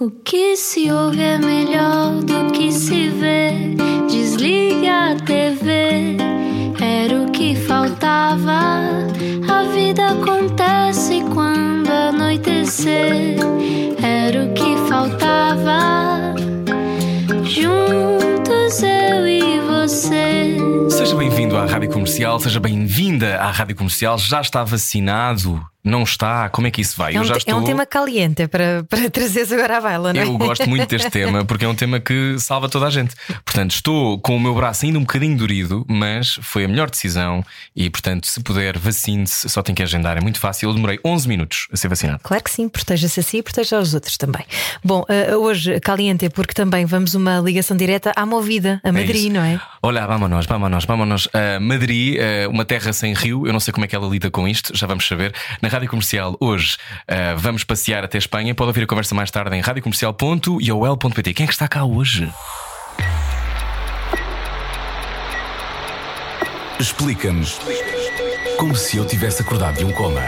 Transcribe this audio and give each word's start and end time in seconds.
O 0.00 0.10
que 0.10 0.56
se 0.56 0.90
ouve 0.90 1.22
é 1.22 1.38
melhor 1.38 2.20
do 2.24 2.50
que 2.50 2.72
se 2.72 3.10
vê. 3.10 3.76
Desliga 4.10 5.12
a 5.12 5.14
TV, 5.14 6.16
era 6.82 7.22
o 7.22 7.30
que 7.30 7.54
faltava. 7.54 8.88
A 9.48 9.62
vida 9.72 10.08
acontece 10.08 11.22
quando 11.32 11.88
anoitecer, 11.88 13.36
era 14.02 14.44
o 14.44 14.52
que 14.52 14.76
faltava. 14.88 16.34
Juntos 17.44 18.82
eu 18.82 19.28
e 19.28 19.60
você. 19.60 20.56
Seja 20.90 21.14
bem-vindo 21.14 21.56
à 21.56 21.66
Rádio 21.66 21.90
Comercial, 21.90 22.40
seja 22.40 22.58
bem-vinda 22.58 23.36
à 23.36 23.52
Rádio 23.52 23.76
Comercial. 23.76 24.18
Já 24.18 24.40
está 24.40 24.64
vacinado? 24.64 25.64
Não 25.84 26.02
está? 26.02 26.48
Como 26.48 26.66
é 26.66 26.70
que 26.70 26.80
isso 26.80 26.96
vai? 26.96 27.14
É 27.14 27.18
um, 27.18 27.22
Eu 27.22 27.24
já 27.28 27.34
te- 27.34 27.38
estou. 27.40 27.54
é 27.54 27.56
um 27.56 27.64
tema 27.64 27.84
caliente 27.84 28.48
para, 28.48 28.84
para 28.88 29.10
trazeres 29.10 29.52
agora 29.52 29.76
à 29.76 29.80
baila, 29.82 30.12
não 30.14 30.20
é? 30.20 30.24
Eu 30.24 30.38
gosto 30.38 30.68
muito 30.68 30.88
deste 30.88 31.10
tema 31.12 31.44
porque 31.44 31.64
é 31.64 31.68
um 31.68 31.74
tema 31.74 32.00
que 32.00 32.36
salva 32.38 32.68
toda 32.68 32.86
a 32.86 32.90
gente. 32.90 33.14
Portanto, 33.44 33.72
estou 33.72 34.18
com 34.18 34.36
o 34.36 34.40
meu 34.40 34.54
braço 34.54 34.86
ainda 34.86 34.98
um 34.98 35.02
bocadinho 35.02 35.36
dorido, 35.36 35.84
mas 35.88 36.38
foi 36.42 36.64
a 36.64 36.68
melhor 36.68 36.88
decisão 36.90 37.44
e, 37.76 37.90
portanto, 37.90 38.26
se 38.26 38.40
puder, 38.42 38.78
vacine-se, 38.78 39.48
só 39.48 39.62
tem 39.62 39.74
que 39.74 39.82
agendar. 39.82 40.16
É 40.16 40.20
muito 40.20 40.38
fácil. 40.40 40.70
Eu 40.70 40.74
demorei 40.74 40.98
11 41.04 41.28
minutos 41.28 41.68
a 41.72 41.76
ser 41.76 41.88
vacinado. 41.88 42.20
Claro 42.22 42.42
que 42.42 42.50
sim, 42.50 42.68
proteja-se 42.68 43.20
a 43.20 43.22
si 43.22 43.36
e 43.38 43.42
proteja 43.42 43.76
aos 43.76 43.92
outros 43.92 44.16
também. 44.16 44.44
Bom, 44.82 45.04
eh, 45.08 45.36
hoje 45.36 45.78
caliente 45.80 46.24
é 46.24 46.28
porque 46.30 46.54
também 46.54 46.86
vamos 46.86 47.14
uma 47.14 47.38
ligação 47.40 47.76
direta 47.76 48.10
à 48.16 48.24
Movida, 48.24 48.80
a 48.82 48.88
É 48.88 48.92
Madrid, 48.92 49.16
isso. 49.24 49.30
não 49.32 49.42
é? 49.44 49.60
Olha, 49.82 50.06
vámonos, 50.06 50.46
vámonos, 50.46 50.84
vámonos. 50.86 51.26
Uh, 51.26 51.60
Madrid, 51.60 52.16
uh, 52.18 52.48
uma 52.50 52.64
terra 52.64 52.92
sem 52.94 53.12
rio. 53.12 53.46
Eu 53.46 53.52
não 53.52 53.60
sei 53.60 53.72
como 53.72 53.84
é 53.84 53.88
que 53.88 53.94
ela 53.94 54.08
lida 54.08 54.30
com 54.30 54.48
isto, 54.48 54.74
já 54.74 54.86
vamos 54.86 55.06
saber. 55.06 55.34
Na 55.60 55.68
Rádio 55.74 55.88
Comercial, 55.88 56.36
hoje, 56.38 56.76
uh, 57.10 57.36
vamos 57.36 57.64
passear 57.64 58.04
até 58.04 58.16
Espanha. 58.16 58.54
Pode 58.54 58.68
ouvir 58.68 58.84
a 58.84 58.86
conversa 58.86 59.12
mais 59.12 59.28
tarde 59.28 59.56
em 59.56 59.60
radiocomercial.iol.pt. 59.60 61.34
Quem 61.34 61.42
é 61.42 61.46
que 61.48 61.52
está 61.52 61.66
cá 61.66 61.84
hoje? 61.84 62.32
Explica-nos 66.78 67.58
como 68.56 68.76
se 68.76 68.98
eu 68.98 69.04
tivesse 69.04 69.42
acordado 69.42 69.78
de 69.78 69.84
um 69.84 69.90
coma. 69.90 70.22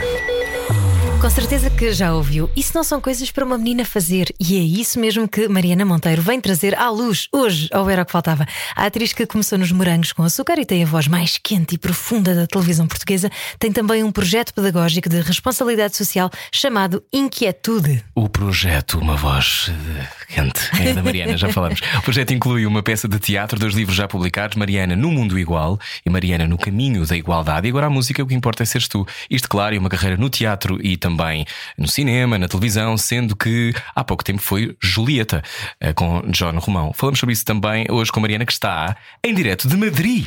Com 1.20 1.30
certeza 1.30 1.70
que 1.70 1.92
já 1.92 2.12
ouviu. 2.12 2.48
Isso 2.54 2.72
não 2.74 2.84
são 2.84 3.00
coisas 3.00 3.30
para 3.30 3.44
uma 3.44 3.56
menina 3.56 3.84
fazer. 3.86 4.32
E 4.38 4.56
é 4.56 4.60
isso 4.60 5.00
mesmo 5.00 5.26
que 5.26 5.48
Mariana 5.48 5.84
Monteiro 5.84 6.20
vem 6.20 6.40
trazer 6.40 6.78
à 6.78 6.90
luz 6.90 7.26
hoje, 7.32 7.68
ao 7.72 7.88
era 7.88 8.02
o 8.02 8.06
que 8.06 8.12
faltava. 8.12 8.46
A 8.76 8.84
atriz 8.84 9.14
que 9.14 9.26
começou 9.26 9.58
nos 9.58 9.72
morangos 9.72 10.12
com 10.12 10.22
açúcar 10.22 10.58
e 10.58 10.66
tem 10.66 10.82
a 10.82 10.86
voz 10.86 11.08
mais 11.08 11.38
quente 11.38 11.74
e 11.74 11.78
profunda 11.78 12.34
da 12.34 12.46
televisão 12.46 12.86
portuguesa 12.86 13.30
tem 13.58 13.72
também 13.72 14.04
um 14.04 14.12
projeto 14.12 14.52
pedagógico 14.52 15.08
de 15.08 15.20
responsabilidade 15.20 15.96
social 15.96 16.30
chamado 16.52 17.02
Inquietude. 17.12 18.04
O 18.14 18.28
projeto 18.28 18.98
Uma 18.98 19.16
Voz 19.16 19.70
eh, 19.70 20.06
Quente 20.28 20.60
é 20.80 20.92
da 20.92 21.02
Mariana, 21.02 21.36
já 21.36 21.48
falamos. 21.48 21.80
O 21.98 22.02
projeto 22.02 22.34
inclui 22.34 22.66
uma 22.66 22.82
peça 22.82 23.08
de 23.08 23.18
teatro, 23.18 23.58
dois 23.58 23.74
livros 23.74 23.96
já 23.96 24.06
publicados, 24.06 24.56
Mariana 24.56 24.94
no 24.94 25.10
Mundo 25.10 25.38
Igual 25.38 25.80
e 26.04 26.10
Mariana 26.10 26.46
no 26.46 26.58
Caminho 26.58 27.06
da 27.06 27.16
Igualdade. 27.16 27.66
E 27.66 27.70
agora 27.70 27.86
a 27.86 27.90
música, 27.90 28.22
o 28.22 28.26
que 28.26 28.34
importa 28.34 28.62
é 28.62 28.66
seres 28.66 28.86
tu. 28.86 29.06
Isto, 29.30 29.48
claro, 29.48 29.74
e 29.74 29.78
uma 29.78 29.88
carreira 29.88 30.16
no 30.16 30.28
teatro 30.28 30.78
e 30.84 30.96
também 31.06 31.46
no 31.78 31.86
cinema, 31.86 32.36
na 32.38 32.48
televisão, 32.48 32.96
sendo 32.96 33.36
que 33.36 33.72
há 33.94 34.02
pouco 34.02 34.24
tempo 34.24 34.42
foi 34.42 34.76
Julieta 34.82 35.40
eh, 35.80 35.92
com 35.92 36.20
John 36.28 36.58
Romão. 36.58 36.92
Falamos 36.92 37.20
sobre 37.20 37.32
isso 37.32 37.44
também 37.44 37.86
hoje 37.90 38.10
com 38.10 38.18
Mariana, 38.20 38.44
que 38.44 38.52
está 38.52 38.96
em 39.22 39.32
direto 39.34 39.68
de 39.68 39.76
Madrid. 39.76 40.26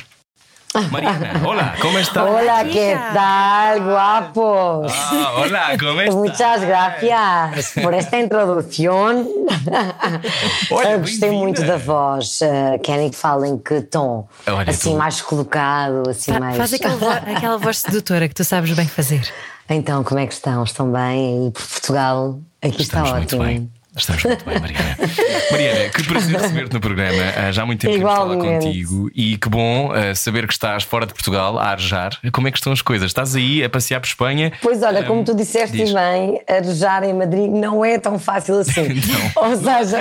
Mariana, 0.92 1.32
olá, 1.48 1.76
como 1.82 1.98
está? 2.00 2.24
Hola, 2.24 2.64
¿qué 2.64 2.96
tal, 3.12 3.80
guapos? 3.82 4.94
Ah, 5.12 5.32
olá, 5.42 5.78
como 5.80 6.00
está? 6.00 6.16
Muchas 6.16 6.64
gracias 6.64 7.74
por 7.84 7.92
esta 7.94 8.20
introdução. 8.20 9.28
Olha, 10.72 10.90
Eu 10.92 11.00
gostei 11.00 11.32
muito 11.32 11.64
da 11.64 11.78
voz. 11.78 12.40
Uh, 12.42 12.80
querem 12.84 13.10
que 13.10 13.16
falem 13.16 13.58
que 13.58 13.82
tom? 13.82 14.28
Olha, 14.48 14.70
assim, 14.70 14.92
tu- 14.92 14.98
mais 14.98 15.20
colocado, 15.22 16.08
assim, 16.10 16.32
Fa- 16.34 16.40
mais. 16.40 16.58
Faz 16.58 16.74
aquela, 16.74 16.96
vo- 16.96 17.10
aquela 17.36 17.58
voz 17.58 17.78
sedutora 17.80 18.28
que 18.30 18.36
tu 18.36 18.44
sabes 18.44 18.72
bem 18.72 18.88
fazer. 18.88 19.28
Então, 19.70 20.04
como 20.04 20.20
é 20.20 20.26
que 20.26 20.34
estão? 20.34 20.64
Estão 20.64 20.92
bem? 20.92 21.48
E 21.48 21.52
por 21.52 21.62
Portugal? 21.68 22.40
Aqui 22.62 22.82
Estamos 22.82 23.08
está 23.08 23.18
muito 23.18 23.36
ótimo. 23.36 23.44
bem. 23.44 23.70
Estamos 23.96 24.24
muito 24.24 24.46
bem, 24.46 24.60
Mariana. 24.60 24.98
Mariana, 25.52 25.90
que 25.90 26.04
prazer 26.04 26.40
receber-te 26.40 26.74
no 26.74 26.80
programa. 26.80 27.22
Ah, 27.36 27.52
já 27.52 27.64
há 27.64 27.66
muito 27.66 27.82
tempo 27.82 28.02
falar 28.02 28.34
Igualmente. 28.34 28.66
contigo 28.66 29.12
e 29.14 29.38
que 29.38 29.50
bom 29.50 29.92
ah, 29.92 30.16
saber 30.16 30.48
que 30.48 30.54
estás 30.54 30.84
fora 30.84 31.06
de 31.06 31.14
Portugal 31.14 31.60
a 31.60 31.68
arejar. 31.70 32.18
Como 32.32 32.48
é 32.48 32.52
que 32.52 32.58
estão 32.58 32.72
as 32.72 32.82
coisas? 32.82 33.08
Estás 33.08 33.36
aí 33.36 33.64
a 33.64 33.70
passear 33.70 34.00
por 34.00 34.08
Espanha? 34.08 34.52
Pois 34.62 34.82
olha, 34.82 35.04
como 35.04 35.24
tu 35.24 35.36
disseste 35.36 35.78
diz. 35.78 35.92
bem, 35.92 36.42
arejar 36.48 37.04
em 37.04 37.14
Madrid 37.14 37.50
não 37.50 37.84
é 37.84 38.00
tão 38.00 38.18
fácil 38.18 38.60
assim. 38.60 38.88
Ou 39.36 39.56
seja, 39.56 40.00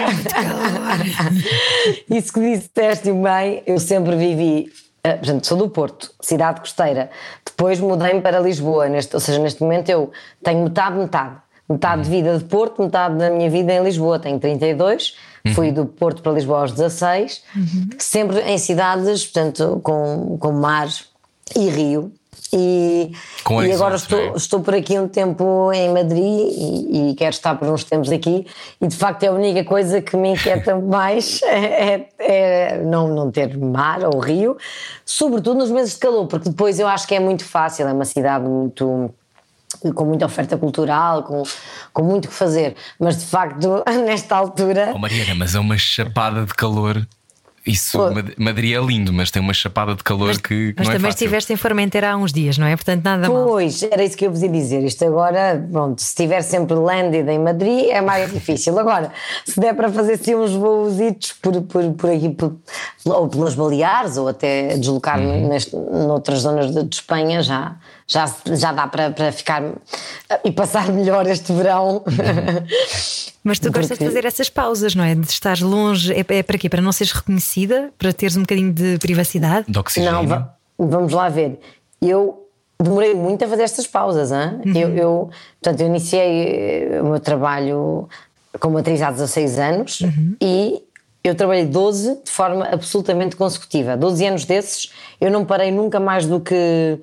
isso 2.10 2.32
que 2.32 2.40
disseste 2.40 3.12
bem, 3.12 3.62
eu 3.66 3.78
sempre 3.78 4.16
vivi. 4.16 4.70
Eh, 5.02 5.14
Portanto, 5.14 5.46
sou 5.46 5.58
do 5.58 5.68
Porto, 5.68 6.12
cidade 6.20 6.60
costeira. 6.60 7.10
Depois 7.44 7.80
mudei-me 7.80 8.20
para 8.20 8.40
Lisboa, 8.40 8.88
neste, 8.88 9.14
ou 9.14 9.20
seja, 9.20 9.38
neste 9.38 9.62
momento 9.62 9.88
eu 9.88 10.10
tenho 10.42 10.62
metade, 10.64 10.96
metade. 10.96 11.36
Metade 11.68 12.02
de 12.02 12.10
vida 12.10 12.38
de 12.38 12.44
Porto, 12.44 12.82
metade 12.82 13.16
da 13.16 13.30
minha 13.30 13.50
vida 13.50 13.72
em 13.72 13.82
Lisboa. 13.82 14.18
Tenho 14.18 14.38
32, 14.38 15.16
fui 15.54 15.70
do 15.70 15.84
Porto 15.84 16.22
para 16.22 16.32
Lisboa 16.32 16.60
aos 16.60 16.72
16, 16.72 17.42
sempre 17.98 18.40
em 18.40 18.56
cidades, 18.56 19.26
portanto, 19.26 19.78
com, 19.82 20.38
com 20.40 20.52
mar 20.52 20.88
e 21.54 21.68
rio. 21.68 22.12
E, 22.52 23.12
e 23.66 23.72
agora 23.72 23.96
estou, 23.96 24.18
é? 24.18 24.32
estou 24.34 24.60
por 24.60 24.74
aqui 24.74 24.98
um 24.98 25.06
tempo 25.06 25.70
em 25.72 25.92
Madrid 25.92 26.22
e, 26.22 27.10
e 27.10 27.14
quero 27.14 27.30
estar 27.30 27.54
por 27.56 27.68
uns 27.68 27.84
tempos 27.84 28.10
aqui 28.10 28.46
e 28.80 28.86
de 28.86 28.96
facto 28.96 29.22
é 29.24 29.26
a 29.26 29.32
única 29.32 29.64
coisa 29.64 30.00
que 30.00 30.16
me 30.16 30.30
inquieta 30.30 30.76
mais 30.80 31.42
é, 31.44 32.08
é 32.18 32.82
não, 32.84 33.08
não 33.08 33.30
ter 33.30 33.56
mar 33.58 34.00
ou 34.02 34.18
rio, 34.18 34.56
sobretudo 35.04 35.58
nos 35.58 35.70
meses 35.70 35.94
de 35.94 36.00
calor, 36.00 36.26
porque 36.26 36.48
depois 36.48 36.78
eu 36.78 36.88
acho 36.88 37.06
que 37.06 37.14
é 37.14 37.20
muito 37.20 37.44
fácil, 37.44 37.86
é 37.86 37.92
uma 37.92 38.06
cidade 38.06 38.44
muito 38.44 39.12
com 39.94 40.04
muita 40.06 40.24
oferta 40.24 40.56
cultural, 40.56 41.22
com, 41.22 41.42
com 41.92 42.02
muito 42.02 42.24
o 42.24 42.28
que 42.28 42.34
fazer, 42.34 42.74
mas 42.98 43.18
de 43.18 43.26
facto 43.26 43.84
nesta 44.06 44.34
altura 44.36 44.92
Oh, 44.94 44.98
Mariana, 44.98 45.34
mas 45.34 45.54
é 45.54 45.60
uma 45.60 45.76
chapada 45.76 46.44
de 46.44 46.54
calor. 46.54 47.06
Isso. 47.68 47.98
Mad- 47.98 48.32
Madrid 48.38 48.74
é 48.74 48.80
lindo, 48.80 49.12
mas 49.12 49.30
tem 49.30 49.40
uma 49.42 49.52
chapada 49.54 49.94
de 49.94 50.02
calor 50.02 50.34
que, 50.40 50.72
que 50.72 50.74
Mas 50.78 50.86
não 50.86 50.94
é 50.94 50.96
também 50.96 51.10
fácil. 51.10 51.24
estiveste 51.24 51.52
em 51.52 51.56
Formentera 51.56 52.12
há 52.12 52.16
uns 52.16 52.32
dias, 52.32 52.56
não 52.58 52.66
é? 52.66 52.74
Portanto, 52.74 53.04
nada 53.04 53.28
mal. 53.28 53.44
Pois, 53.46 53.82
era 53.82 54.02
isso 54.02 54.16
que 54.16 54.26
eu 54.26 54.30
vos 54.30 54.42
ia 54.42 54.48
dizer. 54.48 54.82
Isto 54.84 55.04
agora, 55.04 55.66
pronto, 55.70 56.00
se 56.00 56.08
estiver 56.08 56.42
sempre 56.42 56.74
landed 56.74 57.28
em 57.28 57.38
Madrid 57.38 57.86
é 57.90 58.00
mais 58.00 58.30
difícil. 58.34 58.78
Agora, 58.78 59.12
se 59.44 59.58
der 59.60 59.74
para 59.74 59.88
fazer 59.90 60.14
assim 60.14 60.34
uns 60.34 60.52
voositos 60.52 61.32
por, 61.42 61.60
por, 61.62 61.92
por 61.92 62.10
aqui, 62.10 62.28
por- 62.30 62.56
ou 63.04 63.28
pelas 63.28 63.54
Baleares, 63.54 64.16
ou 64.16 64.28
até 64.28 64.76
deslocar-me 64.76 65.26
Uhum. 65.28 66.06
noutras 66.06 66.40
zonas 66.40 66.74
de, 66.74 66.82
de 66.84 66.94
Espanha, 66.96 67.42
já, 67.42 67.76
já, 68.08 68.34
já 68.54 68.72
dá 68.72 68.86
para, 68.88 69.10
para 69.10 69.30
ficar 69.30 69.62
e 70.44 70.50
passar 70.50 70.88
melhor 70.92 71.26
este 71.26 71.52
verão. 71.52 72.02
Mas 73.44 73.58
tu 73.58 73.70
gostas 73.70 73.90
de 73.90 73.94
Porque- 73.96 74.04
fazer 74.06 74.24
essas 74.24 74.48
pausas, 74.48 74.94
não 74.94 75.04
é? 75.04 75.14
De 75.14 75.26
estar 75.30 75.58
longe. 75.60 76.12
É, 76.12 76.24
é 76.28 76.42
para 76.42 76.58
quê? 76.58 76.68
Para 76.68 76.80
não 76.82 76.90
seres 76.92 77.12
reconhecida? 77.12 77.90
Para 77.98 78.12
teres 78.12 78.36
um 78.36 78.40
bocadinho 78.40 78.72
de 78.72 78.98
privacidade? 78.98 79.66
De 79.70 79.78
oxigênio. 79.78 80.12
Não, 80.12 80.26
va- 80.26 80.54
vamos 80.78 81.12
lá 81.12 81.28
ver. 81.28 81.58
Eu 82.02 82.46
demorei 82.80 83.14
muito 83.14 83.44
a 83.44 83.48
fazer 83.48 83.62
estas 83.62 83.86
pausas. 83.86 84.30
Hein? 84.32 84.60
Eu, 84.74 84.96
eu, 84.96 85.30
portanto, 85.60 85.80
eu 85.80 85.86
iniciei 85.86 86.90
eh, 86.94 87.02
o 87.02 87.06
meu 87.06 87.20
trabalho 87.20 88.08
como 88.60 88.78
atriz 88.78 89.02
há 89.02 89.10
16 89.10 89.58
anos 89.58 90.02
e 90.40 90.82
eu 91.22 91.34
trabalhei 91.34 91.66
12 91.66 92.22
de 92.24 92.30
forma 92.30 92.66
absolutamente 92.66 93.36
consecutiva. 93.36 93.96
12 93.96 94.26
anos 94.26 94.44
desses, 94.44 94.90
eu 95.20 95.30
não 95.30 95.44
parei 95.44 95.70
nunca 95.70 96.00
mais 96.00 96.26
do 96.26 96.40
que 96.40 96.98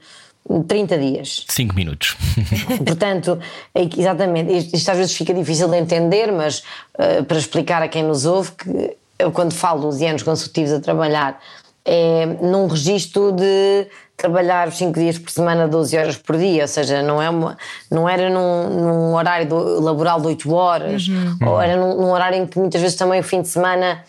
30 0.67 0.97
dias. 0.97 1.45
Cinco 1.49 1.75
minutos. 1.75 2.15
Portanto, 2.85 3.39
é 3.73 3.81
exatamente, 3.83 4.51
isto, 4.75 4.89
às 4.91 4.97
vezes 4.97 5.15
fica 5.15 5.33
difícil 5.33 5.67
de 5.67 5.77
entender, 5.77 6.31
mas 6.31 6.63
eh, 6.97 7.21
para 7.23 7.37
explicar 7.37 7.81
a 7.81 7.87
quem 7.87 8.03
nos 8.03 8.25
ouve, 8.25 8.51
que 8.51 8.95
eu 9.17 9.31
quando 9.31 9.53
falo 9.53 9.81
12 9.81 10.05
anos 10.05 10.23
consecutivos 10.23 10.71
a 10.71 10.79
trabalhar, 10.79 11.39
é 11.83 12.25
num 12.41 12.67
registro 12.67 13.31
de 13.31 13.87
trabalhar 14.17 14.71
5 14.71 14.97
dias 14.99 15.17
por 15.17 15.29
semana, 15.31 15.67
12 15.67 15.97
horas 15.97 16.15
por 16.17 16.37
dia, 16.37 16.61
ou 16.63 16.67
seja, 16.67 17.01
não, 17.01 17.21
é 17.21 17.29
uma, 17.29 17.57
não 17.91 18.07
era 18.07 18.29
num, 18.29 18.69
num 18.69 19.13
horário 19.15 19.47
do- 19.47 19.81
laboral 19.81 20.21
de 20.21 20.27
8 20.27 20.53
horas, 20.53 21.05
ou 21.45 21.59
era 21.61 21.75
num, 21.75 21.97
num 22.01 22.11
horário 22.11 22.37
em 22.41 22.45
que 22.47 22.57
muitas 22.57 22.81
vezes 22.81 22.95
também 22.97 23.19
o 23.19 23.23
fim 23.23 23.41
de 23.41 23.47
semana 23.49 24.03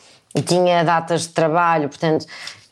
tinha 0.45 0.85
datas 0.85 1.23
de 1.23 1.29
trabalho, 1.31 1.89
portanto. 1.89 2.27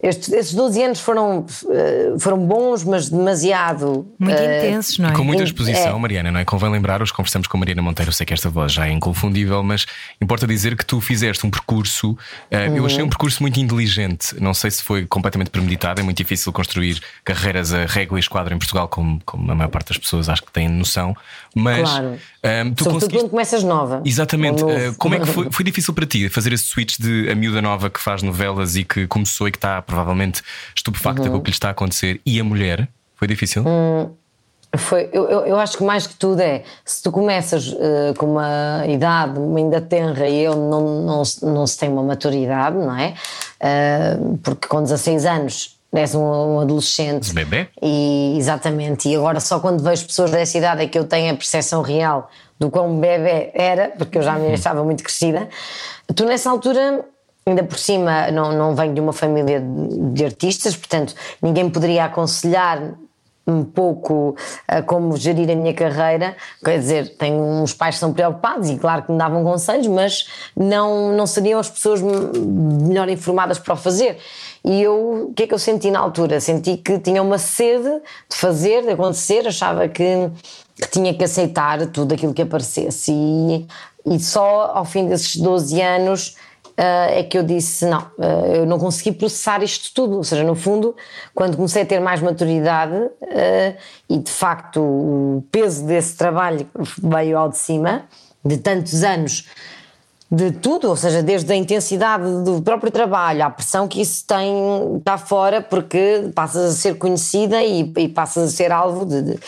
Estes, 0.07 0.33
esses 0.33 0.53
12 0.55 0.83
anos 0.83 1.01
foram, 1.01 1.47
eh, 1.71 2.13
foram 2.19 2.39
bons, 2.39 2.85
mas 2.85 3.09
demasiado. 3.09 4.07
Muito 4.19 4.37
eh, 4.39 4.69
intensos, 4.69 4.99
não 4.99 5.09
é? 5.11 5.13
Com 5.13 5.25
muita 5.25 5.43
É. 5.43 5.47
exposição, 5.47 5.99
Mariana, 5.99 6.31
não 6.31 6.41
é? 6.41 6.45
Convém 6.45 6.71
lembrar, 6.71 7.01
hoje 7.03 7.13
conversamos 7.13 7.47
com 7.49 7.57
Mariana 7.59 7.83
Monteiro, 7.83 8.11
eu 8.11 8.13
sei 8.13 8.27
que 8.27 8.35
esta 8.35 8.49
voz 8.51 8.73
já 8.73 8.87
é 8.87 8.93
inconfundível, 8.93 9.63
mas 9.63 9.87
importa 10.21 10.47
dizer 10.47 10.77
que 10.77 10.85
tu 10.85 11.01
fizeste 11.01 11.47
um 11.47 11.51
percurso, 11.51 12.17
eh, 12.51 12.69
eu 12.75 12.85
achei 12.87 13.03
um 13.03 13.09
percurso 13.09 13.43
muito 13.43 13.59
inteligente. 13.61 14.35
Não 14.41 14.53
sei 14.55 14.71
se 14.71 14.83
foi 14.83 15.07
completamente 15.07 15.51
premeditado, 15.51 16.01
é 16.01 16.05
muito 16.05 16.17
difícil 16.19 16.53
construir 16.53 17.01
carreiras 17.25 17.73
a 17.73 17.85
régua 17.87 18.19
e 18.19 18.21
esquadra 18.21 18.55
em 18.55 18.59
Portugal, 18.59 18.89
como, 18.89 19.21
como 19.25 19.51
a 19.51 19.55
maior 19.55 19.71
parte 19.71 19.89
das 19.89 19.99
pessoas 19.99 20.29
acho 20.29 20.43
que 20.43 20.53
têm 20.53 20.69
noção, 20.69 21.17
mas 21.55 21.89
Claro. 21.89 22.19
eh, 22.43 22.65
tu 22.65 22.85
Sobretudo 22.85 22.93
conseguiste. 22.93 23.19
quando 23.25 23.31
começas 23.31 23.63
nova. 23.65 24.03
Exatamente. 24.05 24.63
Eh, 24.65 24.93
Como 24.99 25.15
é 25.15 25.21
que 25.21 25.27
foi, 25.27 25.49
foi 25.53 25.65
difícil 25.65 25.95
para 25.95 26.07
ti 26.07 26.29
fazer 26.29 26.53
esse 26.53 26.65
switch 26.65 26.99
de 26.99 27.31
a 27.31 27.35
miúda 27.35 27.63
nova 27.63 27.89
que 27.89 28.01
faz 28.01 28.23
novelas 28.23 28.77
e 28.77 28.85
que 28.85 29.07
começou 29.07 29.49
e 29.49 29.51
que 29.51 29.57
está 29.59 29.81
provavelmente 29.95 30.43
estupefacta 30.75 31.31
com 31.31 31.37
o 31.37 31.41
que 31.41 31.51
lhe 31.51 31.55
está 31.55 31.69
a 31.69 31.71
acontecer 31.71 32.21
e 32.27 32.41
a 32.41 32.45
mulher? 32.45 32.89
Foi 33.15 33.29
difícil? 33.29 33.65
Foi, 34.77 35.09
eu, 35.13 35.25
eu, 35.25 35.57
acho 35.57 35.79
que 35.79 35.85
mais 35.85 36.05
que 36.05 36.17
tudo 36.17 36.41
é 36.41 36.65
se 36.85 37.01
tu 37.01 37.13
começas 37.13 37.73
eh, 37.79 38.13
com 38.19 38.27
uma 38.27 38.85
idade 38.89 39.39
ainda 39.57 39.81
tenra 39.81 40.29
e 40.29 40.43
eu 40.43 40.57
não, 40.57 41.03
não, 41.03 41.23
não 41.43 41.65
se 41.65 41.79
tem 41.79 41.89
uma 41.89 42.03
maturidade, 42.03 42.77
não 42.77 42.99
é? 42.99 43.15
Eh, 43.61 44.19
porque 44.43 44.67
com 44.67 44.83
16 44.83 45.27
anos 45.27 45.79
és 45.93 46.13
um, 46.13 46.21
um 46.21 46.61
adolescente. 46.61 47.33
Bebê? 47.33 47.69
E, 47.81 48.35
exatamente, 48.37 49.09
e 49.09 49.15
agora 49.15 49.39
só 49.39 49.61
quando 49.61 49.81
vejo 49.81 50.07
pessoas 50.07 50.33
dessa 50.33 50.59
idade 50.59 50.83
é 50.83 50.89
que 50.89 50.99
eu 50.99 51.05
tenho 51.05 51.33
a 51.33 51.37
percepção 51.37 51.81
real 51.81 52.29
do 52.59 52.69
quão 52.69 52.99
bebê 52.99 53.53
era, 53.55 53.93
porque 53.97 54.19
eu 54.19 54.23
já 54.23 54.37
me 54.37 54.55
achava 54.55 54.83
muito 54.83 55.05
crescida. 55.05 55.49
Tu 56.17 56.25
nessa 56.25 56.51
altura. 56.51 57.05
Ainda 57.47 57.63
por 57.63 57.79
cima, 57.79 58.31
não, 58.31 58.53
não 58.53 58.75
venho 58.75 58.95
de 58.95 59.01
uma 59.01 59.13
família 59.13 59.61
de, 59.61 60.25
artistas, 60.25 60.75
portanto, 60.75 61.15
ninguém 61.43 61.69
poderia 61.69 62.07
aconselhar 62.07 62.95
um 63.47 63.63
pouco 63.63 64.35
a 64.67 64.81
como 64.81 65.15
gerir 65.17 65.51
a 65.51 65.55
minha 65.55 65.75
carreira. 65.75 66.35
Quer 66.65 66.79
dizer, 66.79 67.17
tenho 67.17 67.37
uns 67.37 67.75
pais 67.75 67.97
que 67.97 68.01
são 68.01 68.15
preocupados 68.15 68.71
e, 68.71 68.79
claro, 68.79 69.03
que 69.03 69.13
me 69.13 69.19
davam 69.19 69.45
conselhos, 69.45 69.87
mas 69.87 70.27
não, 70.57 71.15
não 71.15 71.27
seriam 71.27 71.61
as 71.61 71.69
pessoas 71.69 72.01
melhor 72.01 73.09
informadas 73.11 73.59
para 73.59 73.75
o 73.75 73.77
fazer. 73.77 74.17
E 74.65 74.83
eu, 74.83 75.29
o 75.29 75.35
que 75.35 75.43
é 75.43 75.47
que 75.47 75.53
eu 75.53 75.59
senti 75.59 75.91
na 75.91 75.99
altura? 75.99 76.41
Senti 76.41 76.79
que 76.79 76.99
tinha 76.99 77.23
uma 77.23 77.37
sede 77.37 78.01
de 78.31 78.37
fazer, 78.37 78.83
de 78.83 78.91
acontecer, 78.91 79.47
achava 79.47 79.87
que, 79.87 80.31
que 80.77 80.89
tinha 80.89 81.13
que 81.13 81.23
aceitar 81.23 81.87
tudo 81.89 82.15
aquilo 82.15 82.33
que 82.33 82.41
aparecesse. 82.41 83.13
E, 83.13 83.67
e 84.07 84.19
só 84.19 84.73
ao 84.75 84.87
fim 84.87 85.07
desses 85.07 85.37
12 85.37 85.83
anos 85.83 86.37
é 86.77 87.23
que 87.23 87.39
eu 87.39 87.43
disse: 87.43 87.87
não, 87.87 88.07
ah, 88.19 88.47
eu 88.49 88.67
não 88.67 88.79
consegui 88.79 89.13
processar 89.13 89.63
isto 89.63 89.93
tudo. 89.95 90.17
Ou 90.17 90.25
seja, 90.25 90.45
no 90.45 90.55
fundo, 90.55 90.95
quando 91.35 91.57
comecei 91.57 91.83
a 91.83 91.87
ter 91.87 92.01
mais 92.01 92.21
maturidade 92.21 92.95
ah, 93.23 93.75
e 94.09 94.19
de 94.19 94.31
facto 94.31 94.81
o 94.81 95.45
peso 95.51 95.87
desse 95.87 96.17
trabalho 96.17 96.69
veio 97.03 97.39
ao 97.39 97.49
de 97.49 97.59
cima, 97.59 98.05
de 98.45 98.59
tantos 98.59 99.03
anos 99.03 99.47
de 100.31 100.51
tudo, 100.51 100.89
ou 100.89 100.97
seja, 100.97 101.23
desde 101.23 101.53
a 101.53 101.55
intensidade 101.55 102.25
do 102.43 102.61
próprio 102.61 102.91
trabalho, 102.91 103.45
à 103.45 103.51
pressão 103.51 103.87
que 103.87 104.01
isso 104.01 104.25
tem 104.27 105.01
cá 105.05 105.17
fora, 105.17 105.61
porque 105.61 106.31
passas 106.35 106.73
a 106.73 106.77
ser 106.77 106.97
conhecida 106.97 107.63
e, 107.63 107.93
e 107.97 108.09
passas 108.09 108.53
a 108.53 108.57
ser 108.57 108.73
alvo 108.73 109.05
de, 109.05 109.23
de 109.23 109.39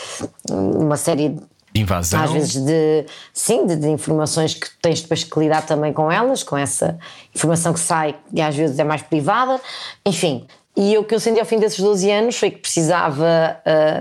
uma 0.53 0.95
série 0.95 1.29
de 1.29 1.41
Invasão? 1.79 2.23
às 2.23 2.31
vezes 2.31 2.55
de 2.55 3.05
sim, 3.33 3.65
de, 3.65 3.75
de 3.75 3.87
informações 3.89 4.53
que 4.53 4.67
tens 4.81 5.01
depois 5.01 5.23
que 5.23 5.39
lidar 5.39 5.65
também 5.65 5.93
com 5.93 6.11
elas, 6.11 6.43
com 6.43 6.57
essa 6.57 6.97
informação 7.33 7.73
que 7.73 7.79
sai 7.79 8.15
e 8.33 8.41
às 8.41 8.55
vezes 8.55 8.77
é 8.79 8.83
mais 8.83 9.01
privada, 9.01 9.59
enfim. 10.05 10.45
E 10.75 10.95
o 10.95 11.03
que 11.03 11.15
eu 11.15 11.19
senti 11.19 11.39
ao 11.39 11.45
fim 11.45 11.57
desses 11.57 11.79
12 11.79 12.11
anos 12.11 12.37
foi 12.37 12.51
que 12.51 12.59
precisava 12.59 13.25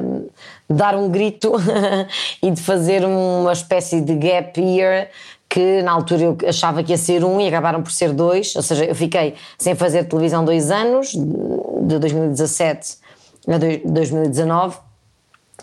hum, 0.05 0.29
dar 0.69 0.95
um 0.95 1.09
grito 1.09 1.53
e 2.43 2.51
de 2.51 2.61
fazer 2.61 3.03
uma 3.03 3.53
espécie 3.53 4.03
de 4.03 4.15
gap 4.15 4.61
year 4.61 5.09
que 5.49 5.81
na 5.81 5.93
altura 5.93 6.23
eu 6.23 6.37
achava 6.47 6.83
que 6.83 6.93
ia 6.93 6.99
ser 6.99 7.25
um 7.25 7.41
e 7.41 7.49
acabaram 7.49 7.83
por 7.83 7.91
ser 7.91 8.13
dois, 8.13 8.55
ou 8.57 8.63
seja, 8.63 8.85
eu 8.85 8.95
fiquei 8.95 9.35
sem 9.57 9.75
fazer 9.75 10.05
televisão 10.05 10.45
dois 10.45 10.71
anos, 10.71 11.13
de 11.13 11.99
2017 11.99 12.97
a 13.49 13.57
dois- 13.57 13.81
2019 13.85 14.77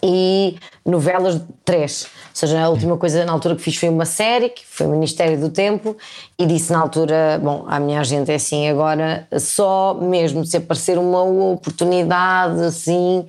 e 0.03 0.57
novelas 0.85 1.41
três. 1.63 2.03
Ou 2.03 2.09
seja, 2.33 2.61
a 2.61 2.69
última 2.69 2.97
coisa 2.97 3.23
na 3.23 3.31
altura 3.31 3.55
que 3.55 3.61
fiz 3.61 3.77
foi 3.77 3.88
uma 3.88 4.03
série, 4.03 4.50
que 4.50 4.65
foi 4.65 4.85
o 4.85 4.89
Ministério 4.89 5.39
do 5.39 5.50
Tempo, 5.50 5.95
e 6.38 6.45
disse 6.45 6.73
na 6.73 6.79
altura: 6.79 7.39
Bom, 7.41 7.63
a 7.67 7.79
minha 7.79 8.03
gente 8.03 8.29
é 8.29 8.35
assim 8.35 8.67
agora, 8.67 9.25
só 9.39 9.94
mesmo 9.94 10.45
se 10.45 10.57
aparecer 10.57 10.97
uma 10.97 11.23
oportunidade 11.23 12.61
assim 12.63 13.25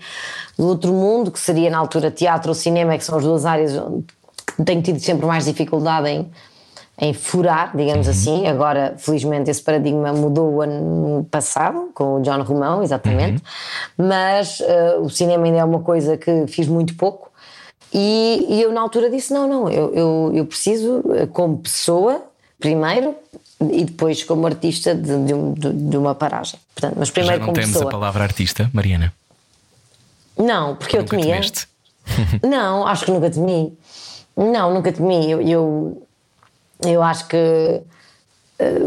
do 0.58 0.66
outro 0.66 0.92
mundo, 0.92 1.30
que 1.30 1.38
seria 1.38 1.70
na 1.70 1.78
altura 1.78 2.10
teatro 2.10 2.48
ou 2.48 2.54
cinema, 2.54 2.98
que 2.98 3.04
são 3.04 3.16
as 3.18 3.24
duas 3.24 3.46
áreas 3.46 3.76
onde 3.76 4.04
tenho 4.64 4.82
tido 4.82 4.98
sempre 4.98 5.26
mais 5.26 5.44
dificuldade 5.44 6.08
em 6.08 6.30
em 6.98 7.12
furar, 7.12 7.76
digamos 7.76 8.06
assim. 8.08 8.46
Agora, 8.46 8.94
felizmente, 8.98 9.50
esse 9.50 9.62
paradigma 9.62 10.12
mudou 10.12 10.62
ano 10.62 11.26
passado, 11.30 11.90
com 11.94 12.16
o 12.16 12.22
John 12.22 12.42
Romão, 12.42 12.82
exatamente. 12.82 13.42
Mas 13.96 14.60
eh, 14.60 14.96
o 15.00 15.08
cinema 15.08 15.44
ainda 15.44 15.58
é 15.58 15.64
uma 15.64 15.80
coisa 15.80 16.16
que 16.16 16.46
fiz 16.46 16.68
muito 16.68 16.94
pouco. 16.96 17.30
E, 17.92 18.46
e 18.48 18.62
eu, 18.62 18.72
na 18.72 18.80
altura, 18.80 19.10
disse: 19.10 19.32
não, 19.32 19.48
não, 19.48 19.68
eu, 19.68 19.92
eu, 19.94 20.32
eu 20.34 20.46
preciso, 20.46 21.02
eh, 21.14 21.26
como 21.26 21.58
pessoa, 21.58 22.22
primeiro, 22.60 23.14
e 23.60 23.84
depois 23.84 24.22
como 24.24 24.46
artista, 24.46 24.94
de, 24.94 25.16
de, 25.24 25.72
de- 25.72 25.96
uma 25.96 26.14
paragem. 26.14 26.58
Portanto, 26.74 26.94
mas 26.98 27.08
Já 27.08 27.14
primeiro 27.14 27.38
não 27.40 27.46
como 27.46 27.54
temos 27.56 27.72
pessoa. 27.72 27.88
a 27.88 27.92
palavra 27.92 28.22
artista, 28.24 28.70
Mariana? 28.72 29.12
Não, 30.36 30.74
porque 30.76 30.96
eu 30.98 31.04
temia. 31.04 31.26
temeste? 31.26 31.68
Não, 32.42 32.86
acho 32.86 33.04
que 33.06 33.10
nunca 33.12 33.30
temi. 33.30 33.72
Não, 34.36 34.74
nunca 34.74 34.92
temi. 34.92 35.30
Eu, 35.30 35.40
eu, 35.40 36.02
eu 36.80 37.02
acho 37.02 37.28
que. 37.28 37.36
eh, 38.58 38.78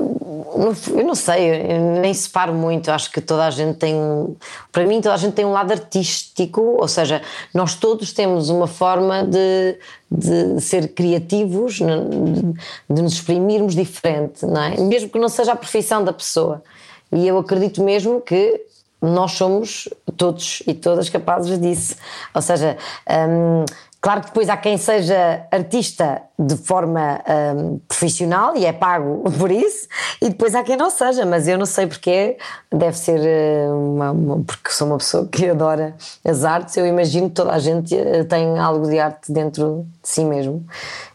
Eu 0.95 1.03
não 1.05 1.15
sei, 1.15 1.71
eu 1.71 2.01
nem 2.01 2.13
separo 2.13 2.53
muito. 2.53 2.89
Acho 2.89 3.11
que 3.11 3.21
toda 3.21 3.45
a 3.45 3.51
gente 3.51 3.77
tem 3.77 3.95
um. 3.95 4.35
Para 4.71 4.85
mim, 4.85 5.01
toda 5.01 5.13
a 5.15 5.17
gente 5.17 5.33
tem 5.33 5.45
um 5.45 5.51
lado 5.51 5.71
artístico, 5.71 6.61
ou 6.79 6.87
seja, 6.87 7.21
nós 7.53 7.75
todos 7.75 8.11
temos 8.11 8.49
uma 8.49 8.67
forma 8.67 9.23
de, 9.23 9.77
de 10.11 10.59
ser 10.61 10.89
criativos, 10.93 11.75
de, 11.75 13.01
nos 13.01 13.13
exprimirmos 13.13 13.75
diferente, 13.75 14.45
não 14.45 14.61
é? 14.61 14.79
Mesmo 14.81 15.09
que 15.09 15.19
não 15.19 15.29
seja 15.29 15.53
a 15.53 15.55
profissão 15.55 16.03
da 16.03 16.11
pessoa. 16.13 16.63
E 17.11 17.27
eu 17.27 17.37
acredito 17.37 17.83
mesmo 17.83 18.19
que 18.21 18.61
nós 19.01 19.33
somos 19.33 19.87
todos 20.17 20.63
e 20.65 20.73
todas 20.73 21.07
capazes 21.09 21.59
disso. 21.59 21.95
Ou 22.33 22.41
seja, 22.41 22.77
hum, 23.29 23.63
claro 24.01 24.21
que 24.21 24.27
depois 24.27 24.49
há 24.49 24.57
quem 24.57 24.77
seja 24.77 25.45
artista 25.51 26.21
de 26.39 26.55
forma 26.55 27.19
hum, 27.55 27.79
profissional 27.87 28.55
e 28.55 28.65
é 28.65 28.71
pago 28.71 29.23
por 29.39 29.49
isso, 29.51 29.87
e 30.21 30.29
depois 30.29 30.53
há 30.53 30.61
quem 30.63 30.77
não 30.77 30.89
seja, 30.89 31.25
mas 31.25 31.47
eu 31.47 31.57
não 31.57 31.65
sei 31.65 31.87
porque 31.87 32.37
deve 32.71 32.97
ser 32.97 33.19
eh, 33.23 33.67
uma, 33.71 34.11
uma- 34.11 34.43
porque 34.43 34.69
sou 34.69 34.87
uma 34.87 34.97
pessoa 34.97 35.27
que 35.31 35.49
adora 35.49 35.95
as 36.23 36.43
artes, 36.43 36.77
eu 36.77 36.85
imagino 36.85 37.29
que 37.29 37.35
toda 37.35 37.51
a 37.53 37.59
gente 37.59 37.95
eh, 37.95 38.23
tem 38.23 38.57
algo 38.59 38.87
de 38.87 38.99
arte 38.99 39.31
dentro 39.31 39.85
de 40.03 40.09
si 40.09 40.23
mesmo. 40.23 40.63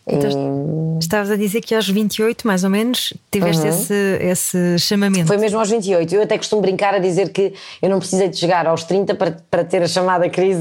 E- 0.09 0.99
Estavas 1.01 1.31
a 1.31 1.37
dizer 1.37 1.61
que 1.61 1.75
aos 1.75 1.89
28, 1.89 2.47
mais 2.47 2.65
ou 2.65 2.71
menos, 2.71 3.13
tiveste 3.31 3.67
esse, 3.67 3.95
esse 4.21 4.79
chamamento. 4.79 5.21
Uhum. 5.23 5.27
Foi 5.29 5.37
mesmo 5.37 5.59
aos 5.61 5.71
28. 5.71 6.13
Eu 6.15 6.23
até 6.23 6.37
costumo 6.37 6.61
brincar 6.63 6.95
a 6.95 6.99
dizer 6.99 7.29
que 7.31 7.55
eu 7.81 7.89
não 7.89 7.99
precisei 7.99 8.29
de 8.29 8.37
chegar 8.37 8.67
aos 8.67 8.83
30 8.85 9.15
para, 9.15 9.37
para 9.51 9.65
ter 9.65 9.83
a 9.83 9.87
chamada 9.89 10.29
crise 10.29 10.61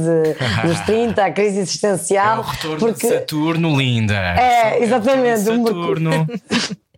dos 0.63 0.79
30, 0.85 1.23
a 1.25 1.31
crise 1.31 1.57
É 1.57 1.61
existencial. 1.61 2.39
o 2.39 2.41
retorno 2.43 2.77
porque 2.79 3.07
de 3.07 3.13
Saturno, 3.13 3.77
linda. 3.77 4.13
É, 4.15 4.50
exatamente. 4.79 5.49
O 5.49 5.63
retorno 5.63 5.63
de 5.63 5.69
Saturno. 6.17 6.27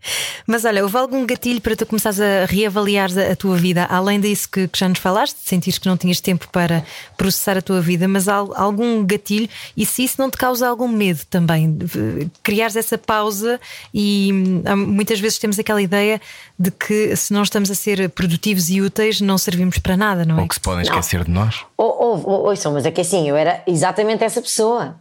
Mas 0.45 0.65
olha, 0.65 0.83
houve 0.83 0.98
algum 0.98 1.25
gatilho 1.25 1.62
para 1.62 1.77
tu 1.77 1.86
começares 1.86 2.19
a 2.19 2.43
reavaliar 2.45 3.10
a, 3.17 3.31
a 3.31 3.36
tua 3.38 3.55
vida, 3.55 3.86
além 3.89 4.19
disso 4.19 4.50
que, 4.51 4.67
que 4.67 4.77
já 4.77 4.89
nos 4.89 5.00
falaste, 5.00 5.38
de 5.41 5.48
sentires 5.48 5.79
que 5.79 5.88
não 5.88 5.95
tinhas 5.95 6.19
tempo 6.19 6.45
para 6.51 6.83
processar 7.15 7.57
a 7.57 7.62
tua 7.62 7.79
vida, 7.79 8.05
mas 8.05 8.27
há 8.27 8.36
algum 8.36 9.05
gatilho 9.05 9.48
e 9.77 9.86
se 9.86 10.03
isso 10.03 10.15
não 10.19 10.29
te 10.29 10.38
causa 10.38 10.67
algum 10.67 10.89
medo 10.89 11.22
também, 11.29 11.77
criares 12.43 12.75
essa 12.75 12.98
pausa 12.98 13.62
e 13.93 14.29
hum, 14.33 14.62
há- 14.65 14.75
muitas 14.75 15.22
vezes 15.22 15.39
temos 15.39 15.57
aquela 15.57 15.81
ideia 15.81 16.19
de 16.60 16.69
que 16.69 17.15
se 17.15 17.31
não 17.31 17.41
estamos 17.43 17.72
a 17.72 17.75
ser 17.75 18.10
produtivos 18.10 18.69
e 18.69 18.81
úteis, 18.81 19.22
não 19.22 19.38
servimos 19.38 19.77
para 19.77 19.95
nada, 19.95 20.25
não 20.25 20.38
é? 20.38 20.41
Ou 20.41 20.48
que 20.50 20.55
se 20.55 20.60
podem 20.62 20.81
esquecer 20.83 21.24
de 21.24 21.31
nós. 21.31 21.62
Ou, 21.77 21.88
ou, 21.88 22.29
ou, 22.29 22.50
ouçam, 22.50 22.74
mas 22.74 22.86
é 22.86 22.91
que 22.91 23.00
assim, 23.00 23.29
eu 23.29 23.38
era 23.38 23.63
exatamente 23.65 24.22
essa 24.22 24.41
pessoa. 24.41 24.98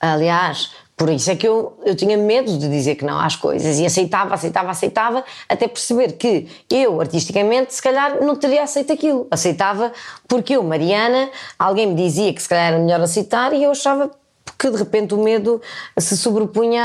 Aliás, 0.00 0.70
por 0.96 1.08
isso 1.10 1.28
é 1.30 1.34
que 1.34 1.46
eu, 1.46 1.76
eu 1.84 1.94
tinha 1.96 2.16
medo 2.16 2.56
de 2.56 2.68
dizer 2.68 2.94
que 2.94 3.04
não 3.04 3.18
às 3.18 3.34
coisas 3.34 3.80
e 3.80 3.86
aceitava, 3.86 4.34
aceitava, 4.34 4.70
aceitava, 4.70 5.24
até 5.48 5.66
perceber 5.66 6.12
que 6.12 6.46
eu, 6.70 7.00
artisticamente, 7.00 7.74
se 7.74 7.82
calhar 7.82 8.22
não 8.22 8.36
teria 8.36 8.62
aceito 8.62 8.92
aquilo. 8.92 9.26
Aceitava 9.28 9.92
porque 10.28 10.54
eu, 10.54 10.62
Mariana, 10.62 11.30
alguém 11.58 11.88
me 11.88 11.94
dizia 11.94 12.32
que 12.32 12.40
se 12.40 12.48
calhar 12.48 12.68
era 12.72 12.78
melhor 12.78 13.00
aceitar 13.00 13.52
e 13.52 13.64
eu 13.64 13.72
achava 13.72 14.08
porque 14.44 14.70
de 14.70 14.76
repente 14.76 15.14
o 15.14 15.22
medo 15.22 15.60
se 15.98 16.16
sobrepunha 16.16 16.84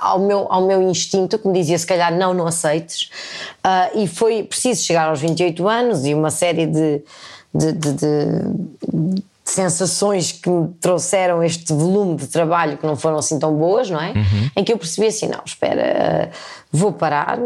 ao 0.00 0.20
meu, 0.20 0.46
ao 0.48 0.64
meu 0.66 0.80
instinto, 0.82 1.38
que 1.38 1.48
me 1.48 1.58
dizia 1.58 1.78
se 1.78 1.86
calhar 1.86 2.16
não, 2.16 2.32
não 2.32 2.46
aceites. 2.46 3.10
Uh, 3.64 3.98
e 3.98 4.06
foi 4.06 4.44
preciso 4.44 4.84
chegar 4.84 5.08
aos 5.08 5.20
28 5.20 5.66
anos 5.66 6.06
e 6.06 6.14
uma 6.14 6.30
série 6.30 6.66
de, 6.66 7.02
de, 7.52 7.72
de, 7.72 7.92
de 7.94 9.22
sensações 9.50 10.32
que 10.32 10.48
me 10.48 10.68
trouxeram 10.80 11.42
este 11.42 11.72
volume 11.72 12.16
de 12.16 12.26
trabalho 12.26 12.76
que 12.76 12.86
não 12.86 12.96
foram 12.96 13.18
assim 13.18 13.38
tão 13.38 13.54
boas, 13.54 13.90
não 13.90 14.00
é? 14.00 14.10
Uhum. 14.10 14.50
Em 14.56 14.64
que 14.64 14.72
eu 14.72 14.78
percebi 14.78 15.06
assim: 15.06 15.26
não, 15.26 15.40
espera, 15.44 16.30
vou 16.70 16.92
parar, 16.92 17.38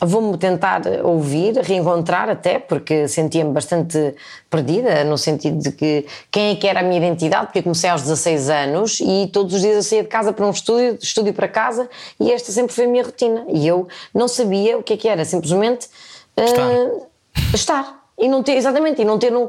vou-me 0.00 0.36
tentar 0.36 0.82
ouvir, 1.02 1.56
reencontrar 1.58 2.28
até, 2.28 2.58
porque 2.58 3.06
sentia-me 3.08 3.52
bastante 3.52 4.14
perdida, 4.50 5.04
no 5.04 5.16
sentido 5.16 5.58
de 5.58 5.72
que 5.72 6.06
quem 6.30 6.52
é 6.52 6.56
que 6.56 6.66
era 6.66 6.80
a 6.80 6.82
minha 6.82 6.98
identidade, 6.98 7.46
porque 7.46 7.60
eu 7.60 7.62
comecei 7.62 7.90
aos 7.90 8.02
16 8.02 8.50
anos 8.50 9.00
e 9.00 9.28
todos 9.32 9.54
os 9.54 9.60
dias 9.60 9.76
eu 9.76 9.82
saía 9.82 10.02
de 10.02 10.08
casa 10.08 10.32
para 10.32 10.46
um 10.46 10.50
estúdio, 10.50 10.98
de 10.98 11.04
estúdio 11.04 11.32
para 11.32 11.48
casa, 11.48 11.88
e 12.18 12.32
esta 12.32 12.50
sempre 12.52 12.74
foi 12.74 12.84
a 12.84 12.88
minha 12.88 13.04
rotina. 13.04 13.44
E 13.48 13.66
eu 13.66 13.86
não 14.14 14.28
sabia 14.28 14.78
o 14.78 14.82
que 14.82 14.94
é 14.94 14.96
que 14.96 15.08
era, 15.08 15.24
simplesmente 15.24 15.88
estar. 16.36 16.68
Uh, 16.68 17.06
estar 17.52 18.03
e 18.18 18.28
não 18.28 18.42
ter, 18.42 18.52
exatamente, 18.52 19.02
e 19.02 19.04
não 19.04 19.18
ter 19.18 19.34
um, 19.34 19.48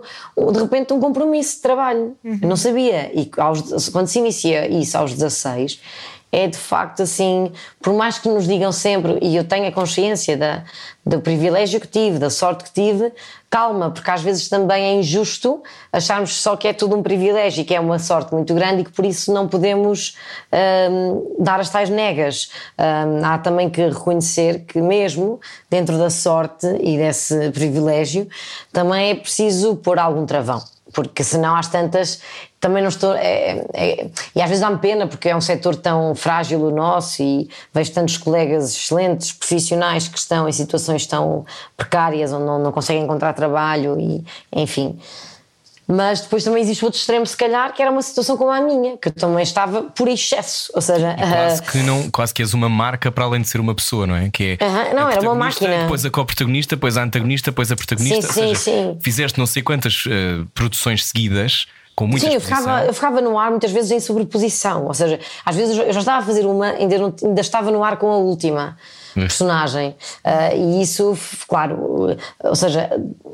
de 0.51 0.60
repente 0.60 0.93
um 0.93 1.00
compromisso 1.00 1.57
de 1.57 1.62
trabalho. 1.62 2.15
Uhum. 2.24 2.39
Eu 2.41 2.50
não 2.50 2.55
sabia. 2.55 3.12
E 3.13 3.29
aos, 3.38 3.89
quando 3.89 4.07
se 4.07 4.19
inicia 4.19 4.67
isso 4.67 4.98
aos 4.98 5.13
16, 5.13 5.79
é 6.36 6.48
de 6.48 6.58
facto 6.58 7.04
assim, 7.04 7.51
por 7.82 7.94
mais 7.94 8.20
que 8.20 8.27
nos 8.27 8.46
digam 8.46 8.72
sempre, 8.72 9.18
e 9.22 9.36
eu 9.38 9.46
tenho 9.46 9.68
a 9.68 9.72
consciência 9.72 10.36
da, 10.36 10.63
do 11.06 11.22
privilégio 11.22 11.80
que 11.80 11.88
tive, 11.88 12.20
da 12.20 12.30
sorte 12.30 12.65
que 12.65 12.74
tive, 12.74 13.13
calma, 13.50 13.89
porque 13.89 14.12
às 14.12 14.22
vezes 14.22 14.50
também 14.50 14.84
é 14.84 14.94
injusto 14.96 15.63
acharmos 15.94 16.36
só 16.36 16.58
que 16.58 16.68
é 16.68 16.74
tudo 16.74 16.98
um 16.98 17.01
privilégio 17.01 17.62
e 17.62 17.63
que 17.63 17.74
é 17.74 17.80
uma 17.80 18.00
sorte 18.00 18.34
muito 18.34 18.54
grande 18.54 18.82
e 18.82 18.84
que 18.84 18.92
por 18.92 19.06
isso 19.06 19.34
não 19.34 19.48
podemos 19.48 20.18
hum, 20.92 21.38
dar 21.39 21.62
as 21.62 21.70
tais 21.70 21.89
negas. 21.89 22.51
Hum, 22.77 23.24
há 23.24 23.38
também 23.38 23.70
que 23.70 23.88
reconhecer 23.88 24.65
que, 24.65 24.82
mesmo 24.82 25.39
dentro 25.70 25.98
da 25.98 26.10
sorte 26.10 26.68
e 26.82 26.98
desse 26.98 27.50
privilégio, 27.51 28.27
também 28.74 29.12
é 29.12 29.15
preciso 29.15 29.77
pôr 29.77 29.98
algum 30.00 30.25
travão 30.25 30.62
porque 30.96 31.25
senão 31.25 31.56
às 31.58 31.68
tantas 31.68 32.22
também 32.60 32.82
não 32.82 32.90
estou. 32.90 33.14
É, 33.14 33.66
é, 33.74 34.10
e 34.34 34.42
às 34.42 34.48
vezes 34.48 34.62
dá-me 34.62 34.78
pena 34.78 35.06
porque 35.06 35.30
é 35.30 35.36
um 35.36 35.42
setor 35.42 35.75
tão 35.75 36.16
frágil 36.16 36.62
o 36.62 36.72
nosso 36.72 37.22
e 37.22 37.50
vejo 37.74 37.92
tantos 37.92 38.18
colegas 38.18 38.72
excelentes, 38.74 39.34
profissionais 39.34 40.08
que 40.08 40.18
estão 40.18 40.48
em 40.48 40.52
situações 40.54 41.06
tão 41.06 41.46
precárias 41.75 42.32
onde 42.32 42.46
não, 42.46 42.58
não 42.58 42.72
conseguem 42.72 43.04
encontrar 43.04 43.34
trabalho 43.34 44.00
e 44.00 44.25
enfim. 44.52 44.98
Mas 45.88 46.22
depois 46.22 46.44
também 46.44 46.63
existe 46.63 46.84
outro 46.84 47.00
extremo, 47.00 47.25
se 47.27 47.38
calhar, 47.38 47.74
que 47.74 47.82
era 47.82 47.92
uma 47.92 48.01
situação 48.01 48.36
como 48.36 48.50
a 48.50 48.60
minha, 48.60 48.98
que 48.98 49.10
eu 49.10 49.12
também 49.12 49.44
estava 49.44 49.84
por 49.84 50.08
excesso. 50.08 50.72
Ou 50.74 50.82
seja, 50.82 51.15
quase, 51.15 51.62
uh... 51.62 51.63
que 51.63 51.77
não, 51.80 52.10
quase 52.10 52.34
que 52.34 52.42
és 52.42 52.54
uma 52.54 52.68
marca 52.68 53.12
para 53.12 53.24
além 53.24 53.42
de 53.42 53.48
ser 53.48 53.60
uma 53.60 53.75
pessoa, 53.75 54.08
não 54.08 54.15
é? 54.15 54.30
Que 54.32 54.58
é 54.60 54.65
uh 54.65 54.68
-huh. 54.68 54.94
Não, 54.96 55.10
era 55.10 55.22
uma 55.22 55.36
máquina. 55.36 55.84
Depois 55.84 56.04
a 56.04 56.10
co-protagonista, 56.10 56.75
depois 56.75 56.98
a 56.98 57.04
antagonista, 57.04 57.51
depois 57.51 57.72
a 57.72 57.75
protagonista. 57.75 58.34
Sim, 58.34 58.34
sim, 58.34 58.56
seja, 58.56 58.56
sim. 58.56 58.98
Fizeste 59.01 59.38
não 59.38 59.46
sei 59.46 59.62
quantas 59.62 60.06
uh, 60.06 60.46
produções 60.54 61.06
seguidas. 61.06 61.68
Com 61.96 62.08
muita 62.08 62.27
Sim, 62.27 62.34
eu 62.34 62.42
ficava, 62.42 62.84
eu 62.84 62.94
ficava 62.94 63.22
no 63.22 63.39
ar 63.39 63.50
muitas 63.51 63.72
vezes 63.72 63.89
em 63.89 64.01
sobreposição, 64.01 64.86
ou 64.86 64.94
seja, 64.94 65.18
às 65.46 65.56
vezes 65.56 65.77
eu 65.77 65.94
já 65.94 66.00
estava 66.01 66.18
a 66.18 66.22
fazer 66.22 66.46
uma, 66.46 66.72
ainda, 66.72 66.98
não, 66.98 67.15
ainda 67.24 67.39
estava 67.39 67.72
no 67.72 67.82
ar 67.86 67.96
com 67.96 68.12
a 68.12 68.18
última 68.18 68.77
personagem. 69.13 69.96
Uh, 70.25 70.58
e 70.58 70.82
isso, 70.82 71.18
claro, 71.48 72.18
ou 72.44 72.56
seja, 72.56 72.89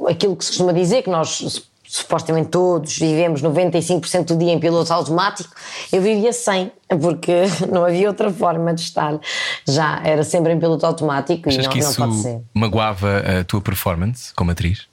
aquilo 0.08 0.36
que 0.36 0.46
se 0.46 0.52
costuma 0.52 0.74
dizer, 0.74 1.02
que 1.02 1.10
nós 1.10 1.71
supostamente 1.92 2.48
todos 2.48 2.98
vivemos 2.98 3.42
95% 3.42 4.28
do 4.28 4.38
dia 4.38 4.54
em 4.54 4.60
piloto 4.60 4.94
automático, 4.94 5.54
eu 5.92 6.02
vivia 6.02 6.32
100, 6.32 6.72
porque 7.02 7.44
não 7.70 7.84
havia 7.84 8.08
outra 8.08 8.32
forma 8.32 8.74
de 8.74 8.80
estar. 8.80 9.20
Já 9.68 10.02
era 10.06 10.24
sempre 10.24 10.54
em 10.54 10.60
piloto 10.60 10.86
automático 10.86 11.50
Achas 11.50 11.60
e 11.60 11.68
não, 11.68 11.70
que 11.70 11.80
isso 11.80 12.00
não 12.00 12.08
pode 12.08 12.22
ser. 12.22 12.42
magoava 12.54 13.18
a 13.42 13.44
tua 13.44 13.60
performance 13.60 14.34
como 14.34 14.52
atriz? 14.52 14.88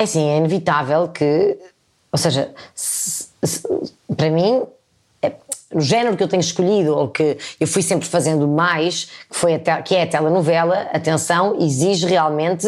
É 0.00 0.02
assim, 0.02 0.28
é 0.30 0.36
inevitável 0.38 1.06
que, 1.06 1.56
ou 2.10 2.18
seja, 2.18 2.52
se, 2.74 3.28
se, 3.44 3.62
para 4.16 4.30
mim 4.30 4.64
é, 5.70 5.76
o 5.76 5.80
género 5.80 6.16
que 6.16 6.22
eu 6.22 6.28
tenho 6.28 6.40
escolhido 6.40 6.96
ou 6.96 7.08
que 7.08 7.36
eu 7.58 7.66
fui 7.66 7.82
sempre 7.82 8.06
fazendo 8.06 8.46
mais, 8.46 9.04
que, 9.30 9.36
foi 9.36 9.54
a 9.54 9.82
que 9.82 9.94
é 9.94 10.02
a 10.02 10.06
telenovela, 10.06 10.88
atenção, 10.92 11.56
exige 11.60 12.06
realmente 12.06 12.66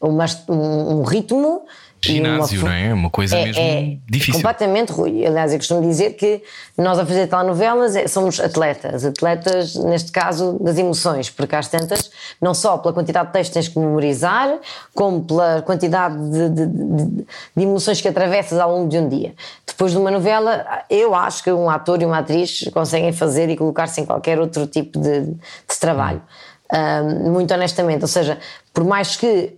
uma, 0.00 0.26
um, 0.48 0.98
um 0.98 1.02
ritmo 1.02 1.62
ginásio, 2.00 2.60
uma, 2.60 2.68
não 2.68 2.76
é? 2.76 2.94
Uma 2.94 3.10
coisa 3.10 3.36
é, 3.36 3.44
mesmo 3.44 3.62
é 3.62 3.96
difícil. 4.08 4.34
Completamente, 4.34 4.92
Rui. 4.92 5.26
Aliás, 5.26 5.52
eu 5.52 5.58
costumo 5.58 5.80
dizer 5.80 6.12
que 6.14 6.42
nós 6.76 6.98
a 6.98 7.04
fazer 7.04 7.26
telenovelas 7.26 7.96
é, 7.96 8.06
somos 8.06 8.38
atletas, 8.38 9.04
atletas, 9.04 9.74
neste 9.74 10.12
caso, 10.12 10.58
das 10.60 10.78
emoções, 10.78 11.30
porque 11.30 11.56
às 11.56 11.68
tantas, 11.68 12.10
não 12.40 12.54
só 12.54 12.78
pela 12.78 12.94
quantidade 12.94 13.28
de 13.28 13.32
textos 13.32 13.48
que 13.48 13.54
tens 13.54 13.68
que 13.68 13.78
memorizar, 13.78 14.58
como 14.94 15.24
pela 15.24 15.62
quantidade 15.62 16.16
de, 16.30 16.48
de, 16.50 16.66
de, 16.66 17.04
de, 17.56 17.62
emoções 17.62 18.00
que 18.00 18.08
atravessas 18.08 18.58
ao 18.58 18.70
longo 18.70 18.88
de 18.88 18.98
um 18.98 19.08
dia. 19.08 19.34
Depois 19.66 19.92
de 19.92 19.98
uma 19.98 20.10
novela, 20.10 20.84
eu 20.88 21.14
acho 21.14 21.42
que 21.42 21.52
um 21.52 21.68
ator 21.68 22.00
e 22.02 22.04
uma 22.04 22.18
atriz 22.18 22.68
conseguem 22.72 23.12
fazer 23.12 23.48
e 23.48 23.56
colocar-se 23.56 24.00
em 24.00 24.04
qualquer 24.04 24.38
outro 24.38 24.66
tipo 24.66 24.98
de, 24.98 25.34
trabalho. 25.78 26.22
Um, 26.72 27.32
muito 27.32 27.54
honestamente, 27.54 28.02
ou 28.02 28.08
seja, 28.08 28.38
por 28.74 28.84
mais 28.84 29.16
que 29.16 29.56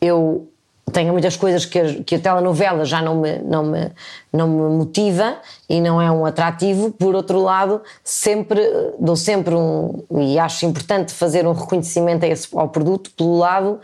eu 0.00 0.50
tenho 0.90 1.12
muitas 1.12 1.36
coisas 1.36 1.64
que 1.64 2.02
que 2.02 2.14
a 2.16 2.18
telenovela 2.18 2.84
já 2.84 3.00
não 3.00 3.16
me, 3.16 3.38
não, 3.38 3.64
me, 3.64 3.90
não 4.32 4.48
me 4.48 4.76
motiva 4.76 5.38
e 5.68 5.80
não 5.80 6.00
é 6.00 6.10
um 6.10 6.26
atrativo. 6.26 6.90
Por 6.90 7.14
outro 7.14 7.40
lado, 7.40 7.82
sempre 8.04 8.60
dou 8.98 9.16
sempre 9.16 9.54
um. 9.54 10.04
E 10.18 10.38
acho 10.38 10.66
importante 10.66 11.12
fazer 11.12 11.46
um 11.46 11.52
reconhecimento 11.52 12.24
esse, 12.24 12.48
ao 12.54 12.68
produto 12.68 13.10
pelo 13.16 13.38
lado. 13.38 13.80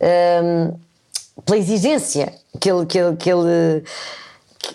Um, 0.00 0.84
pela 1.44 1.58
exigência 1.58 2.32
que 2.60 2.70
ele, 2.70 2.86
que, 2.86 2.98
ele, 2.98 3.16
que, 3.16 3.30
ele, 3.30 3.84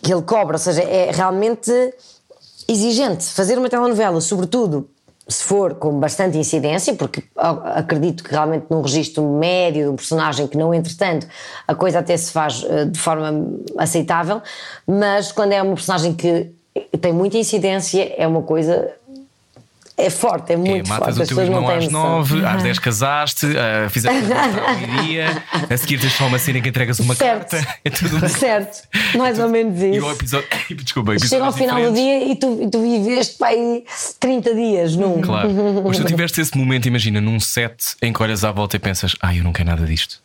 que 0.02 0.14
ele 0.14 0.22
cobra, 0.22 0.56
ou 0.56 0.60
seja, 0.60 0.82
é 0.84 1.12
realmente 1.12 1.72
exigente 2.68 3.26
fazer 3.26 3.58
uma 3.58 3.70
telenovela, 3.70 4.22
sobretudo 4.22 4.90
se 5.30 5.44
for 5.44 5.76
com 5.76 6.00
bastante 6.00 6.38
incidência, 6.38 6.96
porque 6.96 7.24
acredito 7.36 8.24
que 8.24 8.32
realmente 8.32 8.66
num 8.70 8.82
registro 8.82 9.24
médio 9.24 9.84
de 9.84 9.90
um 9.90 9.96
personagem 9.96 10.48
que 10.48 10.58
não, 10.58 10.74
entretanto, 10.74 11.28
a 11.68 11.76
coisa 11.76 12.00
até 12.00 12.18
se 12.18 12.32
faz 12.32 12.66
eh, 12.68 12.86
de 12.86 13.00
forma 13.00 13.46
aceitável, 13.78 14.42
mas 14.88 15.32
quando 15.32 15.52
é 15.54 15.62
uma 15.62 15.76
personagem 15.76 16.16
que 16.16 16.52
tem 17.00 17.14
muita 17.14 17.38
incidência, 17.38 18.12
é 18.18 18.28
uma 18.28 18.42
coisa 18.42 18.92
é 20.00 20.10
forte, 20.10 20.54
é 20.54 20.56
muito 20.56 20.88
é, 20.88 20.90
matas 20.90 21.18
forte. 21.18 21.34
o 21.34 21.36
teu 21.36 21.46
irmão 21.46 21.68
às 21.68 21.90
nove, 21.90 22.46
às 22.46 22.64
dez 22.64 22.80
casaste, 22.80 23.46
uh, 23.46 23.90
fizeste 23.90 24.18
um 24.18 25.04
dia, 25.04 25.44
a 25.70 25.78
seguir 25.78 26.00
tens 26.00 26.14
só 26.14 26.28
uma 26.28 26.40
cena 26.40 26.62
que 26.62 26.70
entregas 26.70 27.00
uma 27.00 27.14
certo. 27.14 27.52
carta. 27.52 27.80
É 27.84 27.90
tudo 27.90 28.28
certo, 28.30 28.88
mais 29.18 29.38
ou 29.40 29.50
menos 29.50 29.76
isso. 29.82 29.96
E 29.96 30.00
o 30.00 30.12
episódio, 30.12 30.48
desculpa, 30.82 31.20
Chega 31.20 31.46
ao 31.46 31.52
final 31.52 31.82
do 31.82 31.94
dia 31.94 32.32
e 32.32 32.36
tu, 32.36 32.62
e 32.62 32.70
tu 32.70 32.82
viveste 32.82 33.38
para 33.38 33.50
aí 33.50 33.84
30 34.20 34.56
dias 34.56 34.96
num. 34.96 35.22
Claro. 35.22 35.50
Mas 35.86 35.98
tu 35.98 36.06
tiveste 36.06 36.40
esse 36.40 36.58
momento, 36.58 36.88
imagina, 36.88 37.20
num 37.20 37.40
set 37.40 37.96
em 38.02 38.14
que 38.14 38.24
olhas 38.24 38.44
à 38.44 38.52
volta 38.52 38.78
e 38.78 38.80
pensas, 38.80 39.16
ah, 39.22 39.36
eu 39.36 39.44
não 39.44 39.52
quero 39.52 39.70
nada 39.70 39.86
disto. 39.86 40.22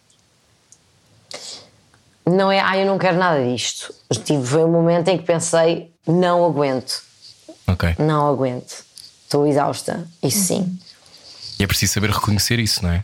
Não 2.27 2.51
é, 2.51 2.61
ah, 2.61 2.77
eu 2.79 2.87
não 2.87 2.97
quero 2.97 3.19
nada 3.19 3.45
disto. 3.45 3.93
Tive, 4.25 4.47
foi 4.47 4.65
um 4.65 4.71
momento 4.71 5.09
em 5.09 5.19
que 5.19 5.25
pensei, 5.25 5.91
não 6.07 6.45
aguento. 6.45 7.03
Ok. 7.67 7.97
Não 7.99 8.29
aguento 8.29 8.84
estou 9.35 9.47
exausta. 9.47 10.07
Isso 10.23 10.47
sim. 10.47 10.79
E 11.59 11.65
é 11.65 11.67
preciso 11.67 11.93
saber 11.95 12.11
reconhecer 12.11 12.59
isso, 12.59 12.83
não 12.83 12.91
é? 12.91 13.03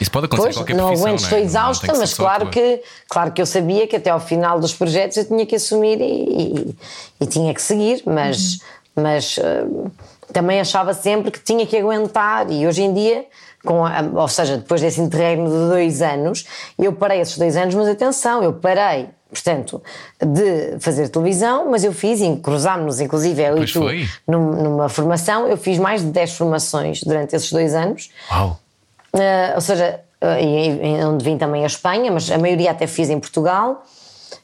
Isso 0.00 0.10
pode 0.10 0.26
acontecer 0.26 0.48
pois, 0.48 0.56
qualquer 0.56 0.76
não 0.76 0.86
profissão, 0.86 1.08
aguento, 1.08 1.20
não 1.20 1.26
estou 1.26 1.38
é? 1.38 1.42
exausta, 1.42 1.94
mas 1.94 2.14
claro 2.14 2.48
que, 2.48 2.82
claro 3.06 3.32
que 3.32 3.42
eu 3.42 3.46
sabia 3.46 3.86
que 3.86 3.96
até 3.96 4.08
ao 4.08 4.20
final 4.20 4.58
dos 4.58 4.72
projetos 4.72 5.18
eu 5.18 5.26
tinha 5.26 5.44
que 5.44 5.56
assumir 5.56 6.00
e, 6.00 6.04
e, 6.04 6.76
e 7.20 7.26
tinha 7.26 7.52
que 7.52 7.60
seguir, 7.60 8.02
mas, 8.06 8.54
uhum. 8.54 8.58
mas 9.02 9.36
uh, 9.36 9.90
também 10.32 10.58
achava 10.58 10.94
sempre 10.94 11.30
que 11.30 11.38
tinha 11.40 11.66
que 11.66 11.76
aguentar 11.76 12.50
e 12.50 12.66
hoje 12.66 12.82
em 12.82 12.94
dia, 12.94 13.26
com 13.62 13.84
a, 13.84 14.00
ou 14.14 14.28
seja, 14.28 14.56
depois 14.56 14.80
desse 14.80 15.02
interregno 15.02 15.50
de 15.50 15.68
dois 15.68 16.00
anos, 16.00 16.46
eu 16.78 16.94
parei 16.94 17.20
esses 17.20 17.36
dois 17.36 17.54
anos, 17.54 17.74
mas 17.74 17.86
atenção, 17.86 18.42
eu 18.42 18.54
parei 18.54 19.06
portanto, 19.30 19.82
de 20.20 20.78
fazer 20.80 21.08
televisão, 21.08 21.70
mas 21.70 21.84
eu 21.84 21.92
fiz, 21.92 22.20
cruzámos-nos, 22.42 23.00
inclusive, 23.00 23.42
eu 23.42 23.56
pois 23.56 23.70
e 23.70 23.72
tu, 23.72 23.80
foi. 23.80 24.08
numa 24.26 24.88
formação, 24.88 25.46
eu 25.46 25.56
fiz 25.56 25.78
mais 25.78 26.02
de 26.02 26.08
10 26.08 26.32
formações 26.32 27.02
durante 27.02 27.34
esses 27.34 27.50
dois 27.50 27.74
anos. 27.74 28.10
Uau! 28.30 28.58
Uh, 29.14 29.54
ou 29.54 29.60
seja, 29.60 30.00
uh, 30.22 31.08
onde 31.08 31.24
vim 31.24 31.36
também 31.36 31.64
a 31.64 31.66
Espanha, 31.66 32.10
mas 32.10 32.30
a 32.30 32.38
maioria 32.38 32.70
até 32.70 32.86
fiz 32.86 33.10
em 33.10 33.18
Portugal. 33.18 33.84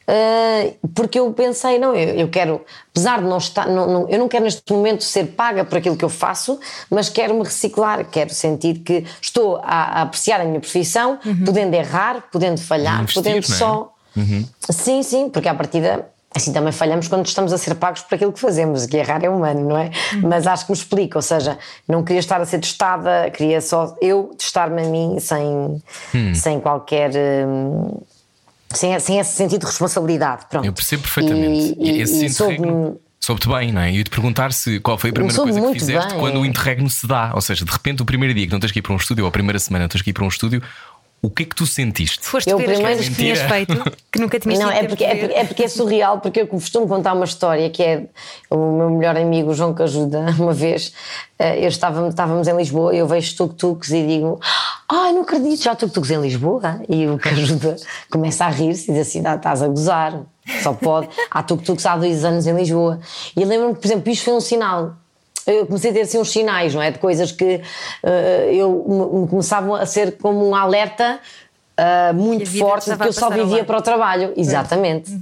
Uh, 0.09 0.89
porque 0.95 1.19
eu 1.19 1.33
pensei, 1.33 1.79
não, 1.79 1.95
eu, 1.95 2.15
eu 2.15 2.29
quero, 2.29 2.65
apesar 2.91 3.21
de 3.21 3.25
não 3.25 3.39
estar, 3.39 3.67
não, 3.67 3.87
não, 3.87 4.09
eu 4.09 4.19
não 4.19 4.29
quero 4.29 4.45
neste 4.45 4.73
momento 4.73 5.03
ser 5.03 5.27
paga 5.27 5.65
por 5.65 5.79
aquilo 5.79 5.97
que 5.97 6.05
eu 6.05 6.09
faço, 6.09 6.61
mas 6.89 7.09
quero 7.09 7.35
me 7.35 7.43
reciclar, 7.43 8.05
quero 8.09 8.33
sentir 8.33 8.79
que 8.81 9.05
estou 9.21 9.57
a, 9.57 9.63
a 9.65 10.03
apreciar 10.03 10.41
a 10.41 10.45
minha 10.45 10.61
profissão, 10.61 11.19
uhum. 11.25 11.45
podendo 11.45 11.75
errar, 11.75 12.25
podendo 12.31 12.61
falhar, 12.61 13.03
Investir, 13.03 13.23
podendo 13.23 13.39
é? 13.39 13.43
só 13.43 13.96
Uhum. 14.17 14.45
Sim, 14.71 15.03
sim, 15.03 15.29
porque 15.29 15.49
à 15.49 15.55
partida 15.55 16.07
Assim 16.35 16.53
também 16.53 16.71
falhamos 16.71 17.09
quando 17.09 17.25
estamos 17.25 17.51
a 17.51 17.57
ser 17.57 17.75
pagos 17.77 18.03
por 18.03 18.15
aquilo 18.15 18.31
que 18.31 18.39
fazemos, 18.39 18.85
que 18.85 18.95
errar 18.99 19.25
é 19.25 19.29
humano, 19.31 19.67
não 19.71 19.79
é? 19.79 19.91
Mas 20.23 20.47
acho 20.47 20.67
que 20.67 20.73
me 20.73 20.77
explica, 20.77 21.17
ou 21.17 21.23
seja, 21.23 21.59
não 21.89 22.05
queria 22.05 22.21
estar 22.21 22.39
a 22.39 22.45
ser 22.45 22.59
testada, 22.59 23.31
queria 23.31 23.59
só 23.63 23.97
eu 24.03 24.35
testar-me 24.37 24.83
a 24.83 24.85
mim 24.87 25.17
sem, 25.19 25.83
sem 26.35 26.61
qualquer. 26.61 27.11
hum, 27.47 27.99
sem, 28.71 28.99
sem 29.01 29.19
esse 29.19 29.33
sentido 29.35 29.61
de 29.61 29.67
responsabilidade. 29.67 30.45
Pronto. 30.51 30.67
Eu 30.67 30.75
percebo 30.75 31.05
perfeitamente. 31.05 31.75
E, 31.79 31.91
e, 31.93 32.03
esse 32.03 32.27
e 32.27 32.29
soube-me- 32.29 32.59
interregno 32.59 33.01
soube-te 33.19 33.49
bem, 33.49 33.73
não 33.73 33.81
é? 33.81 33.91
E 33.93 33.99
eu 33.99 34.05
te 34.05 34.11
perguntar 34.11 34.53
se 34.53 34.79
qual 34.81 34.99
foi 34.99 35.11
a 35.11 35.13
primeira 35.13 35.35
soube 35.35 35.51
coisa 35.53 35.67
que 35.73 35.79
fizeste 35.81 36.11
bem. 36.11 36.21
quando 36.21 36.41
o 36.41 36.45
interregno 36.47 36.89
se 36.91 37.07
dá. 37.07 37.33
Ou 37.35 37.41
seja, 37.41 37.65
de 37.65 37.71
repente, 37.73 38.03
o 38.03 38.05
primeiro 38.05 38.33
dia 38.35 38.47
que 38.47 38.53
não 38.53 38.61
tens 38.61 38.71
que 38.73 38.79
ir 38.79 38.83
para 38.83 38.93
um 38.93 38.97
estúdio, 38.97 39.25
ou 39.25 39.29
a 39.29 39.33
primeira 39.33 39.59
semana 39.59 39.85
não 39.85 39.89
tens 39.89 40.03
que 40.03 40.11
ir 40.11 40.13
para 40.13 40.25
um 40.25 40.29
estúdio, 40.29 40.63
o 41.27 41.31
que 41.31 41.43
é 41.43 41.47
que 41.47 41.55
tu 41.55 41.67
sentiste? 41.67 42.21
Foste 42.25 42.49
Eu 42.51 42.57
ver 42.59 42.71
as 42.71 42.77
primeiro- 42.79 43.03
que 43.03 43.15
tinhas 43.15 43.39
feito, 43.41 43.93
que 44.13 44.19
nunca 44.21 44.39
tinhas 44.41 44.59
Não, 44.59 44.71
é 44.71 44.77
tempo 44.81 44.89
porque, 44.91 45.05
é, 45.05 45.15
ver. 45.15 45.21
porque, 45.21 45.35
é 45.39 45.45
porque 45.45 45.63
é 45.65 45.69
surreal, 45.69 46.21
porque 46.21 46.41
eu 46.41 46.47
costumo 46.47 46.87
contar 46.89 47.13
uma 47.13 47.25
história 47.25 47.69
que 47.71 47.83
é 47.83 48.05
o 48.51 48.57
meu 48.57 48.91
melhor 48.91 49.17
amigo 49.17 49.53
João 49.55 49.75
Cajuda, 49.75 50.27
uma 50.39 50.53
vez, 50.53 50.93
eh, 51.39 51.65
eu 51.65 51.69
estava, 51.69 52.09
estávamos 52.09 52.47
em 52.49 52.57
Lisboa 52.57 52.95
e 52.95 52.99
eu 52.99 53.07
vejo 53.07 53.37
tuk-tuks 53.37 53.91
e 53.91 54.07
digo: 54.07 54.41
Ai, 54.89 55.13
não 55.13 55.23
acredito, 55.23 55.63
já 55.63 55.73
há 55.73 55.77
tuk-tuks 55.77 56.11
em 56.11 56.21
Lisboa? 56.21 56.81
E 56.89 57.07
o 57.07 57.19
Cajuda 57.19 57.77
começa 58.11 58.45
a 58.45 58.49
rir-se 58.49 58.91
e 58.91 58.95
diz 58.95 59.09
assim: 59.09 59.23
"Ah, 59.27 59.35
estás 59.35 59.63
a 59.63 59.69
gozar, 59.69 60.21
só 60.63 60.73
pode. 60.73 61.09
Há 61.31 61.43
tuk-tuks 61.43 61.85
há 61.87 61.97
dois 61.97 62.25
anos 62.25 62.47
em 62.47 62.55
Lisboa. 62.55 63.01
E 63.37 63.45
lembro-me, 63.45 63.75
por 63.75 63.85
exemplo, 63.87 64.11
isto 64.11 64.25
foi 64.25 64.35
um 64.35 64.41
sinal. 64.41 64.95
Eu 65.47 65.67
comecei 65.67 65.91
a 65.91 65.95
ter 65.95 66.01
assim 66.01 66.19
uns 66.19 66.31
sinais, 66.31 66.75
não 66.75 66.83
é? 66.83 66.91
De 66.91 66.99
coisas 66.99 67.31
que 67.33 67.61
eh, 68.03 68.51
eu 68.53 68.85
me- 68.89 69.21
me 69.23 69.29
começavam 69.29 69.75
a 69.75 69.87
ser 69.87 70.17
como 70.19 70.49
um 70.49 70.55
alerta. 70.55 71.21
ah, 71.79 72.11
muito 72.15 72.41
Que 72.51 72.59
forte 72.59 72.87
porque 72.91 73.03
a 73.03 73.07
eu 73.07 73.13
só 73.13 73.29
vivia 73.29 73.63
para 73.65 73.77
o 73.79 73.83
trabalho, 73.83 74.33
exatamente. 74.35 75.13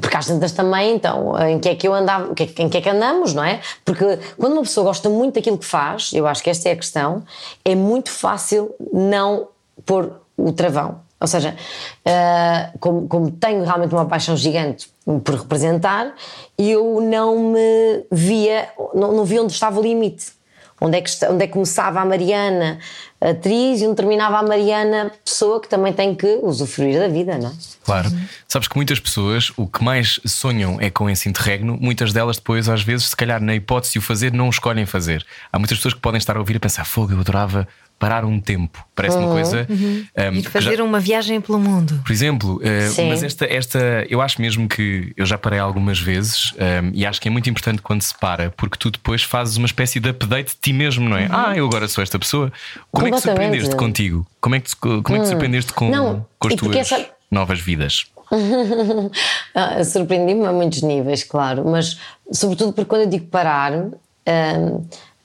Porque 0.00 0.16
às 0.16 0.26
tantas 0.26 0.52
também, 0.52 0.94
então, 0.94 1.36
em 1.44 1.58
que 1.58 1.68
é 1.68 1.74
que 1.74 1.88
eu 1.88 1.92
andava, 1.92 2.32
que 2.34 2.44
é- 2.44 2.62
em 2.62 2.68
que 2.68 2.78
é 2.78 2.80
que 2.80 2.88
andamos, 2.88 3.34
não 3.34 3.42
é? 3.42 3.60
Porque 3.84 4.16
quando 4.38 4.52
uma 4.52 4.62
pessoa 4.62 4.84
gosta 4.84 5.08
muito 5.10 5.34
daquilo 5.34 5.58
que 5.58 5.66
faz, 5.66 6.12
eu 6.12 6.24
acho 6.28 6.40
que 6.40 6.48
esta 6.50 6.68
é 6.68 6.72
a 6.72 6.76
questão, 6.76 7.24
é 7.64 7.74
muito 7.74 8.10
fácil 8.12 8.72
não 8.92 9.48
pôr 9.84 10.12
o 10.36 10.52
travão. 10.52 11.00
Ou 11.22 11.28
seja, 11.28 11.56
ah, 12.04 12.70
como, 12.80 13.06
como 13.06 13.30
tenho 13.30 13.64
realmente 13.64 13.94
uma 13.94 14.06
paixão 14.06 14.36
gigante 14.36 14.90
por 15.24 15.36
representar, 15.36 16.12
eu 16.58 17.00
não 17.00 17.52
me 17.52 18.04
via, 18.10 18.68
não, 18.92 19.12
não 19.12 19.24
via 19.24 19.42
onde 19.42 19.52
estava 19.52 19.78
o 19.78 19.82
limite. 19.82 20.32
Onde 20.80 20.98
é, 20.98 21.00
que, 21.00 21.10
onde 21.26 21.44
é 21.44 21.46
que 21.46 21.52
começava 21.52 22.00
a 22.00 22.04
Mariana 22.04 22.80
atriz 23.20 23.80
e 23.80 23.86
onde 23.86 23.94
terminava 23.94 24.38
a 24.38 24.42
Mariana 24.42 25.12
pessoa 25.24 25.60
que 25.60 25.68
também 25.68 25.92
tem 25.92 26.12
que 26.12 26.40
usufruir 26.42 26.98
da 26.98 27.06
vida, 27.06 27.38
não 27.38 27.50
é? 27.50 27.52
Claro. 27.84 28.10
Sabes 28.48 28.66
que 28.66 28.74
muitas 28.74 28.98
pessoas 28.98 29.52
o 29.56 29.66
que 29.66 29.82
mais 29.82 30.18
sonham 30.26 30.80
é 30.80 30.90
com 30.90 31.08
esse 31.08 31.28
interregno, 31.28 31.78
muitas 31.80 32.12
delas 32.12 32.36
depois, 32.36 32.68
às 32.68 32.82
vezes, 32.82 33.10
se 33.10 33.16
calhar 33.16 33.40
na 33.40 33.54
hipótese 33.54 33.92
de 33.92 33.98
o 34.00 34.02
fazer, 34.02 34.32
não 34.32 34.48
o 34.48 34.50
escolhem 34.50 34.84
fazer. 34.84 35.24
Há 35.52 35.58
muitas 35.58 35.78
pessoas 35.78 35.94
que 35.94 36.00
podem 36.00 36.18
estar 36.18 36.36
a 36.36 36.40
ouvir 36.40 36.56
e 36.56 36.58
pensar: 36.58 36.84
fogo, 36.84 37.12
eu 37.12 37.20
adorava 37.20 37.68
parar 38.02 38.24
um 38.24 38.40
tempo. 38.40 38.84
Parece 38.96 39.16
uma 39.16 39.30
coisa. 39.30 39.64
um, 39.70 40.34
Ir 40.34 40.42
que 40.42 40.50
fazer 40.50 40.76
já- 40.78 40.82
uma 40.82 40.98
viagem 40.98 41.40
pelo 41.40 41.60
mundo. 41.60 42.00
Por 42.04 42.10
exemplo, 42.12 42.60
Sim. 42.90 43.08
mas 43.08 43.22
esta, 43.22 43.44
esta, 43.46 43.78
eu 44.10 44.20
acho 44.20 44.40
mesmo 44.42 44.68
que 44.68 45.12
eu 45.16 45.24
já 45.24 45.38
parei 45.38 45.60
algumas 45.60 46.00
vezes 46.00 46.52
eh, 46.58 46.82
e 46.92 47.06
acho 47.06 47.20
que 47.20 47.28
é 47.28 47.30
muito 47.30 47.48
importante 47.48 47.80
quando 47.80 48.02
se 48.02 48.12
para, 48.18 48.50
porque 48.56 48.76
tu 48.76 48.90
depois 48.90 49.22
fazes 49.22 49.56
uma 49.56 49.66
espécie 49.66 50.00
de 50.00 50.08
update 50.10 50.48
de 50.50 50.56
ti 50.60 50.72
mesmo, 50.72 51.08
não 51.08 51.16
é? 51.16 51.28
Ah, 51.30 51.56
eu 51.56 51.64
agora 51.64 51.86
sou 51.86 52.02
esta 52.02 52.18
pessoa. 52.18 52.52
Como 52.90 53.06
é 53.06 53.10
que 53.12 53.20
surpreendeste 53.20 53.76
contigo? 53.76 54.26
Como 54.40 54.56
é 54.56 54.60
que, 54.60 54.70
te- 54.70 54.76
como 54.76 55.16
é 55.16 55.20
que 55.20 55.26
surpreendeste 55.26 55.72
com, 55.72 55.88
Não, 55.88 56.26
com 56.40 56.48
as 56.48 56.54
e 56.54 56.56
tuas 56.56 56.74
essa- 56.76 57.06
novas 57.30 57.60
vidas? 57.60 58.06
Ah, 59.54 59.84
Surpreendi-me 59.84 60.46
a 60.46 60.52
muitos 60.52 60.82
níveis, 60.82 61.22
claro, 61.24 61.64
mas 61.68 61.98
sobretudo 62.32 62.72
porque 62.72 62.88
quando 62.88 63.02
eu 63.02 63.08
digo 63.08 63.26
parar, 63.26 63.72
hum, 63.72 63.92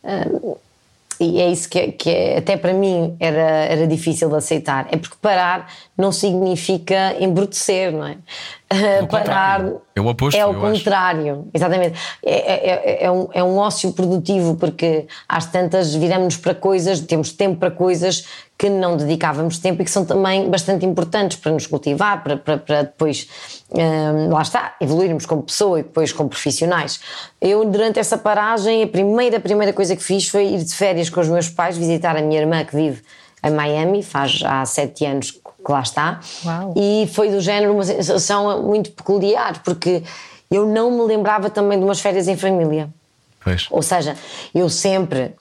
hum, 0.04 0.56
e 1.20 1.42
é 1.42 1.50
isso 1.50 1.68
que, 1.70 1.92
que 1.94 2.10
é- 2.10 2.38
até 2.38 2.56
para 2.58 2.74
mim 2.74 3.16
era, 3.20 3.42
era 3.42 3.88
difícil 3.88 4.30
de 4.30 4.36
aceitar, 4.36 4.88
é 4.92 4.98
porque 4.98 5.16
parar 5.22 5.72
não 5.98 6.12
significa 6.12 7.16
embrutecer, 7.20 7.92
não 7.92 8.06
é? 8.08 8.18
Contrário. 9.10 9.82
É 9.96 10.02
o 10.02 10.08
oposto, 10.08 10.38
É 10.38 10.46
o 10.46 10.54
eu 10.54 10.66
acho. 10.66 10.78
contrário, 10.80 11.48
exatamente. 11.54 11.98
É, 12.24 12.36
é- 12.36 13.04
é- 13.06 13.12
um, 13.12 13.28
é 13.34 13.44
um 13.44 13.58
ócio 13.58 13.92
produtivo, 13.94 14.56
porque 14.56 15.08
às 15.28 15.46
tantas 15.46 15.96
viramos-nos 15.96 16.38
para 16.38 16.54
coisas, 16.54 17.00
temos 17.00 17.32
tempo 17.32 17.58
para 17.58 17.72
coisas 17.72 18.26
que 18.58 18.70
não 18.70 18.98
dedicávamos 18.98 19.60
tempo 19.60 19.82
e 19.82 19.86
que 19.86 19.92
são 19.92 20.04
também 20.04 20.50
bastante 20.50 20.86
importantes 20.86 21.38
para 21.38 21.52
nos 21.52 21.68
cultivar, 21.68 22.24
para, 22.24 22.38
para, 22.38 22.58
para 22.58 22.82
depois, 22.84 23.28
hum, 23.70 24.34
lá 24.34 24.42
está, 24.42 24.76
evoluirmos 24.82 25.28
como 25.28 25.44
pessoa 25.44 25.80
e 25.80 25.84
depois 25.84 26.12
como 26.12 26.28
profissionais. 26.28 27.00
Eu, 27.40 27.64
durante 27.66 28.00
essa 28.00 28.18
paragem, 28.18 28.82
a 28.82 28.88
primeira, 28.88 29.40
primeira 29.40 29.72
coisa 29.72 29.96
que 29.96 30.04
fiz 30.04 30.28
foi 30.28 30.54
ir 30.54 30.64
de 30.64 30.74
férias 30.74 31.10
com 31.10 31.20
os 31.20 31.30
meus 31.30 31.50
pais, 31.50 31.78
visitar 31.78 32.18
a 32.18 32.22
minha 32.22 32.42
irmã 32.42 32.66
que 32.66 32.76
vive 32.76 33.04
em 33.44 33.52
Miami, 33.52 34.02
faz 34.02 34.42
há 34.44 34.66
sete 34.66 35.06
anos 35.06 35.30
que 35.32 35.72
lá 35.72 35.82
está. 35.82 36.20
Uau. 36.44 36.74
E 36.76 37.08
foi 37.14 37.30
do 37.30 37.40
género 37.40 37.74
uma 37.74 37.84
sensação 37.84 38.64
muito 38.64 38.92
peculiar, 38.92 39.62
porque 39.64 40.02
eu 40.50 40.66
não 40.66 40.90
me 40.90 41.04
lembrava 41.04 41.50
também 41.52 41.78
de 41.78 41.86
umas 41.86 42.00
férias 42.00 42.28
em 42.28 42.36
família. 42.36 42.90
Pois. 43.44 43.68
Ou 43.70 43.84
seja, 43.84 44.16
eu 44.54 44.68
sempre 44.68 45.36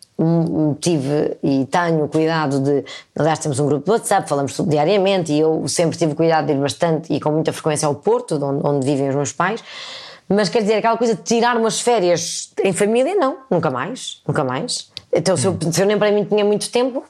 tive 0.80 1.36
e 1.42 1.66
tenho 1.66 2.08
cuidado 2.08 2.60
de. 2.60 2.84
Aliás, 3.18 3.38
temos 3.38 3.58
um 3.60 3.66
grupo 3.66 3.84
de 3.84 3.90
WhatsApp, 3.90 4.28
falamos 4.28 4.54
tudo 4.54 4.70
diariamente 4.70 5.32
e 5.32 5.40
eu 5.40 5.66
sempre 5.68 5.96
tive 5.98 6.14
cuidado 6.14 6.46
de 6.46 6.52
ir 6.52 6.58
bastante 6.58 7.12
e 7.12 7.20
com 7.20 7.30
muita 7.30 7.52
frequência 7.52 7.86
ao 7.86 7.94
Porto, 7.94 8.38
de 8.38 8.44
onde, 8.44 8.66
onde 8.66 8.86
vivem 8.86 9.08
os 9.08 9.14
meus 9.14 9.32
pais. 9.32 9.62
Mas 10.28 10.48
quer 10.48 10.62
dizer, 10.62 10.74
aquela 10.74 10.96
coisa 10.96 11.14
de 11.14 11.22
tirar 11.22 11.56
umas 11.56 11.80
férias 11.80 12.50
em 12.64 12.72
família, 12.72 13.14
não, 13.14 13.38
nunca 13.50 13.70
mais, 13.70 14.22
nunca 14.26 14.42
mais. 14.42 14.90
Então, 15.12 15.36
se 15.36 15.46
eu, 15.46 15.56
se 15.70 15.80
eu 15.80 15.86
nem 15.86 15.98
para 15.98 16.10
mim 16.10 16.24
tinha 16.24 16.44
muito 16.44 16.68
tempo, 16.70 17.04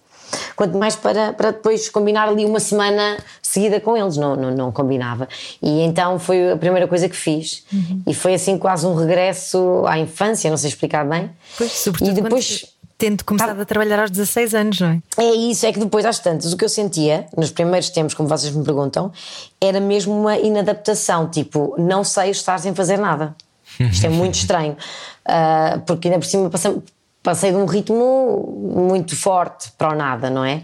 quanto 0.55 0.77
mais 0.77 0.97
para, 0.97 1.33
para 1.33 1.51
depois 1.51 1.89
combinar 1.89 2.29
ali 2.29 2.45
uma 2.45 2.61
semana 2.61 3.17
seguida 3.41 3.81
com 3.81 3.97
eles, 3.97 4.17
não, 4.17 4.37
não, 4.37 4.51
não 4.51 4.73
combinava. 4.73 5.29
E 5.63 5.81
então 5.81 6.19
foi 6.19 6.53
a 6.53 6.57
primeira 6.57 6.87
coisa 6.87 7.09
que 7.09 7.17
fiz. 7.17 7.65
E 8.07 8.13
foi 8.13 8.35
assim 8.35 8.59
quase 8.59 8.87
um 8.87 8.95
regresso 8.95 9.85
à 9.87 9.99
infância, 9.99 10.51
não 10.51 10.57
sei 10.57 10.69
explicar 10.69 11.05
bem. 11.07 11.31
Pois, 11.57 11.73
sobretudo 11.73 12.11
e 12.11 12.15
depois. 12.15 12.61
quando 12.61 12.76
tendo 12.99 13.25
começado 13.25 13.61
a 13.61 13.65
trabalhar 13.65 14.01
aos 14.01 14.11
16 14.11 14.55
anos, 14.55 14.81
não 14.81 14.89
é? 14.89 15.01
É 15.19 15.35
isso, 15.35 15.67
é 15.67 15.73
que 15.73 15.79
depois 15.79 16.05
às 16.05 16.19
tantas, 16.19 16.53
o 16.53 16.57
que 16.57 16.65
eu 16.65 16.69
sentia 16.69 17.27
nos 17.37 17.51
primeiros 17.51 17.91
tempos, 17.91 18.15
como 18.15 18.29
vocês 18.29 18.55
me 18.55 18.65
perguntam, 18.65 19.13
era 19.61 19.81
mesmo 19.81 20.19
uma 20.19 20.39
inadaptação, 20.39 21.29
tipo, 21.29 21.75
não 21.79 22.03
sei 22.03 22.31
estar 22.31 22.59
sem 22.59 22.75
fazer 22.75 22.97
nada. 22.99 23.35
Isto 23.79 24.07
é 24.07 24.09
muito 24.09 24.35
estranho, 24.41 24.77
Ah, 25.25 25.81
porque 25.87 26.09
ainda 26.09 26.19
por 26.21 26.27
cima 26.27 26.49
passei, 26.49 26.77
passei 27.23 27.51
de 27.51 27.57
um 27.57 27.67
ritmo 27.67 28.73
muito 28.75 29.15
forte 29.17 29.71
para 29.77 29.93
o 29.93 29.95
nada, 29.95 30.31
não 30.31 30.45
é? 30.45 30.63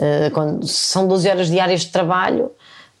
Ah, 0.00 0.30
quando 0.32 0.66
são 0.66 1.06
12 1.06 1.28
horas 1.28 1.48
diárias 1.48 1.82
de 1.82 1.88
trabalho, 1.88 2.50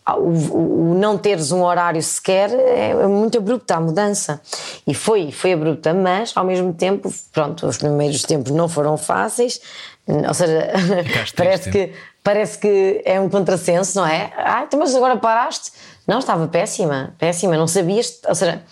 o, 0.08 0.12
o- 0.20 0.90
o 0.92 0.94
não 0.98 1.16
teres 1.16 1.50
um 1.52 1.62
horário 1.62 2.02
sequer 2.02 2.50
é, 2.52 2.90
é 2.90 3.06
muito 3.06 3.38
abrupta 3.38 3.76
a 3.76 3.80
mudança. 3.80 4.40
E 4.86 4.92
foi, 4.94 5.30
foi 5.32 5.52
abrupta, 5.54 5.94
mas 5.94 6.32
ao 6.36 6.44
mesmo 6.44 6.72
tempo, 6.74 7.12
pronto, 7.32 7.66
os 7.66 7.78
primeiros 7.78 8.22
tempos 8.22 8.52
não 8.52 8.68
foram 8.68 8.96
fáceis, 8.96 9.60
ou 10.06 10.34
seja, 10.34 10.70
parece 11.36 11.70
que, 11.70 11.92
parece 12.22 12.58
que 12.58 13.02
é 13.04 13.18
um 13.20 13.28
contrassenso, 13.30 13.98
não 13.98 14.06
é? 14.06 14.30
Ah, 14.36 14.64
então, 14.66 14.78
mas 14.78 14.94
agora 14.94 15.16
paraste? 15.16 15.72
Não, 16.06 16.18
estava 16.18 16.46
péssima, 16.48 17.14
péssima, 17.18 17.56
não 17.56 17.66
sabias, 17.66 18.20
ou 18.28 18.34
seja, 18.34 18.62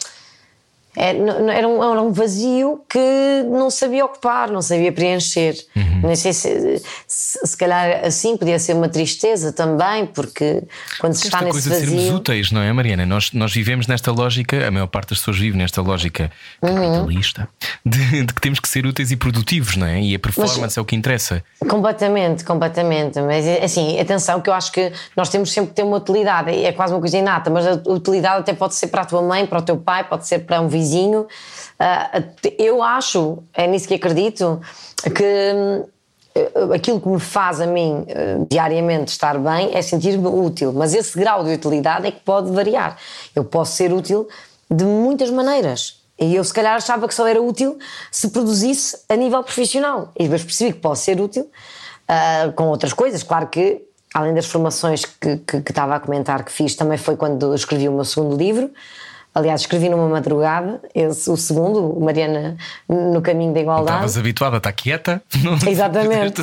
era, 0.95 1.67
um, 1.67 1.83
era 1.83 2.03
um 2.03 2.13
vazio 2.13 2.83
que 2.89 2.99
não 3.49 3.71
sabia 3.71 4.05
ocupar, 4.05 4.51
não 4.51 4.61
sabia 4.61 4.93
preencher. 4.93 5.55
Uhum. 5.75 6.01
Nem 6.05 6.17
sei 6.17 6.33
se, 6.33 6.83
se, 7.07 7.39
se 7.47 7.57
calhar 7.57 8.05
assim 8.05 8.37
podia 8.37 8.59
ser 8.59 8.75
uma 8.75 8.89
tristeza 8.89 9.53
também, 9.53 10.05
porque 10.05 10.63
quando 11.01 11.15
se 11.15 11.27
está 11.27 11.39
Esta 11.39 11.47
nesse 11.47 11.69
coisa 11.69 11.81
de 11.81 11.87
sermos 11.87 12.11
úteis, 12.15 12.53
não 12.53 12.61
é, 12.61 12.73
Mariana? 12.73 13.07
Nós, 13.07 13.33
nós 13.33 13.53
vivemos 13.53 13.87
nesta 13.87 14.13
lógica, 14.13 14.67
a 14.67 14.71
maior 14.71 14.87
parte 14.87 15.11
das 15.11 15.19
pessoas 15.19 15.39
vive 15.39 15.57
nesta 15.57 15.81
lógica 15.81 16.31
Uhum. 16.63 16.75
capitalista 16.75 17.49
de, 17.85 18.25
de 18.25 18.35
que 18.35 18.41
temos 18.41 18.61
que 18.61 18.69
ser 18.69 18.87
úteis 18.87 19.11
e 19.11 19.17
produtivos, 19.17 19.77
não 19.77 19.87
é? 19.87 20.01
E 20.01 20.15
a 20.15 20.19
performance 20.19 20.79
é 20.79 20.83
o 20.83 20.85
que 20.85 20.95
interessa. 20.95 21.43
Completamente, 21.69 22.45
completamente. 22.45 23.21
Mas 23.21 23.47
assim, 23.63 23.99
atenção, 23.99 24.41
que 24.41 24.51
eu 24.51 24.55
acho 24.55 24.71
que 24.73 24.93
nós 25.17 25.29
temos 25.29 25.51
sempre 25.51 25.71
que 25.71 25.77
ter 25.77 25.83
uma 25.83 25.97
utilidade. 25.97 26.51
É 26.51 26.73
quase 26.73 26.93
uma 26.93 27.01
coisa 27.01 27.17
inata, 27.17 27.51
mas 27.51 27.67
a 27.67 27.73
utilidade 27.87 28.41
até 28.41 28.53
pode 28.53 28.75
ser 28.75 28.89
para 28.89 29.03
a 29.03 29.05
tua 29.05 29.23
mãe, 29.23 29.47
para 29.47 29.59
o 29.59 29.63
teu 29.63 29.77
pai, 29.77 30.05
pode 30.05 30.27
ser 30.27 30.41
para 30.41 30.61
um 30.61 30.69
vizinho. 30.69 30.82
Ah, 31.79 32.23
eu 32.59 32.83
acho, 32.83 33.39
é 33.55 33.67
nisso 33.67 33.89
que 33.89 33.95
acredito, 33.95 34.61
que 35.15 35.53
hum, 35.55 35.85
aquilo 36.75 37.01
que 37.01 37.09
me 37.09 37.21
faz 37.21 37.61
a 37.61 37.67
mim 37.67 38.05
eh, 38.09 38.39
diariamente 38.49 39.13
estar 39.13 39.39
bem 39.39 39.75
é 39.75 39.83
sentir-me 39.83 40.27
útil. 40.27 40.73
Mas 40.73 40.95
esse 40.95 41.19
grau 41.19 41.45
de 41.45 41.53
utilidade 41.53 42.07
é 42.07 42.11
que 42.11 42.21
pode 42.21 42.51
variar. 42.51 42.97
Eu 43.35 43.45
posso 43.45 43.77
ser 43.77 43.93
útil 43.93 44.29
de 44.71 44.85
muitas 44.85 45.31
maneiras. 45.31 46.01
E 46.19 46.35
eu, 46.35 46.45
se 46.45 46.53
calhar, 46.53 46.75
achava 46.77 47.07
que 47.09 47.15
só 47.15 47.27
era 47.27 47.41
útil 47.43 47.79
se 48.11 48.29
produzisse 48.31 48.99
a 49.09 49.17
nível 49.17 49.43
profissional. 49.43 50.11
E 50.19 50.25
depois 50.25 50.43
percebi 50.43 50.73
que 50.73 50.79
posso 50.79 51.05
ser 51.05 51.21
útil 51.21 51.51
ah, 52.09 52.53
com 52.55 52.69
outras 52.69 52.93
coisas. 52.93 53.23
Claro 53.23 53.49
que, 53.49 53.83
além 54.15 54.33
das 54.33 54.47
formações 54.47 55.05
que, 55.05 55.37
que, 55.39 55.61
que 55.61 55.71
estava 55.71 55.97
a 55.97 56.01
comentar 56.01 56.45
que 56.45 56.53
fiz, 56.53 56.75
também 56.75 56.97
foi 56.97 57.17
quando 57.17 57.55
escrevi 57.55 57.89
o 57.89 57.93
meu 57.93 58.05
segundo 58.05 58.37
livro. 58.37 58.71
Aliás, 59.35 59.63
escrevi 59.63 59.89
numa 59.89 60.09
madrugada, 60.09 60.81
esse, 60.95 61.31
o 61.31 61.39
segundo, 61.39 61.99
Mariana 61.99 62.57
no 62.87 63.23
Caminho 63.23 63.55
da 63.55 63.61
Igualdade. 63.61 63.97
Estavas 63.97 64.19
habituada 64.19 64.57
a 64.57 64.59
estar 64.59 64.73
quieta? 64.73 65.23
Não... 65.43 65.55
Exatamente. 65.71 66.43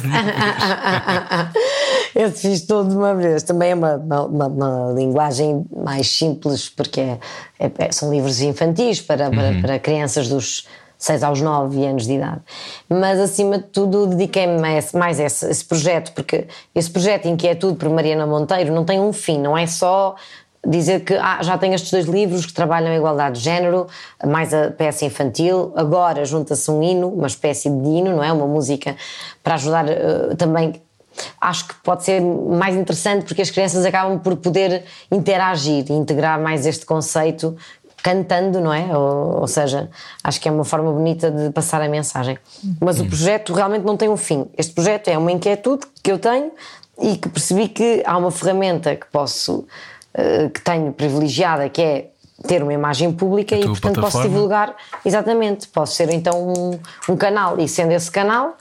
esse 2.16 2.42
fiz 2.50 2.62
todo 2.62 2.90
de 2.90 2.96
uma 2.96 3.14
vez. 3.14 3.44
Também 3.44 3.72
é 3.72 3.76
uma, 3.76 3.96
uma, 3.98 4.48
uma 4.48 4.94
linguagem 4.94 5.64
mais 5.72 6.10
simples, 6.10 6.68
porque 6.68 7.02
é, 7.02 7.20
é, 7.60 7.92
são 7.92 8.12
livros 8.12 8.42
infantis 8.42 9.00
para, 9.00 9.30
para, 9.30 9.50
uhum. 9.50 9.62
para 9.62 9.78
crianças 9.78 10.28
dos 10.28 10.66
6 10.98 11.24
aos 11.24 11.42
9 11.42 11.86
anos 11.86 12.08
de 12.08 12.14
idade. 12.14 12.42
Mas, 12.90 13.20
acima 13.20 13.60
de 13.60 13.66
tudo, 13.66 14.08
dediquei-me 14.08 14.60
mais, 14.60 14.94
mais 14.94 15.20
a 15.20 15.26
esse, 15.26 15.50
esse, 15.50 15.64
projeto, 15.64 16.12
porque 16.14 16.48
esse 16.74 16.90
projeto 16.90 17.28
Inquietude 17.28 17.78
por 17.78 17.88
Mariana 17.90 18.26
Monteiro 18.26 18.74
não 18.74 18.84
tem 18.84 19.00
um 19.00 19.14
fim, 19.14 19.40
não 19.40 19.58
é 19.58 19.66
só 19.66 20.16
dizer 20.66 21.02
que 21.02 21.14
ah, 21.14 21.40
já 21.42 21.58
tenho 21.58 21.74
estes 21.74 21.92
dois 21.92 22.06
livros 22.06 22.46
que 22.46 22.54
trabalham 22.54 22.92
a 22.92 22.96
igualdade 22.96 23.38
de 23.38 23.44
género, 23.44 23.88
mais 24.26 24.54
a 24.54 24.72
peça 24.72 25.06
infantil, 25.06 25.72
agora 25.76 26.26
junta-se 26.26 26.70
um 26.70 26.84
hino, 26.84 27.08
uma 27.08 27.28
espécie 27.28 27.70
de 27.70 27.88
hino, 27.88 28.16
não 28.16 28.24
é? 28.24 28.32
Uma 28.32 28.48
música 28.48 28.96
para 29.44 29.56
ajudar 29.56 29.86
uh, 29.86 30.36
também. 30.36 30.82
Acho 31.42 31.68
que 31.68 31.76
pode 31.84 32.04
ser 32.04 32.22
mais 32.22 32.76
interessante 32.76 33.26
porque 33.26 33.42
as 33.42 33.50
crianças 33.50 33.84
acabam 33.84 34.20
por 34.20 34.38
poder 34.38 34.86
interagir 35.12 35.86
e 35.90 35.94
integrar 35.94 36.40
mais 36.40 36.66
este 36.66 36.86
conceito 36.86 37.58
cantando, 38.02 38.62
não 38.62 38.74
é? 38.74 38.98
Ou, 38.98 39.42
ou, 39.42 39.48
seja, 39.48 39.90
acho 40.24 40.40
que 40.40 40.48
é 40.48 40.52
uma 40.52 40.64
forma 40.64 40.92
bonita 40.92 41.30
de 41.30 41.50
passar 41.52 41.82
a 41.82 41.90
mensagem. 41.90 42.38
Mas 42.80 43.00
o 43.00 43.06
projeto 43.06 43.54
realmente 43.54 43.84
não 43.84 43.98
tem 43.98 44.08
um 44.08 44.16
fim. 44.16 44.46
Este 44.58 44.74
projeto 44.74 45.10
é 45.10 45.18
uma 45.18 45.32
inquietude 45.32 45.86
que 46.02 46.12
eu 46.12 46.18
tenho 46.18 46.52
e 47.02 47.18
que 47.18 47.30
percebi 47.30 47.68
que 47.68 48.04
há 48.06 48.18
uma 48.18 48.32
ferramenta 48.32 48.96
que 48.96 49.06
posso 49.08 49.66
eh, 50.14 50.50
que 50.50 50.62
tenho 50.62 50.92
privilegiada, 50.92 51.70
que 51.70 51.82
é 51.82 52.08
ter 52.48 52.64
uma 52.64 52.74
imagem 52.74 53.12
pública 53.12 53.56
e, 53.56 53.66
portanto, 53.66 54.02
posso 54.02 54.22
divulgar. 54.22 54.76
Exatamente, 55.06 55.68
posso 55.68 55.96
ser 55.96 56.10
então 56.10 56.54
um, 56.54 56.80
um, 57.12 57.18
canal, 57.18 57.60
e 57.60 57.68
sendo 57.68 57.92
esse 57.92 58.10
canal, 58.10 58.56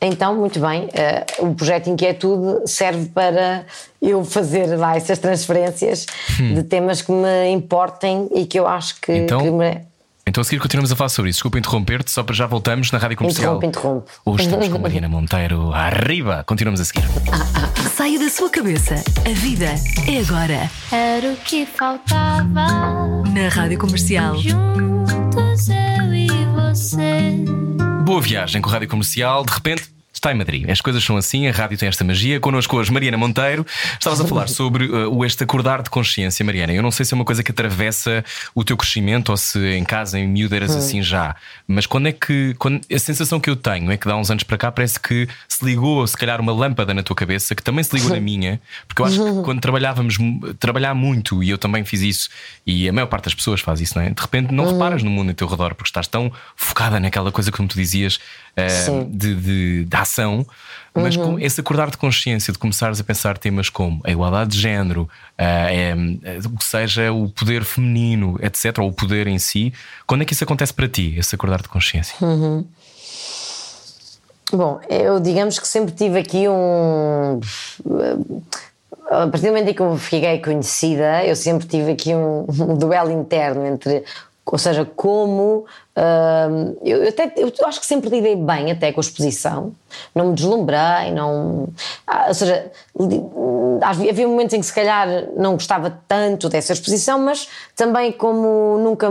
então, 0.00 0.34
muito 0.36 0.60
bem, 0.60 0.84
uh, 0.84 1.46
o 1.46 1.54
projeto 1.54 1.88
Inquietude 1.88 2.68
serve 2.70 3.06
para 3.08 3.64
eu 4.02 4.24
fazer 4.24 4.76
lá 4.76 4.96
essas 4.96 5.18
transferências 5.18 6.06
hum. 6.38 6.54
de 6.54 6.62
temas 6.62 7.00
que 7.00 7.10
me 7.10 7.48
importem 7.48 8.28
e 8.34 8.44
que 8.44 8.58
eu 8.58 8.66
acho 8.66 9.00
que, 9.00 9.12
então... 9.12 9.40
que 9.40 9.50
me 9.50 9.80
então 10.26 10.40
a 10.40 10.44
seguir 10.44 10.60
continuamos 10.60 10.90
a 10.90 10.96
falar 10.96 11.08
sobre 11.08 11.30
isso. 11.30 11.38
Desculpa 11.38 11.58
interromper-te, 11.58 12.10
só 12.10 12.22
para 12.22 12.34
já 12.34 12.46
voltamos 12.46 12.90
na 12.90 12.98
Rádio 12.98 13.16
Comercial. 13.16 13.56
Interrompe, 13.56 13.66
interrompe. 13.78 14.10
Hoje 14.24 14.44
estamos 14.44 14.68
com 14.68 14.78
Mariana 14.78 15.08
Monteiro. 15.10 15.72
Arriba! 15.72 16.42
Continuamos 16.46 16.80
a 16.80 16.84
seguir. 16.84 17.04
Saia 17.94 18.18
da 18.18 18.28
sua 18.28 18.50
cabeça. 18.50 18.94
A 19.24 19.32
vida 19.34 19.74
é 20.06 20.18
agora. 20.20 20.70
Era 20.90 21.32
o 21.32 21.36
que 21.36 21.66
faltava. 21.66 22.66
Na 23.32 23.48
Rádio 23.50 23.78
Comercial. 23.78 24.36
Juntos 24.36 25.68
eu 25.68 26.14
e 26.14 26.28
você. 26.54 27.44
Boa 28.04 28.20
viagem 28.20 28.60
com 28.60 28.68
a 28.70 28.72
Rádio 28.72 28.88
Comercial. 28.88 29.44
De 29.44 29.52
repente 29.52 29.93
está 30.24 30.32
em 30.32 30.38
Madrid. 30.38 30.68
As 30.70 30.80
coisas 30.80 31.04
são 31.04 31.18
assim, 31.18 31.46
a 31.46 31.52
rádio 31.52 31.76
tem 31.76 31.88
esta 31.88 32.02
magia. 32.02 32.40
Connosco 32.40 32.76
hoje, 32.76 32.90
Mariana 32.90 33.18
Monteiro. 33.18 33.66
Estavas 33.92 34.20
a 34.20 34.26
falar 34.26 34.48
sobre 34.48 34.86
uh, 34.86 35.14
o 35.14 35.24
este 35.24 35.44
acordar 35.44 35.82
de 35.82 35.90
consciência, 35.90 36.42
Mariana. 36.44 36.72
Eu 36.72 36.82
não 36.82 36.90
sei 36.90 37.04
se 37.04 37.12
é 37.12 37.16
uma 37.16 37.26
coisa 37.26 37.42
que 37.42 37.50
atravessa 37.50 38.24
o 38.54 38.64
teu 38.64 38.76
crescimento 38.76 39.28
ou 39.28 39.36
se 39.36 39.58
em 39.74 39.84
casa, 39.84 40.18
em 40.18 40.26
miúdo, 40.26 40.54
eras 40.54 40.74
assim 40.74 41.02
já. 41.02 41.36
Mas 41.68 41.84
quando 41.84 42.08
é 42.08 42.12
que. 42.12 42.54
Quando, 42.58 42.80
a 42.90 42.98
sensação 42.98 43.38
que 43.38 43.50
eu 43.50 43.56
tenho 43.56 43.90
é 43.90 43.96
que 43.98 44.08
dá 44.08 44.16
uns 44.16 44.30
anos 44.30 44.44
para 44.44 44.56
cá 44.56 44.72
parece 44.72 44.98
que 44.98 45.28
se 45.46 45.64
ligou, 45.64 46.06
se 46.06 46.16
calhar, 46.16 46.40
uma 46.40 46.52
lâmpada 46.52 46.94
na 46.94 47.02
tua 47.02 47.14
cabeça, 47.14 47.54
que 47.54 47.62
também 47.62 47.84
se 47.84 47.94
ligou 47.94 48.10
na 48.10 48.20
minha, 48.20 48.60
porque 48.88 49.02
eu 49.02 49.06
acho 49.06 49.22
que 49.22 49.42
quando 49.42 49.60
trabalhávamos, 49.60 50.16
trabalhar 50.58 50.94
muito, 50.94 51.42
e 51.42 51.50
eu 51.50 51.58
também 51.58 51.84
fiz 51.84 52.00
isso, 52.00 52.28
e 52.66 52.88
a 52.88 52.92
maior 52.92 53.06
parte 53.06 53.24
das 53.24 53.34
pessoas 53.34 53.60
faz 53.60 53.80
isso, 53.80 53.98
não 53.98 54.04
é? 54.04 54.10
De 54.10 54.20
repente 54.20 54.54
não 54.54 54.72
reparas 54.72 55.02
no 55.02 55.10
mundo 55.10 55.28
ao 55.28 55.34
teu 55.34 55.46
redor 55.46 55.74
porque 55.74 55.88
estás 55.88 56.06
tão 56.06 56.32
focada 56.56 56.98
naquela 56.98 57.30
coisa 57.30 57.52
como 57.52 57.68
tu 57.68 57.76
dizias 57.76 58.18
uh, 58.56 59.04
de, 59.10 59.34
de, 59.34 59.84
de, 59.84 59.96
ação, 59.96 60.46
mas 60.94 61.16
uhum. 61.16 61.24
com 61.24 61.38
esse 61.38 61.60
acordar 61.60 61.90
de 61.90 61.96
consciência, 61.96 62.52
de 62.52 62.58
começares 62.58 63.00
a 63.00 63.04
pensar 63.04 63.36
temas 63.38 63.68
como 63.68 64.00
a 64.04 64.10
igualdade 64.10 64.50
de 64.50 64.60
género, 64.60 65.02
uh, 65.02 65.08
é, 65.38 65.94
o 66.44 66.56
que 66.56 66.64
seja 66.64 67.12
o 67.12 67.28
poder 67.28 67.64
feminino, 67.64 68.38
etc., 68.40 68.78
ou 68.78 68.88
o 68.88 68.92
poder 68.92 69.26
em 69.26 69.38
si, 69.38 69.72
quando 70.06 70.22
é 70.22 70.24
que 70.24 70.32
isso 70.32 70.44
acontece 70.44 70.72
para 70.72 70.88
ti, 70.88 71.14
esse 71.18 71.34
acordar 71.34 71.62
de 71.62 71.68
consciência? 71.68 72.14
Uhum. 72.20 72.64
Bom, 74.52 74.80
eu 74.88 75.18
digamos 75.18 75.58
que 75.58 75.66
sempre 75.66 75.92
tive 75.92 76.18
aqui 76.18 76.48
um. 76.48 77.40
A 79.10 79.26
partir 79.26 79.46
do 79.46 79.48
momento 79.48 79.68
em 79.68 79.74
que 79.74 79.82
eu 79.82 79.96
fiquei 79.98 80.38
conhecida, 80.38 81.24
eu 81.24 81.36
sempre 81.36 81.66
tive 81.66 81.92
aqui 81.92 82.14
um, 82.14 82.46
um 82.48 82.76
duelo 82.76 83.10
interno 83.10 83.66
entre 83.66 84.04
ou 84.46 84.58
seja, 84.58 84.84
como 84.84 85.64
uh, 85.96 86.78
eu, 86.84 87.08
até, 87.08 87.32
eu 87.36 87.50
acho 87.64 87.80
que 87.80 87.86
sempre 87.86 88.10
lidei 88.10 88.36
bem 88.36 88.70
até 88.70 88.92
com 88.92 89.00
a 89.00 89.02
exposição, 89.02 89.74
não 90.14 90.28
me 90.28 90.34
deslumbrei, 90.34 91.10
não. 91.14 91.68
Ah, 92.06 92.26
ou 92.28 92.34
seja, 92.34 92.70
havia 93.82 94.28
momentos 94.28 94.54
em 94.54 94.60
que 94.60 94.66
se 94.66 94.72
calhar 94.72 95.08
não 95.36 95.54
gostava 95.54 95.98
tanto 96.06 96.48
dessa 96.50 96.74
exposição, 96.74 97.18
mas 97.18 97.48
também 97.74 98.12
como 98.12 98.78
nunca 98.78 99.08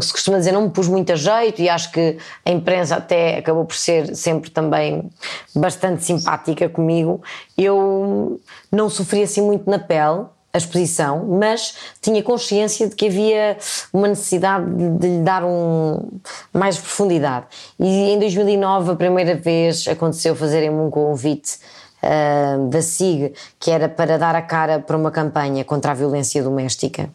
se 0.00 0.10
costuma 0.10 0.38
dizer, 0.38 0.52
não 0.52 0.62
me 0.62 0.70
pus 0.70 0.88
muito 0.88 1.12
a 1.12 1.16
jeito 1.16 1.60
e 1.60 1.68
acho 1.68 1.92
que 1.92 2.16
a 2.44 2.50
imprensa 2.50 2.96
até 2.96 3.38
acabou 3.38 3.66
por 3.66 3.76
ser 3.76 4.16
sempre 4.16 4.50
também 4.50 5.10
bastante 5.54 6.02
simpática 6.02 6.68
comigo, 6.68 7.22
eu 7.58 8.40
não 8.70 8.88
sofri 8.88 9.22
assim 9.22 9.42
muito 9.42 9.68
na 9.68 9.78
pele 9.78 10.24
a 10.52 10.58
exposição, 10.58 11.26
mas 11.26 11.74
tinha 12.00 12.22
consciência 12.22 12.86
de 12.86 12.94
que 12.94 13.06
havia 13.06 13.56
uma 13.92 14.08
necessidade 14.08 14.66
de, 14.98 15.08
lhe 15.08 15.22
dar 15.22 15.44
um, 15.44 16.10
mais 16.52 16.76
profundidade. 16.76 17.46
E 17.80 18.10
em 18.10 18.18
2009, 18.18 18.92
a 18.92 18.96
primeira 18.96 19.34
vez, 19.34 19.88
aconteceu 19.88 20.36
fazerem-me 20.36 20.76
um 20.76 20.90
convite 20.90 21.56
uh, 22.02 22.68
da 22.68 22.82
SIG, 22.82 23.32
que 23.58 23.70
era 23.70 23.88
para 23.88 24.18
dar 24.18 24.34
a 24.34 24.42
cara 24.42 24.78
para 24.78 24.96
uma 24.96 25.10
campanha 25.10 25.64
contra 25.64 25.92
a 25.92 25.94
violência 25.94 26.42
doméstica. 26.42 27.08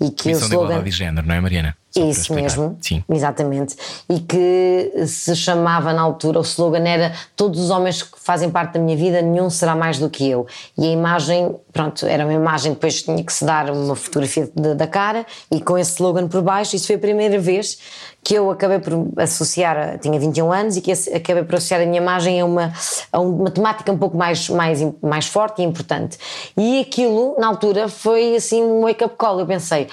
E 0.00 0.10
que 0.10 0.28
Missão 0.28 0.32
o 0.32 0.34
slogan... 0.34 0.48
de 0.48 0.54
igualdade 0.54 0.90
de 0.90 0.96
género, 0.96 1.26
não 1.26 1.34
é, 1.34 1.40
Mariana? 1.40 1.76
Isso 1.96 2.34
mesmo, 2.34 2.76
Sim. 2.80 3.02
exatamente. 3.08 3.76
E 4.08 4.20
que 4.20 4.92
se 5.06 5.34
chamava 5.34 5.92
na 5.92 6.02
altura, 6.02 6.38
o 6.38 6.42
slogan 6.42 6.86
era 6.86 7.12
Todos 7.38 7.60
os 7.60 7.70
homens 7.70 8.02
que 8.02 8.18
fazem 8.18 8.50
parte 8.50 8.72
da 8.72 8.80
minha 8.80 8.96
vida, 8.96 9.22
nenhum 9.22 9.48
será 9.48 9.74
mais 9.74 9.98
do 9.98 10.10
que 10.10 10.28
eu. 10.28 10.46
E 10.76 10.86
a 10.86 10.90
imagem, 10.90 11.54
pronto, 11.72 12.04
era 12.04 12.24
uma 12.24 12.34
imagem, 12.34 12.72
depois 12.72 13.02
tinha 13.02 13.22
que 13.22 13.32
se 13.32 13.44
dar 13.44 13.70
uma 13.70 13.94
fotografia 13.94 14.50
de, 14.54 14.74
da 14.74 14.86
cara 14.86 15.24
e 15.50 15.60
com 15.60 15.78
esse 15.78 15.92
slogan 15.92 16.26
por 16.26 16.42
baixo. 16.42 16.74
Isso 16.74 16.88
foi 16.88 16.96
a 16.96 16.98
primeira 16.98 17.38
vez 17.38 17.78
que 18.22 18.34
eu 18.34 18.50
acabei 18.50 18.78
por 18.80 19.08
associar, 19.16 19.98
tinha 20.00 20.18
21 20.18 20.52
anos, 20.52 20.76
e 20.76 20.80
que 20.80 20.92
acabei 20.92 21.44
por 21.44 21.54
associar 21.54 21.80
a 21.80 21.86
minha 21.86 22.02
imagem 22.02 22.40
a 22.40 22.44
uma, 22.44 22.72
a 23.12 23.20
uma 23.20 23.50
temática 23.50 23.90
um 23.92 23.96
pouco 23.96 24.16
mais, 24.16 24.48
mais, 24.48 24.80
mais 25.00 25.26
forte 25.26 25.62
e 25.62 25.64
importante. 25.64 26.18
E 26.56 26.80
aquilo, 26.80 27.36
na 27.38 27.46
altura, 27.46 27.88
foi 27.88 28.36
assim 28.36 28.62
um 28.62 28.82
wake-up 28.82 29.14
call. 29.16 29.40
Eu 29.40 29.46
pensei 29.46 29.86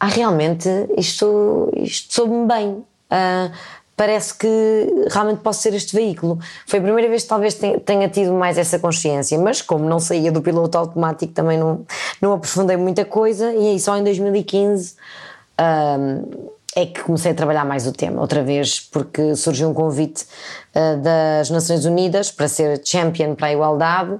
ah, 0.00 0.06
realmente 0.06 0.68
isto, 0.96 1.70
isto 1.76 2.14
soube-me 2.14 2.46
bem. 2.46 2.84
Uh, 3.10 3.52
parece 3.96 4.34
que 4.34 5.06
realmente 5.10 5.40
posso 5.40 5.62
ser 5.62 5.74
este 5.74 5.94
veículo. 5.94 6.38
Foi 6.66 6.78
a 6.78 6.82
primeira 6.82 7.08
vez 7.08 7.22
que 7.22 7.28
talvez 7.28 7.58
tenha 7.84 8.08
tido 8.08 8.32
mais 8.32 8.58
essa 8.58 8.78
consciência, 8.78 9.38
mas 9.38 9.62
como 9.62 9.88
não 9.88 10.00
saía 10.00 10.32
do 10.32 10.42
piloto 10.42 10.76
automático 10.76 11.32
também 11.32 11.58
não, 11.58 11.86
não 12.20 12.32
aprofundei 12.32 12.76
muita 12.76 13.04
coisa 13.04 13.52
e 13.52 13.68
aí 13.68 13.80
só 13.80 13.96
em 13.96 14.02
2015 14.02 14.94
uh, 15.60 16.48
é 16.76 16.86
que 16.86 17.02
comecei 17.02 17.30
a 17.30 17.34
trabalhar 17.34 17.64
mais 17.64 17.86
o 17.86 17.92
tema, 17.92 18.20
outra 18.20 18.42
vez 18.42 18.80
porque 18.80 19.36
surgiu 19.36 19.68
um 19.68 19.74
convite 19.74 20.24
uh, 20.74 21.00
das 21.00 21.50
Nações 21.50 21.84
Unidas 21.84 22.32
para 22.32 22.48
ser 22.48 22.82
champion 22.84 23.36
para 23.36 23.46
a 23.46 23.52
igualdade 23.52 24.18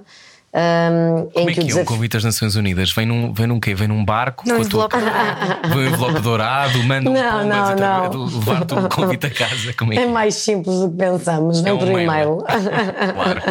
um, 0.55 1.29
Como 1.33 1.49
é 1.49 1.53
que, 1.53 1.65
que 1.65 1.77
é 1.77 1.81
o 1.81 1.83
convite 1.83 2.13
das 2.13 2.23
Nações 2.23 2.55
Unidas? 2.55 2.89
Vem 2.93 3.05
num, 3.05 3.33
vem 3.33 3.45
num 3.45 3.59
quê? 3.59 3.75
Vem 3.75 3.89
num 3.89 4.05
barco? 4.05 4.47
Num 4.47 4.61
envelope 4.61 4.95
dourado. 4.95 5.67
Vem 5.67 5.77
um 5.77 5.87
envelope 5.87 6.19
dourado, 6.21 6.83
manda 6.83 7.09
não, 7.09 7.43
um 7.43 7.47
não, 7.47 7.75
não. 7.75 8.25
levar-te 8.25 8.73
um 8.73 8.87
convite 8.87 9.25
a 9.25 9.31
casa. 9.31 9.73
Como 9.77 9.91
é, 9.91 9.97
é 9.97 10.07
mais 10.07 10.35
simples 10.35 10.79
do 10.79 10.89
que 10.89 10.95
pensamos, 10.95 11.59
vem 11.59 11.71
é 11.71 11.75
um 11.75 11.77
por 11.77 11.87
e-mail. 11.89 12.37
claro. 12.45 13.41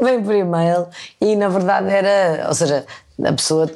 vem 0.00 0.22
por 0.22 0.34
e-mail 0.34 0.86
e 1.20 1.36
na 1.36 1.50
verdade 1.50 1.90
era, 1.90 2.46
ou 2.48 2.54
seja, 2.54 2.86
a 3.22 3.32
pessoa 3.32 3.70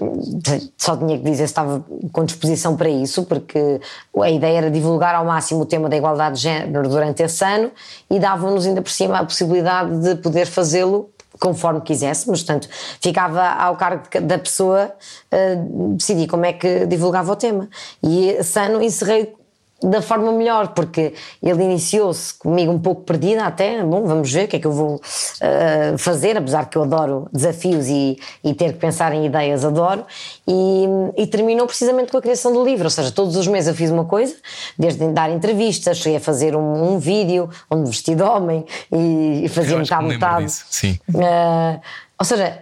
só 0.78 0.96
tinha 0.96 1.18
que 1.18 1.24
dizer 1.24 1.46
se 1.46 1.52
estava 1.52 1.84
com 2.10 2.24
disposição 2.24 2.74
para 2.74 2.88
isso, 2.88 3.24
porque 3.24 3.80
a 4.18 4.30
ideia 4.30 4.58
era 4.58 4.70
divulgar 4.70 5.14
ao 5.14 5.26
máximo 5.26 5.60
o 5.60 5.66
tema 5.66 5.90
da 5.90 5.96
igualdade 5.96 6.36
de 6.36 6.42
género 6.42 6.88
durante 6.88 7.22
esse 7.22 7.44
ano 7.44 7.70
e 8.10 8.18
davam-nos 8.18 8.66
ainda 8.66 8.80
por 8.80 8.90
cima 8.90 9.18
a 9.18 9.24
possibilidade 9.24 9.98
de 10.00 10.14
poder 10.16 10.46
fazê-lo 10.46 11.10
conforme 11.40 11.80
quiséssemos, 11.80 12.42
portanto, 12.42 12.68
ficava 13.00 13.42
ao 13.42 13.76
cargo 13.76 14.04
da 14.22 14.38
pessoa 14.38 14.92
uh, 15.32 15.94
decidir 15.96 16.28
como 16.28 16.44
é 16.44 16.52
que 16.52 16.86
divulgava 16.86 17.32
o 17.32 17.36
tema. 17.36 17.68
E 18.02 18.28
esse 18.28 18.58
ano 18.60 18.82
encerrei 18.82 19.34
da 19.82 20.02
forma 20.02 20.30
melhor, 20.32 20.68
porque 20.68 21.14
ele 21.42 21.64
iniciou-se 21.64 22.34
comigo 22.34 22.70
um 22.70 22.78
pouco 22.78 23.02
perdida 23.02 23.44
até, 23.44 23.82
bom, 23.82 24.04
vamos 24.04 24.30
ver 24.30 24.44
o 24.44 24.48
que 24.48 24.56
é 24.56 24.58
que 24.58 24.66
eu 24.66 24.72
vou 24.72 24.96
uh, 24.96 25.98
fazer, 25.98 26.36
apesar 26.36 26.68
que 26.68 26.76
eu 26.76 26.82
adoro 26.82 27.28
desafios 27.32 27.88
e, 27.88 28.18
e, 28.44 28.54
ter 28.54 28.74
que 28.74 28.78
pensar 28.78 29.12
em 29.14 29.24
ideias, 29.24 29.64
adoro, 29.64 30.04
e, 30.46 30.84
e, 31.16 31.26
terminou 31.26 31.66
precisamente 31.66 32.12
com 32.12 32.18
a 32.18 32.22
criação 32.22 32.52
do 32.52 32.62
livro, 32.62 32.84
ou 32.84 32.90
seja, 32.90 33.10
todos 33.10 33.36
os 33.36 33.46
meses 33.46 33.68
eu 33.68 33.74
fiz 33.74 33.90
uma 33.90 34.04
coisa, 34.04 34.34
desde 34.78 35.06
dar 35.08 35.30
entrevistas, 35.30 35.98
cheguei 35.98 36.18
a 36.18 36.20
fazer 36.20 36.54
um, 36.54 36.94
um 36.94 36.98
vídeo 36.98 37.48
onde 37.70 37.88
vestido 37.88 38.24
homem 38.24 38.64
e, 38.92 39.44
e 39.44 39.48
fazia 39.48 39.78
metade, 39.78 40.04
metade. 40.04 40.52
Sim. 40.68 40.98
Uh, 41.08 41.80
ou 42.18 42.24
seja, 42.24 42.58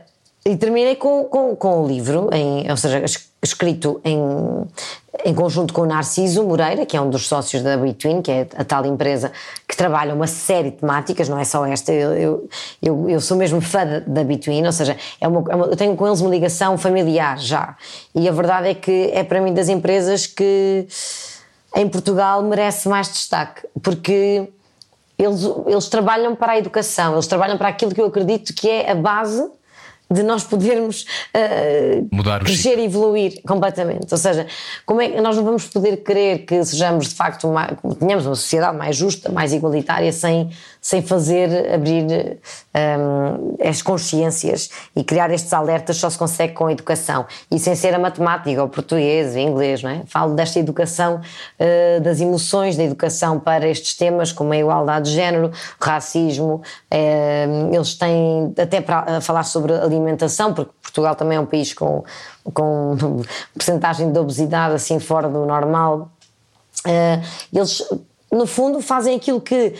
e 0.46 0.56
terminei 0.56 0.96
com, 0.96 1.24
com, 1.24 1.56
com 1.56 1.82
o 1.82 1.86
livro, 1.86 2.30
em, 2.32 2.70
ou 2.70 2.76
seja, 2.76 3.04
escrito 3.42 4.00
em, 4.04 4.18
em 5.24 5.34
conjunto 5.34 5.72
com 5.72 5.82
o 5.82 5.86
Narciso 5.86 6.44
Moreira, 6.44 6.84
que 6.84 6.96
é 6.96 7.00
um 7.00 7.08
dos 7.08 7.26
sócios 7.26 7.62
da 7.62 7.76
Between, 7.76 8.20
que 8.20 8.30
é 8.30 8.46
a 8.56 8.64
tal 8.64 8.84
empresa 8.84 9.32
que 9.66 9.76
trabalha 9.76 10.14
uma 10.14 10.26
série 10.26 10.70
de 10.70 10.76
temáticas, 10.76 11.28
não 11.28 11.38
é 11.38 11.44
só 11.44 11.64
esta. 11.64 11.92
Eu, 11.92 12.48
eu, 12.82 13.08
eu, 13.08 13.20
sou 13.20 13.36
mesmo 13.36 13.60
fã 13.60 14.02
da 14.06 14.22
Between, 14.22 14.66
ou 14.66 14.72
seja, 14.72 14.96
é 15.20 15.26
uma, 15.26 15.44
é 15.50 15.56
uma, 15.56 15.66
eu 15.66 15.76
tenho 15.76 15.96
com 15.96 16.06
eles 16.06 16.20
uma 16.20 16.30
ligação 16.30 16.76
familiar 16.76 17.38
já. 17.38 17.76
E 18.14 18.28
a 18.28 18.32
verdade 18.32 18.68
é 18.68 18.74
que 18.74 19.10
é 19.12 19.24
para 19.24 19.40
mim 19.40 19.54
das 19.54 19.68
empresas 19.68 20.26
que 20.26 20.86
em 21.74 21.88
Portugal 21.88 22.42
merece 22.42 22.88
mais 22.88 23.08
destaque, 23.08 23.66
porque 23.82 24.48
eles, 25.18 25.40
eles 25.66 25.88
trabalham 25.88 26.36
para 26.36 26.52
a 26.52 26.58
educação, 26.58 27.14
eles 27.14 27.26
trabalham 27.26 27.56
para 27.56 27.68
aquilo 27.68 27.94
que 27.94 28.00
eu 28.00 28.06
acredito 28.06 28.54
que 28.54 28.68
é 28.68 28.90
a 28.90 28.94
base 28.94 29.50
de 30.10 30.22
nós 30.22 30.42
podermos 30.44 31.02
uh, 31.02 32.08
Mudar 32.10 32.40
crescer 32.40 32.78
e 32.78 32.84
evoluir 32.84 33.42
completamente. 33.46 34.06
Ou 34.10 34.18
seja, 34.18 34.46
como 34.86 35.00
é 35.02 35.10
que 35.10 35.20
nós 35.20 35.36
não 35.36 35.44
vamos 35.44 35.66
poder 35.66 35.98
querer 35.98 36.46
que 36.46 36.64
sejamos 36.64 37.08
de 37.08 37.14
facto 37.14 37.48
uma, 37.48 37.66
tenhamos 37.98 38.24
uma 38.24 38.34
sociedade 38.34 38.76
mais 38.76 38.96
justa, 38.96 39.30
mais 39.30 39.52
igualitária, 39.52 40.10
sem, 40.12 40.50
sem 40.88 41.02
fazer 41.02 41.70
abrir 41.70 42.38
um, 42.74 43.56
as 43.62 43.82
consciências 43.82 44.70
e 44.96 45.04
criar 45.04 45.30
estes 45.30 45.52
alertas 45.52 45.98
só 45.98 46.08
se 46.08 46.16
consegue 46.16 46.54
com 46.54 46.64
a 46.64 46.72
educação 46.72 47.26
e 47.50 47.58
sem 47.58 47.74
ser 47.74 47.94
a 47.94 47.98
matemática, 47.98 48.64
o 48.64 48.70
português, 48.70 49.34
o 49.34 49.38
inglês, 49.38 49.82
não 49.82 49.90
é? 49.90 50.02
Falo 50.06 50.32
desta 50.34 50.58
educação 50.58 51.20
uh, 51.20 52.00
das 52.00 52.22
emoções, 52.22 52.74
da 52.74 52.84
educação 52.84 53.38
para 53.38 53.68
estes 53.68 53.98
temas 53.98 54.32
como 54.32 54.54
a 54.54 54.56
igualdade 54.56 55.10
de 55.10 55.14
género, 55.14 55.52
racismo. 55.78 56.62
Uh, 56.90 57.74
eles 57.74 57.92
têm 57.94 58.54
até 58.58 58.80
para 58.80 59.20
falar 59.20 59.42
sobre 59.42 59.74
alimentação, 59.74 60.54
porque 60.54 60.72
Portugal 60.80 61.14
também 61.14 61.36
é 61.36 61.40
um 61.40 61.44
país 61.44 61.74
com, 61.74 62.02
com 62.54 62.96
porcentagem 63.52 64.10
de 64.10 64.18
obesidade 64.18 64.72
assim 64.72 64.98
fora 64.98 65.28
do 65.28 65.44
normal. 65.44 66.10
Uh, 66.86 67.22
eles 67.52 67.82
no 68.30 68.46
fundo, 68.46 68.80
fazem 68.82 69.16
aquilo 69.16 69.40
que 69.40 69.72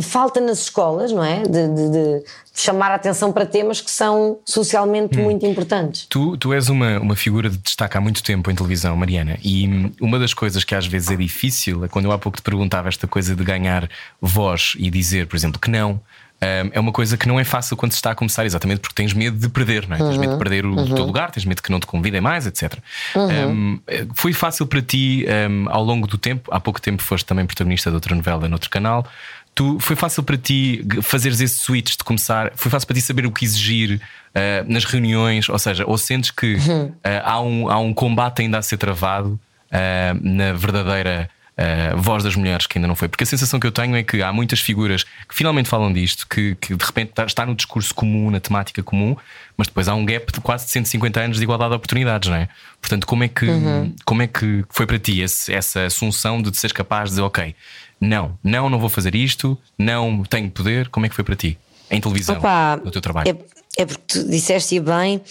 falta 0.00 0.40
nas 0.40 0.60
escolas, 0.60 1.10
não 1.10 1.24
é? 1.24 1.42
De, 1.42 1.68
de, 1.68 1.90
de 1.90 2.24
chamar 2.54 2.90
a 2.90 2.94
atenção 2.94 3.32
para 3.32 3.44
temas 3.44 3.80
que 3.80 3.90
são 3.90 4.38
socialmente 4.44 5.18
hum. 5.18 5.24
muito 5.24 5.44
importantes. 5.44 6.06
Tu, 6.08 6.36
tu 6.36 6.52
és 6.52 6.68
uma, 6.68 7.00
uma 7.00 7.16
figura 7.16 7.50
de 7.50 7.58
destaque 7.58 7.96
há 7.96 8.00
muito 8.00 8.22
tempo 8.22 8.50
em 8.50 8.54
televisão, 8.54 8.96
Mariana, 8.96 9.38
e 9.42 9.92
uma 10.00 10.18
das 10.18 10.32
coisas 10.32 10.64
que 10.64 10.74
às 10.74 10.86
vezes 10.86 11.10
é 11.10 11.16
difícil 11.16 11.84
é 11.84 11.88
quando 11.88 12.06
eu 12.06 12.12
há 12.12 12.18
pouco 12.18 12.38
te 12.38 12.42
perguntava 12.42 12.88
esta 12.88 13.06
coisa 13.06 13.34
de 13.34 13.44
ganhar 13.44 13.88
voz 14.20 14.74
e 14.78 14.88
dizer, 14.90 15.26
por 15.26 15.36
exemplo, 15.36 15.60
que 15.60 15.70
não 15.70 16.00
é 16.40 16.78
uma 16.78 16.92
coisa 16.92 17.16
que 17.16 17.26
não 17.26 17.40
é 17.40 17.44
fácil 17.44 17.76
quando 17.76 17.92
se 17.92 17.96
está 17.96 18.10
a 18.10 18.14
começar, 18.14 18.44
exatamente 18.44 18.80
porque 18.80 18.94
tens 18.94 19.12
medo 19.12 19.38
de 19.38 19.48
perder, 19.48 19.88
não 19.88 19.96
é? 19.96 20.00
Uhum. 20.00 20.08
Tens 20.08 20.18
medo 20.18 20.28
de 20.28 20.34
uhum. 20.34 20.38
perder 20.38 20.66
o 20.66 20.76
uhum. 20.76 20.94
teu 20.94 21.04
lugar, 21.04 21.30
tens 21.30 21.44
medo 21.44 21.62
que 21.62 21.70
não 21.70 21.80
te 21.80 21.86
convidem 21.86 22.20
mais, 22.20 22.46
etc. 22.46 22.74
Uhum. 23.14 23.48
Um, 23.50 23.80
foi 24.14 24.32
fácil 24.32 24.66
para 24.66 24.82
ti 24.82 25.26
um, 25.50 25.68
ao 25.70 25.82
longo 25.82 26.06
do 26.06 26.18
tempo, 26.18 26.50
há 26.52 26.60
pouco 26.60 26.80
tempo 26.80 27.02
foste 27.02 27.24
também 27.24 27.46
protagonista 27.46 27.90
de 27.90 27.94
outra 27.94 28.14
novela 28.14 28.48
noutro 28.48 28.70
canal. 28.70 29.06
Tu, 29.54 29.78
foi 29.80 29.96
fácil 29.96 30.22
para 30.22 30.36
ti 30.36 30.86
fazeres 31.00 31.40
esse 31.40 31.58
switch 31.58 31.96
de 31.96 32.04
começar? 32.04 32.52
Foi 32.56 32.70
fácil 32.70 32.86
para 32.86 32.94
ti 32.94 33.00
saber 33.00 33.24
o 33.24 33.32
que 33.32 33.42
exigir 33.42 34.02
uh, 34.34 34.70
nas 34.70 34.84
reuniões? 34.84 35.48
Ou 35.48 35.58
seja, 35.58 35.84
ou 35.86 35.96
sentes 35.96 36.30
que 36.30 36.56
uh, 36.56 36.92
há, 37.24 37.40
um, 37.40 37.70
há 37.70 37.78
um 37.78 37.94
combate 37.94 38.42
ainda 38.42 38.58
a 38.58 38.62
ser 38.62 38.76
travado 38.76 39.40
uh, 39.70 40.20
na 40.20 40.52
verdadeira 40.52 41.30
uh, 41.58 42.00
voz 42.00 42.22
das 42.22 42.36
mulheres, 42.36 42.66
que 42.66 42.78
ainda 42.78 42.88
não 42.88 42.94
foi. 42.94 43.08
Porque 43.08 43.24
a 43.24 43.26
sensação 43.26 43.58
que 43.58 43.66
eu 43.66 43.72
tenho 43.72 43.96
é 43.96 44.02
que 44.02 44.22
há 44.22 44.32
muitas 44.32 44.60
figuras 44.60 45.04
que 45.04 45.34
finalmente 45.34 45.68
falam 45.68 45.92
disto, 45.92 46.26
que, 46.28 46.54
que 46.56 46.74
de 46.74 46.84
repente 46.84 47.12
tá, 47.12 47.24
está 47.24 47.46
no 47.46 47.54
discurso 47.54 47.94
comum, 47.94 48.30
na 48.30 48.40
temática 48.40 48.82
comum, 48.82 49.16
mas 49.56 49.66
depois 49.66 49.88
há 49.88 49.94
um 49.94 50.04
gap 50.04 50.32
de 50.32 50.40
quase 50.40 50.68
150 50.68 51.20
anos 51.20 51.36
de 51.38 51.42
igualdade 51.42 51.70
de 51.70 51.76
oportunidades, 51.76 52.28
não 52.28 52.36
é? 52.36 52.48
Portanto, 52.80 53.06
como 53.06 53.24
é 53.24 53.28
que, 53.28 53.46
uhum. 53.46 53.94
como 54.04 54.22
é 54.22 54.26
que 54.26 54.64
foi 54.68 54.86
para 54.86 54.98
ti 54.98 55.20
esse, 55.20 55.52
essa 55.52 55.86
assunção 55.86 56.40
de 56.40 56.56
seres 56.56 56.72
capaz 56.72 57.04
de 57.04 57.10
dizer, 57.10 57.22
ok, 57.22 57.54
não, 58.00 58.38
não, 58.44 58.68
não 58.68 58.78
vou 58.78 58.88
fazer 58.88 59.14
isto, 59.14 59.58
não 59.78 60.22
tenho 60.24 60.50
poder? 60.50 60.88
Como 60.88 61.06
é 61.06 61.08
que 61.08 61.14
foi 61.14 61.24
para 61.24 61.36
ti? 61.36 61.58
Em 61.90 62.00
televisão, 62.00 62.36
Opa, 62.36 62.80
no 62.84 62.90
teu 62.90 63.00
trabalho? 63.00 63.30
É, 63.78 63.82
é 63.82 63.86
porque 63.86 64.02
tu 64.06 64.28
disseste 64.28 64.78
bem 64.80 65.22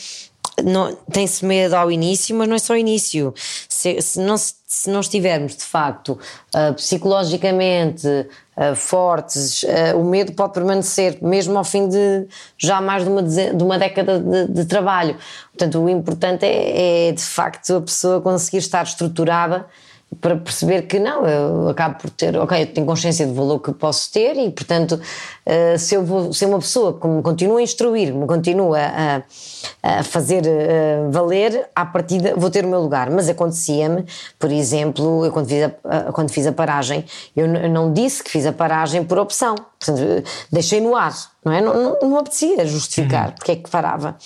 tem-se 1.11 1.45
medo 1.45 1.75
ao 1.75 1.91
início, 1.91 2.35
mas 2.35 2.47
não 2.47 2.55
é 2.55 2.59
só 2.59 2.73
o 2.73 2.77
início. 2.77 3.33
Se, 3.67 4.01
se, 4.01 4.19
não, 4.19 4.37
se 4.37 4.55
não 4.87 4.99
estivermos 4.99 5.55
de 5.55 5.63
facto 5.63 6.19
uh, 6.55 6.73
psicologicamente 6.73 8.07
uh, 8.07 8.75
fortes, 8.75 9.63
uh, 9.63 9.97
o 9.97 10.03
medo 10.03 10.33
pode 10.33 10.53
permanecer, 10.53 11.17
mesmo 11.21 11.57
ao 11.57 11.63
fim 11.63 11.87
de 11.87 12.27
já 12.57 12.81
mais 12.81 13.03
de 13.03 13.09
uma, 13.09 13.23
de 13.23 13.63
uma 13.63 13.79
década 13.79 14.19
de, 14.19 14.47
de 14.47 14.65
trabalho. 14.65 15.15
Portanto, 15.51 15.79
o 15.79 15.89
importante 15.89 16.45
é, 16.45 17.09
é 17.09 17.11
de 17.11 17.23
facto 17.23 17.75
a 17.75 17.81
pessoa 17.81 18.21
conseguir 18.21 18.57
estar 18.57 18.83
estruturada 18.83 19.65
para 20.21 20.35
perceber 20.37 20.83
que 20.83 20.99
não, 20.99 21.25
eu 21.25 21.69
acabo 21.69 21.99
por 21.99 22.09
ter, 22.09 22.35
ok, 22.37 22.61
eu 22.61 22.67
tenho 22.67 22.87
consciência 22.87 23.27
do 23.27 23.33
valor 23.33 23.59
que 23.59 23.71
posso 23.73 24.11
ter 24.11 24.37
e, 24.37 24.49
portanto, 24.49 24.93
uh, 24.93 25.77
se 25.77 25.95
eu 25.95 26.03
vou 26.03 26.31
ser 26.31 26.45
uma 26.45 26.59
pessoa 26.59 26.99
que 26.99 27.07
me 27.07 27.21
continua 27.21 27.59
a 27.59 27.61
instruir, 27.61 28.13
me 28.13 28.25
continua 28.25 28.79
a, 28.79 29.21
a 29.83 30.03
fazer 30.03 30.43
uh, 30.45 31.11
valer, 31.11 31.69
à 31.75 31.85
partida 31.85 32.33
vou 32.35 32.49
ter 32.49 32.65
o 32.65 32.67
meu 32.67 32.81
lugar. 32.81 33.09
Mas 33.09 33.27
acontecia-me, 33.27 34.05
por 34.39 34.51
exemplo, 34.51 35.25
eu 35.25 35.31
quando 35.31 35.47
fiz 35.47 35.63
a, 35.63 36.11
quando 36.11 36.29
fiz 36.29 36.47
a 36.47 36.51
paragem, 36.51 37.05
eu, 37.35 37.45
eu 37.45 37.69
não 37.69 37.91
disse 37.91 38.23
que 38.23 38.29
fiz 38.29 38.45
a 38.45 38.53
paragem 38.53 39.03
por 39.03 39.19
opção, 39.19 39.55
portanto, 39.85 40.23
deixei 40.51 40.81
no 40.81 40.95
ar 40.95 41.13
não 41.45 41.51
é? 41.53 41.61
Não, 41.61 41.73
não, 41.73 42.09
não 42.09 42.17
apetecia 42.17 42.65
justificar 42.65 43.27
uhum. 43.27 43.31
porque 43.33 43.51
é 43.51 43.55
que 43.55 43.69
parava. 43.69 44.17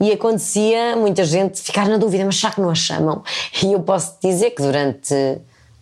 E 0.00 0.12
acontecia 0.12 0.94
muita 0.96 1.24
gente 1.24 1.60
ficar 1.60 1.88
na 1.88 1.96
dúvida, 1.96 2.24
mas 2.24 2.36
já 2.36 2.52
que 2.52 2.60
não 2.60 2.70
a 2.70 2.74
chamam? 2.74 3.24
E 3.60 3.72
eu 3.72 3.80
posso 3.80 4.16
dizer 4.22 4.52
que 4.52 4.62
durante. 4.62 5.12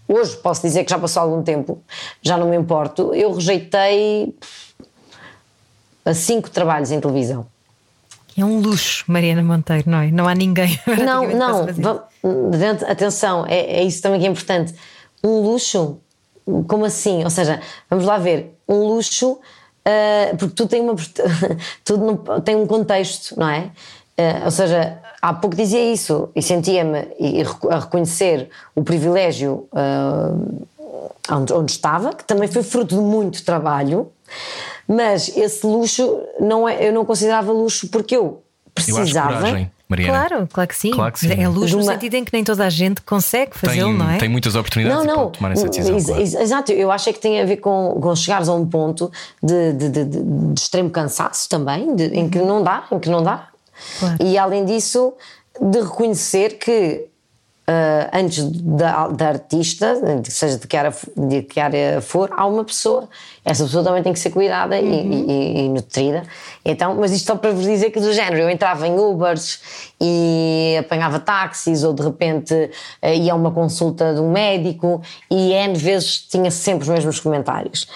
Hoje 0.09 0.37
posso 0.37 0.63
dizer 0.63 0.85
que 0.85 0.91
já 0.91 0.99
passou 0.99 1.23
algum 1.23 1.43
tempo, 1.43 1.83
já 2.23 2.39
não 2.39 2.49
me 2.49 2.57
importo. 2.57 3.13
Eu 3.13 3.35
rejeitei 3.35 4.35
cinco 6.15 6.49
trabalhos 6.49 6.91
em 6.91 7.01
televisão. 7.01 7.47
É 8.39 8.45
um 8.45 8.61
luxo, 8.61 9.05
Mariana 9.09 9.43
Monteiro, 9.43 9.91
não 9.91 9.99
é? 9.99 10.11
Não 10.11 10.29
há 10.29 10.35
ninguém. 10.35 10.79
Não, 11.05 11.27
não. 11.31 11.67
Atenção, 12.87 13.47
é, 13.49 13.79
é 13.79 13.83
isso 13.83 14.03
também 14.03 14.21
que 14.21 14.27
é 14.27 14.31
importante. 14.31 14.75
Um 15.25 15.41
luxo, 15.41 15.99
como 16.67 16.85
assim? 16.85 17.25
Ou 17.25 17.31
seja, 17.31 17.61
vamos 17.91 18.05
lá 18.05 18.19
ver, 18.19 18.57
um 18.69 18.87
luxo 18.87 19.33
uh, 19.33 20.37
porque 20.37 20.55
tudo 20.55 20.69
tem, 20.69 20.81
uma, 20.81 20.95
tudo 21.85 22.41
tem 22.43 22.57
um 22.57 22.67
contexto, 22.67 23.39
não 23.39 23.49
é? 23.49 23.71
Uh, 24.19 24.45
ou 24.45 24.51
seja, 24.51 24.99
há 25.21 25.33
pouco 25.35 25.57
dizia 25.57 25.93
isso 25.93 26.31
e 26.35 26.43
sentia-me 26.43 27.09
a 27.71 27.79
reconhecer 27.81 28.49
o 28.75 28.83
privilégio 28.83 29.69
uh, 29.73 30.67
onde, 31.31 31.53
onde, 31.53 31.73
estava, 31.73 32.15
que 32.15 32.25
também 32.25 32.49
foi 32.49 32.63
fruto 32.63 32.95
de 32.95 33.01
muito 33.01 33.45
trabalho, 33.45 34.11
mas 34.89 35.37
esse 35.37 35.67
luxo 35.67 36.21
não 36.41 36.69
é, 36.69 36.89
eu 36.89 36.93
não 36.93 37.05
considerava 37.05 37.53
luxo 37.53 37.89
porque 37.89 38.17
eu 38.17 38.43
precisava. 38.75 39.49
Eu 39.49 39.67
Mariana. 39.89 40.29
Claro, 40.29 40.49
claro 40.53 40.69
que 40.69 40.77
sim. 40.77 40.91
Claro 40.91 41.13
que 41.13 41.21
sim. 41.21 41.41
É 41.41 41.49
luxo 41.49 41.77
uma... 41.77 41.85
no 41.85 41.93
sentido 41.93 42.15
em 42.15 42.25
que 42.25 42.33
nem 42.33 42.43
toda 42.43 42.65
a 42.65 42.71
gente 42.71 43.01
consegue 43.03 43.57
fazê-lo, 43.57 43.93
não 43.93 44.11
é? 44.11 44.19
Tem 44.19 44.29
muitas 44.29 44.57
oportunidades 44.57 45.07
não, 45.07 45.17
não. 45.17 45.31
tomar 45.31 45.53
essa 45.53 45.69
decisão. 45.69 45.95
Ex 45.97 46.07
claro. 46.07 46.23
Exato, 46.23 46.73
eu 46.73 46.91
acho 46.91 47.09
é 47.09 47.13
que 47.13 47.21
tem 47.21 47.41
a 47.41 47.45
ver 47.45 47.59
com, 47.59 47.99
com 48.01 48.17
chegares 48.17 48.49
a 48.49 48.55
um 48.55 48.67
ponto 48.67 49.11
de, 49.43 49.73
de, 49.75 49.89
de, 49.89 50.05
de 50.05 50.61
extremo 50.61 50.91
cansaço 50.91 51.49
também, 51.49 51.89
em 52.13 52.29
que 52.29 52.39
não 52.39 52.63
dá, 52.63 52.85
em 52.91 52.99
que 52.99 53.09
não 53.09 53.23
dá. 53.23 53.49
Claro. 54.01 54.17
E 54.21 54.37
além 54.37 54.65
disso, 54.65 55.15
de 55.61 55.81
reconhecer 55.81 56.59
que 56.59 57.07
Uh, 57.69 58.09
antes 58.13 58.45
da, 58.63 59.09
da, 59.09 59.27
artista, 59.27 59.97
seja 60.23 60.57
de 60.57 60.69
que, 60.69 60.77
área, 60.77 60.95
de 61.17 61.43
que 61.43 61.59
área 61.59 62.01
for, 62.01 62.31
há 62.37 62.47
uma 62.47 62.63
pessoa. 62.65 63.09
Essa 63.45 63.65
pessoa 63.65 63.83
também 63.83 64.05
tem 64.05 64.13
que 64.13 64.21
ser 64.21 64.31
cuidada 64.31 64.77
uhum. 64.77 64.89
e, 64.89 65.33
e, 65.33 65.65
e, 65.65 65.69
nutrida. 65.69 66.23
Então, 66.65 66.95
mas 66.95 67.11
isto 67.11 67.27
só 67.27 67.35
para 67.35 67.51
vos 67.51 67.65
dizer 67.65 67.91
que 67.91 67.99
do 67.99 68.13
género, 68.13 68.43
eu 68.43 68.51
entrava 68.51 68.87
em 68.87 68.97
Ubers 68.97 69.61
e 70.01 70.77
apanhava 70.79 71.19
táxis 71.19 71.83
ou 71.83 71.93
de 71.93 72.05
repente 72.05 72.55
uh, 72.55 73.09
ia 73.09 73.33
a 73.33 73.35
uma 73.35 73.51
consulta 73.51 74.15
de 74.15 74.21
um 74.21 74.31
médico 74.31 75.03
e 75.29 75.53
N 75.53 75.77
vezes 75.77 76.19
tinha 76.19 76.53
sempre 76.53 76.85
os 76.85 76.89
mesmos 76.89 77.19
comentários. 77.19 77.89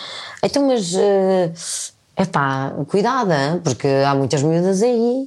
Então, 0.42 0.66
mas. 0.66 0.94
Uh, 0.94 1.99
Epá, 2.20 2.72
cuidado, 2.88 3.32
hein? 3.32 3.60
porque 3.64 3.88
há 4.06 4.14
muitas 4.14 4.42
miúdas 4.42 4.82
aí. 4.82 5.26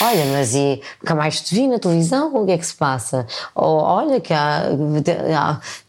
Olha, 0.00 0.24
mas 0.26 0.54
e 0.54 0.80
nunca 1.02 1.14
mais 1.16 1.40
te 1.40 1.52
vi 1.54 1.66
na 1.66 1.78
televisão? 1.80 2.32
O 2.34 2.46
que 2.46 2.52
é 2.52 2.58
que 2.58 2.64
se 2.66 2.74
passa? 2.76 3.26
Ou 3.56 3.78
olha 3.80 4.20
que 4.20 4.32
há. 4.32 4.62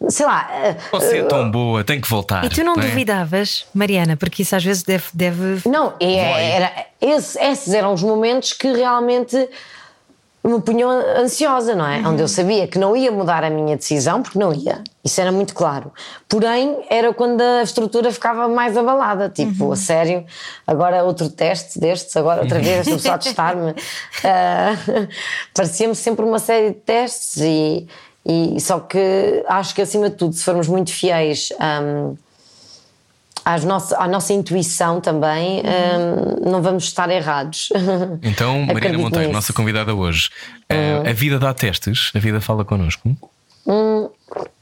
sei 0.09 0.25
lá. 0.25 0.49
eh, 0.51 0.75
Você 0.91 1.19
é 1.19 1.23
tão 1.23 1.51
boa, 1.51 1.83
tem 1.83 2.01
que 2.01 2.09
voltar. 2.09 2.43
E 2.45 2.49
tu 2.49 2.63
não 2.63 2.73
é? 2.73 2.81
duvidavas, 2.81 3.65
Mariana, 3.73 4.17
porque 4.17 4.41
isso 4.41 4.55
às 4.55 4.63
vezes 4.63 4.81
deve. 4.83 5.05
deve... 5.13 5.69
Não, 5.69 5.93
é- 5.99 6.49
era, 6.55 6.71
esse- 6.99 7.39
esses 7.39 7.73
eram 7.73 7.93
os 7.93 8.01
momentos 8.01 8.53
que 8.53 8.71
realmente 8.73 9.47
me 10.43 10.61
punham 10.61 10.89
ansiosa, 10.89 11.75
não 11.75 11.85
é? 11.85 11.99
Onde 12.07 12.21
eu 12.21 12.27
sabia 12.27 12.67
que 12.67 12.79
não 12.79 12.95
ia 12.95 13.11
mudar 13.11 13.43
a 13.43 13.49
minha 13.49 13.75
decisão, 13.75 14.21
porque 14.23 14.39
não 14.39 14.53
ia. 14.53 14.81
Isso 15.03 15.19
era 15.19 15.31
muito 15.31 15.53
claro. 15.53 15.91
Porém, 16.27 16.77
era 16.89 17.13
quando 17.13 17.41
a 17.41 17.61
estrutura 17.61 18.11
ficava 18.11 18.47
mais 18.47 18.77
abalada. 18.77 19.29
Tipo, 19.29 19.71
a 19.71 19.75
sério, 19.75 20.25
agora 20.65 21.03
outro 21.03 21.29
teste 21.29 21.79
destes, 21.79 22.15
agora 22.15 22.41
outra 22.41 22.59
vez 22.59 22.79
esta 22.79 22.91
pessoa 22.91 23.15
a 23.15 23.17
testar-me. 23.17 23.75
Ah, 24.23 24.75
Parecia-me 25.53 25.95
sempre 25.95 26.25
uma 26.25 26.39
série 26.39 26.69
de 26.69 26.75
testes 26.75 27.37
e, 27.37 27.87
e 28.25 28.59
só 28.59 28.79
que 28.79 29.43
acho 29.47 29.73
que 29.73 29.81
acima 29.81 30.09
de 30.09 30.15
tudo, 30.15 30.33
se 30.33 30.43
formos 30.43 30.67
muito 30.67 30.91
fiéis. 30.91 31.49
hum, 31.59 32.15
às 33.45 33.63
nossa, 33.63 33.97
à 33.97 34.07
nossa 34.07 34.33
intuição 34.33 34.99
também, 35.01 35.61
hum, 35.61 36.49
não 36.51 36.61
vamos 36.61 36.83
estar 36.85 37.09
errados. 37.09 37.69
Então, 38.23 38.63
Acredito 38.69 38.99
Monteiro, 38.99 39.27
nisso. 39.27 39.33
nossa 39.33 39.53
convidada 39.53 39.93
hoje. 39.95 40.29
eh, 40.69 41.09
A 41.09 41.13
vida 41.13 41.39
dá 41.39 41.53
testes, 41.53 42.11
a 42.15 42.19
vida 42.19 42.39
fala 42.41 42.63
connosco. 42.65 43.15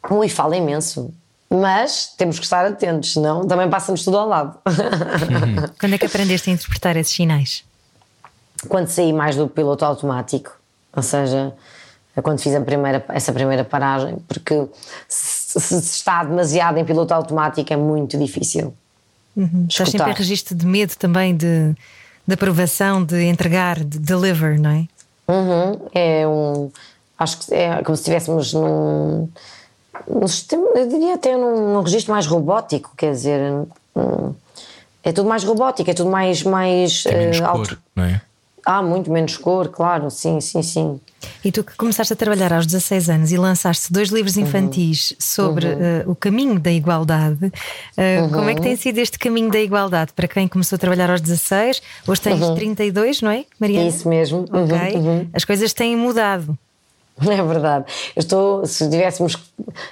Ui, 0.09 0.29
fala 0.29 0.55
imenso. 0.55 1.13
Mas 1.49 2.13
temos 2.17 2.37
que 2.39 2.43
estar 2.45 2.65
atentos, 2.65 3.13
senão 3.13 3.47
também 3.47 3.69
passa-nos 3.69 4.03
tudo 4.03 4.17
ao 4.17 4.27
lado. 4.27 4.57
Quando 5.79 5.93
é 5.93 5.97
que 5.97 6.05
aprendeste 6.05 6.49
a 6.49 6.53
interpretar 6.53 6.97
esses 6.97 7.15
sinais? 7.15 7.63
quando 8.69 8.87
saí 8.87 9.13
mais 9.13 9.35
do 9.35 9.47
piloto 9.47 9.85
automático, 9.85 10.51
ou 10.91 11.03
seja, 11.03 11.53
quando 12.23 12.41
fiz 12.41 12.55
a 12.55 12.59
primeira, 12.59 13.05
essa 13.09 13.31
primeira 13.31 13.63
paragem, 13.63 14.17
porque 14.27 14.67
se, 15.47 15.59
se 15.61 15.75
está 15.95 16.23
demasiado 16.23 16.77
em 16.77 16.83
piloto 16.85 17.13
automático 17.13 17.71
é 17.71 17.77
muito 17.77 18.17
difícil. 18.17 18.73
Estás 19.69 19.89
sempre 19.89 20.11
em 20.11 20.13
registro 20.15 20.55
de 20.55 20.65
medo 20.65 20.95
também 20.97 21.35
de, 21.35 21.73
de 22.27 22.33
aprovação, 22.33 23.03
de 23.03 23.23
entregar, 23.23 23.81
de 23.83 23.99
deliver, 23.99 24.59
não 24.59 24.71
é? 24.71 24.87
Uhum, 25.31 25.79
é 25.93 26.27
um. 26.27 26.71
Acho 27.17 27.37
que 27.39 27.53
é 27.53 27.81
como 27.83 27.95
se 27.95 28.01
estivéssemos 28.01 28.53
num. 28.53 29.29
num 30.09 30.27
sistema, 30.27 30.67
eu 30.75 30.87
diria 30.89 31.15
até 31.15 31.35
num, 31.37 31.73
num 31.75 31.81
registro 31.81 32.13
mais 32.13 32.25
robótico, 32.25 32.91
quer 32.97 33.11
dizer. 33.11 33.39
hum, 33.95 34.33
é 35.03 35.11
tudo 35.13 35.29
mais 35.29 35.43
robótico, 35.43 35.89
é 35.89 35.93
tudo 35.93 36.09
mais. 36.09 36.43
mais 36.43 37.03
Tem 37.03 37.17
menos 37.17 37.37
eh, 37.37 37.41
cor, 37.41 37.49
auto- 37.49 37.77
não 37.95 38.03
é? 38.03 38.21
Ah, 38.69 38.81
muito 38.83 39.09
menos 39.09 39.37
cor, 39.37 39.69
claro, 39.69 40.11
sim, 40.11 40.41
sim, 40.41 40.61
sim. 40.61 40.99
E 41.43 41.53
tu 41.53 41.63
que 41.63 41.73
começaste 41.77 42.11
a 42.11 42.15
trabalhar 42.17 42.51
aos 42.51 42.65
16 42.65 43.09
anos 43.09 43.31
e 43.31 43.37
lançaste 43.37 43.93
dois 43.93 44.09
livros 44.09 44.35
Uhum. 44.35 44.43
infantis 44.43 45.13
sobre 45.17 45.65
eh, 45.67 46.03
o 46.05 46.13
caminho 46.13 46.59
da 46.59 46.69
igualdade, 46.69 47.49
eh, 47.95 48.19
Uhum. 48.21 48.29
como 48.29 48.49
é 48.49 48.55
que 48.55 48.61
tem 48.61 48.75
sido 48.75 48.97
este 48.97 49.17
caminho 49.17 49.49
da 49.49 49.59
igualdade 49.59 50.11
para 50.13 50.27
quem 50.27 50.49
começou 50.49 50.75
a 50.75 50.79
trabalhar 50.79 51.09
aos 51.09 51.21
16? 51.21 51.81
Hoje 52.05 52.19
tens 52.19 52.45
32, 52.55 53.21
não 53.21 53.31
é, 53.31 53.45
Mariana? 53.57 53.83
Uhum. 53.83 53.87
Isso 53.89 54.09
mesmo. 54.09 54.39
Uhum, 54.51 54.63
Ok. 54.65 54.95
uhum. 54.97 55.27
As 55.33 55.45
coisas 55.45 55.71
têm 55.73 55.95
mudado. 55.95 56.57
É 57.27 57.43
verdade. 57.43 57.85
Eu 58.15 58.19
estou, 58.19 58.65
se 58.65 58.89
tivéssemos 58.89 59.35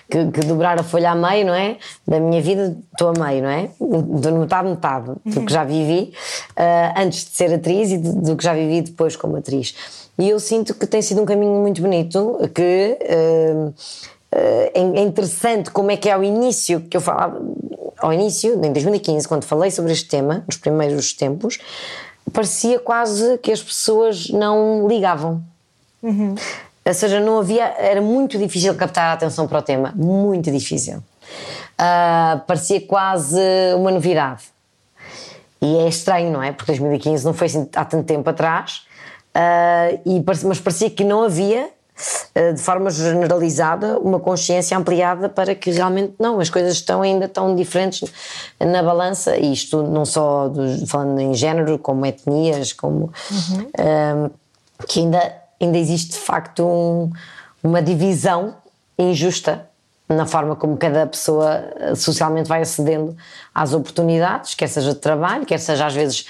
que, 0.09 0.31
que 0.31 0.41
dobrar 0.41 0.79
a 0.79 0.83
folha 0.83 1.11
a 1.11 1.15
meio, 1.15 1.45
não 1.47 1.53
é? 1.53 1.77
Da 2.07 2.19
minha 2.19 2.41
vida, 2.41 2.77
estou 2.91 3.09
a 3.09 3.13
meio, 3.13 3.43
não 3.43 3.49
é? 3.49 3.69
De 3.79 4.31
metade, 4.31 4.69
metade 4.69 5.11
do 5.25 5.41
que 5.41 5.51
já 5.51 5.63
vivi 5.63 6.13
ah, 6.55 6.93
antes 6.97 7.25
de 7.25 7.31
ser 7.31 7.53
atriz 7.53 7.91
e 7.91 7.97
do, 7.97 8.13
do 8.13 8.35
que 8.35 8.43
já 8.43 8.53
vivi 8.53 8.81
depois 8.81 9.15
como 9.15 9.37
atriz. 9.37 9.75
E 10.17 10.29
eu 10.29 10.39
sinto 10.39 10.73
que 10.73 10.85
tem 10.85 11.01
sido 11.01 11.21
um 11.21 11.25
caminho 11.25 11.55
muito 11.55 11.81
bonito, 11.81 12.39
que 12.53 12.97
ah, 13.01 13.71
ah, 14.31 14.71
é 14.73 15.01
interessante 15.01 15.71
como 15.71 15.91
é 15.91 15.97
que 15.97 16.09
é 16.09 16.13
ao 16.13 16.23
início 16.23 16.81
que 16.81 16.95
eu 16.95 17.01
falava, 17.01 17.41
ao 17.97 18.13
início, 18.13 18.53
em 18.63 18.71
2015, 18.71 19.27
quando 19.27 19.45
falei 19.45 19.71
sobre 19.71 19.91
este 19.93 20.07
tema, 20.07 20.43
nos 20.45 20.57
primeiros 20.57 21.13
tempos, 21.13 21.57
parecia 22.31 22.77
quase 22.77 23.37
que 23.39 23.51
as 23.51 23.63
pessoas 23.63 24.29
não 24.29 24.87
ligavam. 24.87 25.41
Ou 26.85 26.93
seja, 26.93 27.19
não 27.19 27.39
havia, 27.39 27.73
era 27.79 27.99
muito 27.99 28.37
difícil 28.37 28.75
captar 28.75 29.05
a 29.05 29.13
atenção 29.13 29.47
para 29.47 29.57
o 29.57 29.61
tema, 29.61 29.91
muito 29.95 30.51
difícil. 30.51 31.01
Ah, 31.77 32.41
parecia 32.45 32.79
quase 32.81 33.39
uma 33.75 33.91
novidade. 33.91 34.43
E 35.61 35.77
é 35.77 35.87
estranho, 35.87 36.31
não 36.31 36.43
é? 36.43 36.51
Porque 36.51 36.71
2015 36.71 37.25
não 37.25 37.33
foi 37.33 37.47
assim 37.47 37.67
há 37.75 37.83
tanto 37.83 38.05
tempo 38.05 38.29
atrás, 38.29 38.83
ah, 39.33 39.89
e, 40.05 40.23
mas 40.45 40.59
parecia 40.59 40.89
que 40.89 41.03
não 41.03 41.23
havia, 41.23 41.69
ah, 42.35 42.51
de 42.51 42.61
forma 42.61 42.91
generalizada, 42.91 43.97
uma 43.99 44.19
consciência 44.19 44.77
ampliada 44.77 45.27
para 45.27 45.55
que 45.55 45.71
realmente 45.71 46.13
não, 46.19 46.39
as 46.39 46.49
coisas 46.49 46.73
estão 46.73 47.01
ainda 47.01 47.27
tão 47.27 47.55
diferentes 47.55 48.09
na 48.59 48.83
balança, 48.83 49.35
e 49.37 49.51
isto 49.51 49.81
não 49.81 50.05
só 50.05 50.51
falando 50.87 51.19
em 51.19 51.33
género, 51.33 51.79
como 51.79 52.05
etnias, 52.05 52.71
como. 52.71 53.11
ah, 53.79 54.29
que 54.87 54.99
ainda, 54.99 55.33
ainda 55.61 55.77
existe 55.77 56.11
de 56.11 56.17
facto 56.19 56.63
um- 56.65 57.11
uma 57.63 57.81
divisão 57.81 58.55
injusta 58.97 59.67
na 60.07 60.25
forma 60.27 60.55
como 60.55 60.77
cada 60.77 61.07
pessoa 61.07 61.63
eh, 61.79 61.95
socialmente 61.95 62.47
vai 62.47 62.61
acedendo 62.61 63.17
às 63.53 63.73
oportunidades, 63.73 64.53
quer 64.53 64.67
seja 64.67 64.93
de 64.93 64.99
trabalho, 64.99 65.45
quer 65.47 65.57
seja 65.59 65.87
às 65.87 65.93
vezes 65.95 66.27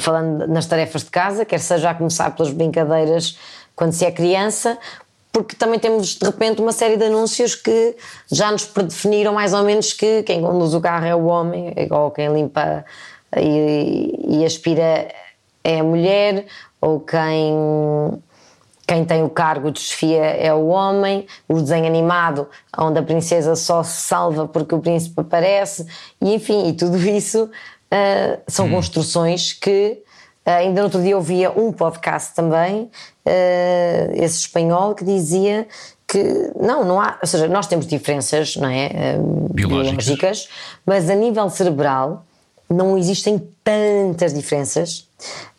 falando 0.00 0.46
nas 0.48 0.66
tarefas 0.66 1.04
de 1.04 1.10
casa, 1.10 1.44
quer 1.44 1.58
seja 1.60 1.90
a 1.90 1.94
começar 1.94 2.30
pelas 2.34 2.52
brincadeiras 2.52 3.38
quando 3.74 3.92
se 3.92 4.04
é 4.04 4.10
criança, 4.10 4.76
porque 5.30 5.54
também 5.54 5.78
temos 5.78 6.16
de 6.16 6.24
repente 6.24 6.60
uma 6.60 6.72
série 6.72 6.96
de 6.96 7.04
anúncios 7.04 7.54
que 7.54 7.94
já 8.32 8.50
nos 8.50 8.64
predefiniram 8.64 9.32
mais 9.34 9.52
ou 9.52 9.62
menos 9.62 9.92
que 9.92 10.22
quem 10.24 10.40
conduz 10.42 10.74
o 10.74 10.80
carro 10.80 11.04
é 11.06 11.14
o 11.14 11.26
homem, 11.26 11.72
ou 11.90 12.10
quem 12.10 12.32
limpa 12.32 12.84
e, 13.36 14.38
e 14.40 14.44
aspira 14.44 15.08
é 15.62 15.80
a 15.80 15.84
mulher, 15.84 16.46
ou 16.80 17.00
quem 17.00 17.54
quem 18.86 19.04
tem 19.04 19.24
o 19.24 19.28
cargo 19.28 19.72
de 19.72 19.80
chefia 19.80 20.22
é 20.22 20.54
o 20.54 20.68
homem, 20.68 21.26
o 21.48 21.60
desenho 21.60 21.86
animado, 21.86 22.48
onde 22.78 23.00
a 23.00 23.02
princesa 23.02 23.56
só 23.56 23.82
se 23.82 24.02
salva 24.02 24.46
porque 24.46 24.74
o 24.74 24.78
príncipe 24.78 25.20
aparece, 25.20 25.84
e 26.20 26.32
enfim, 26.32 26.68
e 26.68 26.72
tudo 26.72 26.96
isso 26.96 27.50
ah, 27.90 28.38
são 28.46 28.70
construções 28.70 29.52
que 29.52 30.02
ah, 30.44 30.56
ainda 30.56 30.80
no 30.80 30.86
outro 30.86 31.02
dia 31.02 31.16
ouvia 31.16 31.50
um 31.50 31.72
podcast 31.72 32.34
também, 32.34 32.88
ah, 33.24 34.10
esse 34.14 34.38
espanhol, 34.38 34.94
que 34.94 35.04
dizia 35.04 35.66
que 36.06 36.52
não, 36.60 36.84
não 36.84 37.00
há, 37.00 37.18
ou 37.20 37.26
seja, 37.26 37.48
nós 37.48 37.66
temos 37.66 37.86
diferenças, 37.86 38.54
não 38.54 38.68
é? 38.68 39.18
Biológicas. 39.50 40.04
biológicas, 40.04 40.48
mas 40.86 41.10
a 41.10 41.16
nível 41.16 41.50
cerebral 41.50 42.24
não 42.70 42.96
existem 42.96 43.42
tantas 43.64 44.32
diferenças 44.32 45.08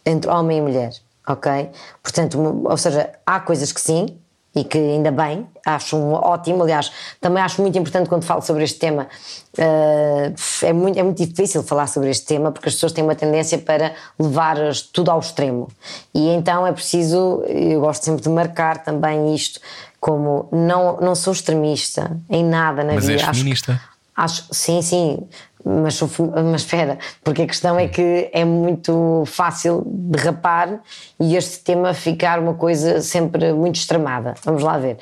entre 0.05 0.31
homem 0.31 0.59
e 0.59 0.61
mulher, 0.61 0.93
ok? 1.27 1.69
Portanto, 2.01 2.61
ou 2.63 2.77
seja, 2.77 3.09
há 3.25 3.39
coisas 3.39 3.71
que 3.71 3.81
sim, 3.81 4.17
e 4.55 4.63
que 4.63 4.77
ainda 4.77 5.11
bem, 5.11 5.47
acho 5.63 5.95
um 5.95 6.13
ótimo. 6.13 6.63
Aliás, 6.63 6.91
também 7.21 7.43
acho 7.43 7.61
muito 7.61 7.77
importante 7.77 8.09
quando 8.09 8.23
falo 8.23 8.41
sobre 8.41 8.63
este 8.63 8.79
tema. 8.79 9.07
eh, 9.55 10.33
é, 10.63 10.73
muito, 10.73 10.97
é 10.97 11.03
muito 11.03 11.23
difícil 11.23 11.61
falar 11.61 11.85
sobre 11.87 12.09
este 12.09 12.25
tema 12.25 12.51
porque 12.51 12.69
as 12.69 12.75
pessoas 12.75 12.91
têm 12.91 13.03
uma 13.03 13.15
tendência 13.15 13.57
para 13.59 13.93
levar 14.17 14.57
tudo 14.91 15.11
ao 15.11 15.19
extremo. 15.19 15.67
E 16.13 16.29
então 16.29 16.65
é 16.65 16.71
preciso, 16.71 17.43
eu 17.47 17.81
gosto 17.81 18.03
sempre 18.03 18.23
de 18.23 18.29
marcar 18.29 18.83
também 18.83 19.35
isto, 19.35 19.59
como 19.99 20.47
não, 20.51 20.97
não 21.01 21.13
sou 21.13 21.33
extremista 21.33 22.17
em 22.29 22.43
nada 22.43 22.83
na 22.83 22.93
Mas 22.93 23.05
vida. 23.05 23.19
és 23.21 23.29
Acho 23.29 23.39
feminista. 23.39 23.81
Acho, 24.15 24.45
sim, 24.51 24.81
sim, 24.81 25.19
mas, 25.63 25.99
fe- 25.99 26.23
mas 26.23 26.61
espera, 26.61 26.97
porque 27.23 27.41
a 27.41 27.47
questão 27.47 27.77
é 27.77 27.87
que 27.87 28.29
é 28.31 28.45
muito 28.45 29.23
fácil 29.25 29.83
derrapar 29.85 30.79
e 31.19 31.35
este 31.35 31.59
tema 31.59 31.93
ficar 31.93 32.39
uma 32.39 32.53
coisa 32.53 33.01
sempre 33.01 33.51
muito 33.53 33.75
extremada. 33.75 34.35
Vamos 34.43 34.63
lá 34.63 34.77
ver. 34.77 34.97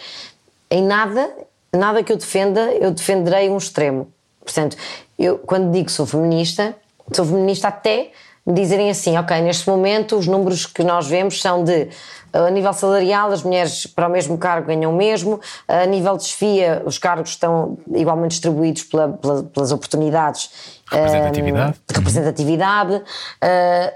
Em 0.70 0.84
nada, 0.84 1.30
nada 1.74 2.04
que 2.04 2.12
eu 2.12 2.18
defenda, 2.18 2.60
eu 2.74 2.92
defenderei 2.92 3.50
um 3.50 3.58
extremo. 3.58 4.08
Portanto, 4.44 4.78
eu 5.18 5.38
quando 5.40 5.72
digo 5.72 5.86
que 5.86 5.92
sou 5.92 6.06
feminista, 6.06 6.76
sou 7.12 7.26
feminista 7.26 7.68
até 7.68 8.12
dizerem 8.48 8.90
assim, 8.90 9.18
ok, 9.18 9.42
neste 9.42 9.68
momento 9.70 10.16
os 10.16 10.28
números 10.28 10.66
que 10.66 10.84
nós 10.84 11.08
vemos 11.08 11.42
são 11.42 11.64
de 11.64 11.88
a 12.32 12.50
nível 12.52 12.74
salarial, 12.74 13.32
as 13.32 13.44
mulheres 13.44 13.88
para 13.88 14.08
o 14.08 14.12
mesmo 14.12 14.38
cargo 14.38 14.68
ganham 14.68 14.92
o 14.92 14.96
mesmo, 14.96 15.40
a 15.68 15.86
nível 15.86 16.18
de 16.18 16.24
desfia, 16.24 16.84
os 16.86 16.98
cargos 16.98 17.30
estão 17.30 17.78
igualmente 17.94 18.32
distribuídos 18.32 18.84
pela- 18.84 19.08
pela- 19.10 19.44
pelas 19.44 19.72
oportunidades 19.72 20.50
Representatividade. 20.92 21.78
eh, 21.78 21.94
de 21.94 21.98
representatividade. 21.98 23.02
eh, 23.42 23.94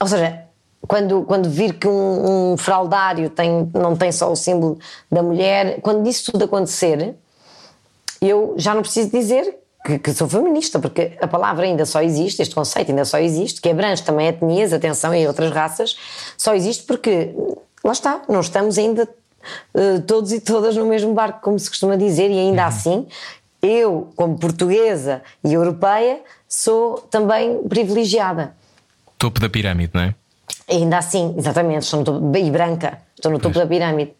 ou 0.00 0.06
seja, 0.06 0.44
quando, 0.86 1.22
quando 1.24 1.50
vir 1.50 1.74
que 1.74 1.86
um, 1.86 2.52
um 2.52 2.56
fraudário 2.56 3.28
tem, 3.28 3.70
não 3.74 3.94
tem 3.94 4.10
só 4.12 4.32
o 4.32 4.36
símbolo 4.36 4.78
da 5.12 5.22
mulher, 5.22 5.80
quando 5.82 6.08
isso 6.08 6.32
tudo 6.32 6.44
acontecer, 6.46 7.14
eu 8.22 8.54
já 8.56 8.74
não 8.74 8.80
preciso 8.82 9.10
dizer 9.10 9.58
que, 9.84 9.98
que 9.98 10.12
sou 10.12 10.28
feminista, 10.28 10.78
porque 10.78 11.16
a 11.20 11.26
palavra 11.26 11.64
ainda 11.64 11.86
só 11.86 12.02
existe, 12.02 12.42
este 12.42 12.54
conceito 12.54 12.90
ainda 12.90 13.04
só 13.04 13.18
existe, 13.18 13.60
que 13.60 13.68
abrange 13.68 14.02
também 14.02 14.26
etnias, 14.26 14.72
atenção, 14.72 15.14
e 15.14 15.26
outras 15.26 15.50
raças, 15.52 15.96
só 16.36 16.54
existe 16.54 16.84
porque, 16.84 17.34
lá 17.84 17.92
está, 17.92 18.22
não 18.28 18.40
estamos 18.40 18.78
ainda 18.78 19.08
uh, 19.74 20.02
todos 20.06 20.32
e 20.32 20.40
todas 20.40 20.76
no 20.76 20.86
mesmo 20.86 21.14
barco, 21.14 21.40
como 21.42 21.58
se 21.58 21.68
costuma 21.68 21.96
dizer, 21.96 22.30
e 22.30 22.38
ainda 22.38 22.62
uhum. 22.62 22.68
assim, 22.68 23.06
eu, 23.62 24.08
como 24.14 24.38
portuguesa 24.38 25.22
e 25.44 25.54
europeia, 25.54 26.20
sou 26.48 26.98
também 27.10 27.62
privilegiada. 27.68 28.54
Topo 29.16 29.40
da 29.40 29.48
pirâmide, 29.48 29.90
não 29.94 30.02
é? 30.02 30.14
ainda 30.68 30.98
assim, 30.98 31.34
exatamente, 31.36 31.82
estou 31.82 32.00
no 32.00 32.04
topo, 32.04 32.36
e 32.36 32.50
branca, 32.50 32.98
estou 33.14 33.32
no 33.32 33.38
topo 33.38 33.54
pois. 33.54 33.64
da 33.64 33.68
pirâmide. 33.68 34.12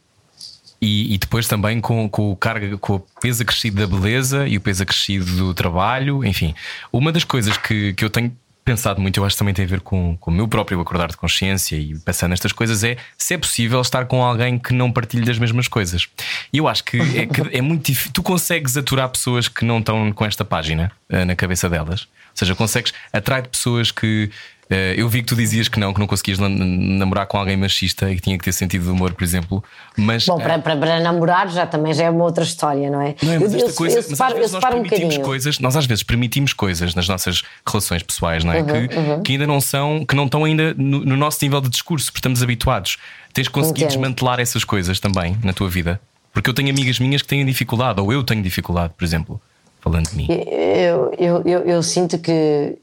E, 0.81 1.15
e, 1.15 1.19
depois 1.19 1.49
também 1.49 1.81
com, 1.81 2.09
com, 2.09 2.31
o 2.31 2.39
com 2.79 2.95
o 2.95 3.01
peso 3.21 3.43
acrescido 3.43 3.81
da 3.81 3.87
beleza 3.87 4.47
e 4.47 4.57
o 4.57 4.61
peso 4.61 4.85
acrescido 4.85 5.25
do 5.25 5.53
trabalho, 5.53 6.25
enfim. 6.25 6.55
Uma 6.93 7.11
das 7.11 7.25
coisas 7.25 7.57
que, 7.57 7.93
que 7.95 8.05
eu 8.05 8.11
tenho 8.11 8.33
pensado 8.69 9.01
muito, 9.01 9.19
eu 9.19 9.25
acho 9.25 9.35
que 9.35 9.39
também 9.39 9.55
tem 9.55 9.65
a 9.65 9.69
ver 9.69 9.81
com, 9.81 10.15
com 10.19 10.31
o 10.31 10.35
meu 10.35 10.47
próprio 10.47 10.79
acordar 10.79 11.09
de 11.09 11.17
consciência 11.17 11.75
e 11.75 11.99
pensando 12.01 12.31
nestas 12.31 12.53
coisas, 12.53 12.85
é 12.85 12.99
se 13.17 13.33
é 13.33 13.39
possível 13.39 13.81
estar 13.81 14.05
com 14.05 14.23
alguém 14.23 14.59
que 14.59 14.75
não 14.75 14.93
partilhe 14.93 15.25
das 15.25 15.39
mesmas 15.39 15.67
coisas. 15.69 16.07
E 16.53 16.59
eu 16.59 16.69
acho 16.69 16.85
que 16.85 17.01
é, 17.01 17.25
que 17.25 17.57
é 17.57 17.63
muito 17.63 17.87
difícil. 17.87 18.13
Tu 18.13 18.23
consegues 18.23 18.77
aturar 18.77 19.09
pessoas 19.09 19.49
que 19.49 19.65
não 19.65 19.79
estão 19.79 20.13
com 20.13 20.23
esta 20.23 20.45
página 20.45 20.93
uh, 21.09 21.25
na 21.25 21.35
cabeça 21.35 21.67
delas? 21.67 22.03
Ou 22.03 22.35
seja, 22.35 22.55
consegues 22.55 22.93
atrair 23.11 23.49
pessoas 23.49 23.91
que 23.91 24.31
eh, 24.31 24.58
eu 24.71 25.09
vi 25.09 25.23
que 25.23 25.29
tu 25.29 25.35
dizias 25.35 25.67
que 25.67 25.81
não, 25.81 25.95
que 25.95 26.01
não 26.01 26.07
conseguias 26.07 26.39
namorar 26.39 27.27
com 27.27 27.39
alguém 27.39 27.57
machista 27.57 28.11
e 28.11 28.17
que 28.17 28.21
tinha 28.21 28.37
que 28.37 28.45
ter 28.45 28.53
sentido 28.53 28.85
de 28.85 28.91
humor, 28.91 29.15
por 29.15 29.25
exemplo. 29.25 29.65
Mas, 29.97 30.27
Bom, 30.27 30.39
para, 30.39 30.59
para, 30.59 30.77
para 30.77 31.01
namorar 31.01 31.49
já 31.49 31.67
também 31.67 31.95
já 31.95 32.05
é 32.05 32.11
uma 32.11 32.25
outra 32.25 32.45
história, 32.45 32.91
não 32.91 33.01
é? 33.01 33.15
Não 33.23 33.33
é 33.33 33.39
mas 33.39 33.55
esta 33.55 33.71
eu, 33.71 33.75
coisa, 33.75 33.97
mas 33.97 34.07
separo, 34.07 34.79
um 34.79 35.23
coisas, 35.23 35.59
nós 35.59 35.75
às 35.75 35.87
vezes 35.87 36.03
permitimos 36.03 36.53
coisas 36.53 36.95
nas 36.95 37.09
nossas 37.09 37.43
relações 37.67 38.03
pessoais, 38.03 38.45
não 38.45 38.53
é? 38.53 38.61
Uhum, 38.61 38.67
que, 38.67 38.97
uhum. 38.97 39.23
que 39.23 39.33
ainda 39.33 39.47
não 39.47 39.61
são, 39.61 40.05
que 40.05 40.15
não 40.15 40.27
estão 40.27 40.45
ainda 40.45 40.75
no, 40.75 41.05
no, 41.05 41.17
nosso 41.17 41.39
nível 41.43 41.61
de 41.63 41.71
discurso, 41.71 42.07
porque 42.07 42.19
estamos 42.19 42.43
habituados. 42.43 42.99
Tens 43.33 43.49
conseguido 43.49 43.87
Entendo. 43.87 44.01
desmantelar 44.01 44.39
essas 44.39 44.65
coisas 44.65 45.01
também 45.01 45.37
na 45.43 45.53
tua 45.53 45.69
vida? 45.69 45.99
Porque 46.33 46.51
eu 46.51 46.55
tenho 46.55 46.69
amigas 46.69 46.99
minhas 46.99 47.23
que 47.23 47.29
têm 47.29 47.45
dificuldade, 47.47 48.01
ou 48.01 48.13
eu 48.13 48.23
tenho 48.23 48.43
dificuldade, 48.43 48.93
por 48.97 49.05
exemplo, 49.05 49.41
falando 49.81 50.11
de 50.11 50.17
mim. 50.17 50.29
Eu, 50.29 51.15
eu, 51.19 51.43
eu 51.65 51.83
sinto 51.83 52.19
que 52.19 52.77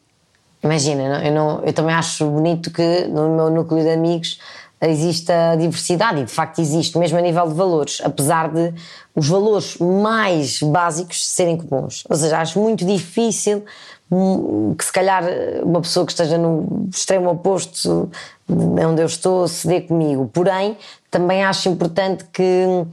Imagina, 0.66 1.24
eu, 1.24 1.32
não, 1.32 1.62
eu 1.64 1.72
também 1.72 1.94
acho 1.94 2.28
bonito 2.28 2.72
que 2.72 3.06
no 3.08 3.36
meu 3.36 3.52
núcleo 3.52 3.84
de 3.84 3.92
amigos 3.92 4.40
exista 4.82 5.56
diversidade 5.60 6.22
e 6.22 6.24
de 6.26 6.32
facto 6.32 6.60
existe, 6.60 6.98
mesmo 6.98 7.20
a 7.20 7.22
nível 7.22 7.48
de 7.48 7.54
valores, 7.54 8.02
apesar 8.04 8.52
de 8.52 8.74
os 9.16 9.28
valores 9.28 9.78
mais 9.78 10.60
básicos 10.64 11.24
serem 11.26 11.56
comuns. 11.56 12.04
Ou 12.10 12.16
seja, 12.16 12.40
acho 12.40 12.60
muito 12.60 12.84
difícil 12.84 13.64
hum, 14.12 14.74
que 14.76 14.84
se 14.84 14.92
calhar 14.92 15.24
uma 15.64 15.82
pessoa 15.82 16.04
que 16.04 16.12
esteja 16.12 16.36
no 16.36 16.88
extremo 16.92 17.30
oposto 17.30 18.10
onde 18.50 19.02
eu 19.02 19.06
estou 19.06 19.48
se 19.48 19.68
dê 19.68 19.82
comigo. 19.82 20.30
Porém, 20.34 20.78
também 21.12 21.44
acho 21.44 21.70
importante 21.70 22.26
que 22.34 22.86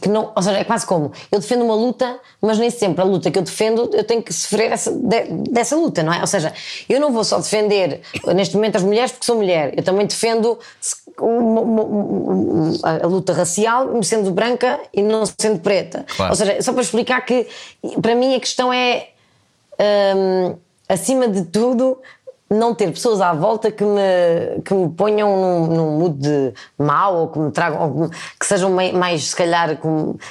que 0.00 0.08
não, 0.08 0.32
ou 0.34 0.42
seja, 0.42 0.58
é 0.58 0.64
quase 0.64 0.86
como 0.86 1.12
eu 1.30 1.40
defendo 1.40 1.64
uma 1.64 1.74
luta, 1.74 2.18
mas 2.40 2.58
nem 2.58 2.70
sempre 2.70 3.02
a 3.02 3.04
luta 3.04 3.30
que 3.30 3.38
eu 3.38 3.42
defendo 3.42 3.90
eu 3.92 4.04
tenho 4.04 4.22
que 4.22 4.32
sofrer 4.32 4.72
essa, 4.72 4.90
de, 4.90 5.24
dessa 5.50 5.76
luta, 5.76 6.02
não 6.02 6.12
é? 6.12 6.20
Ou 6.20 6.26
seja, 6.26 6.52
eu 6.88 6.98
não 6.98 7.12
vou 7.12 7.22
só 7.22 7.38
defender 7.38 8.00
neste 8.34 8.54
momento 8.54 8.76
as 8.76 8.82
mulheres 8.82 9.12
porque 9.12 9.26
sou 9.26 9.36
mulher, 9.36 9.74
eu 9.76 9.82
também 9.82 10.06
defendo 10.06 10.58
uma, 11.18 11.60
uma, 11.60 11.82
uma, 11.82 12.72
a 13.02 13.06
luta 13.06 13.32
racial, 13.32 14.02
sendo 14.02 14.30
branca 14.30 14.80
e 14.92 15.02
não 15.02 15.24
sendo 15.26 15.60
preta. 15.60 16.06
Claro. 16.16 16.32
Ou 16.32 16.36
seja, 16.36 16.62
só 16.62 16.72
para 16.72 16.82
explicar 16.82 17.20
que 17.22 17.46
para 18.00 18.14
mim 18.14 18.34
a 18.34 18.40
questão 18.40 18.72
é. 18.72 19.08
Hum, 20.16 20.56
acima 20.90 21.28
de 21.28 21.44
tudo, 21.44 21.98
não 22.50 22.74
ter 22.74 22.90
pessoas 22.90 23.20
à 23.20 23.32
volta 23.32 23.70
que 23.70 23.84
me, 23.84 24.60
que 24.64 24.74
me 24.74 24.88
ponham 24.90 25.36
num, 25.36 25.66
num 25.68 25.98
mood 25.98 26.18
de 26.18 26.52
mal 26.76 27.14
ou 27.14 27.28
que 27.28 27.38
me 27.38 27.50
tragam, 27.52 28.10
que 28.38 28.44
sejam 28.44 28.70
mais, 28.70 29.28
se 29.28 29.36
calhar, 29.36 29.78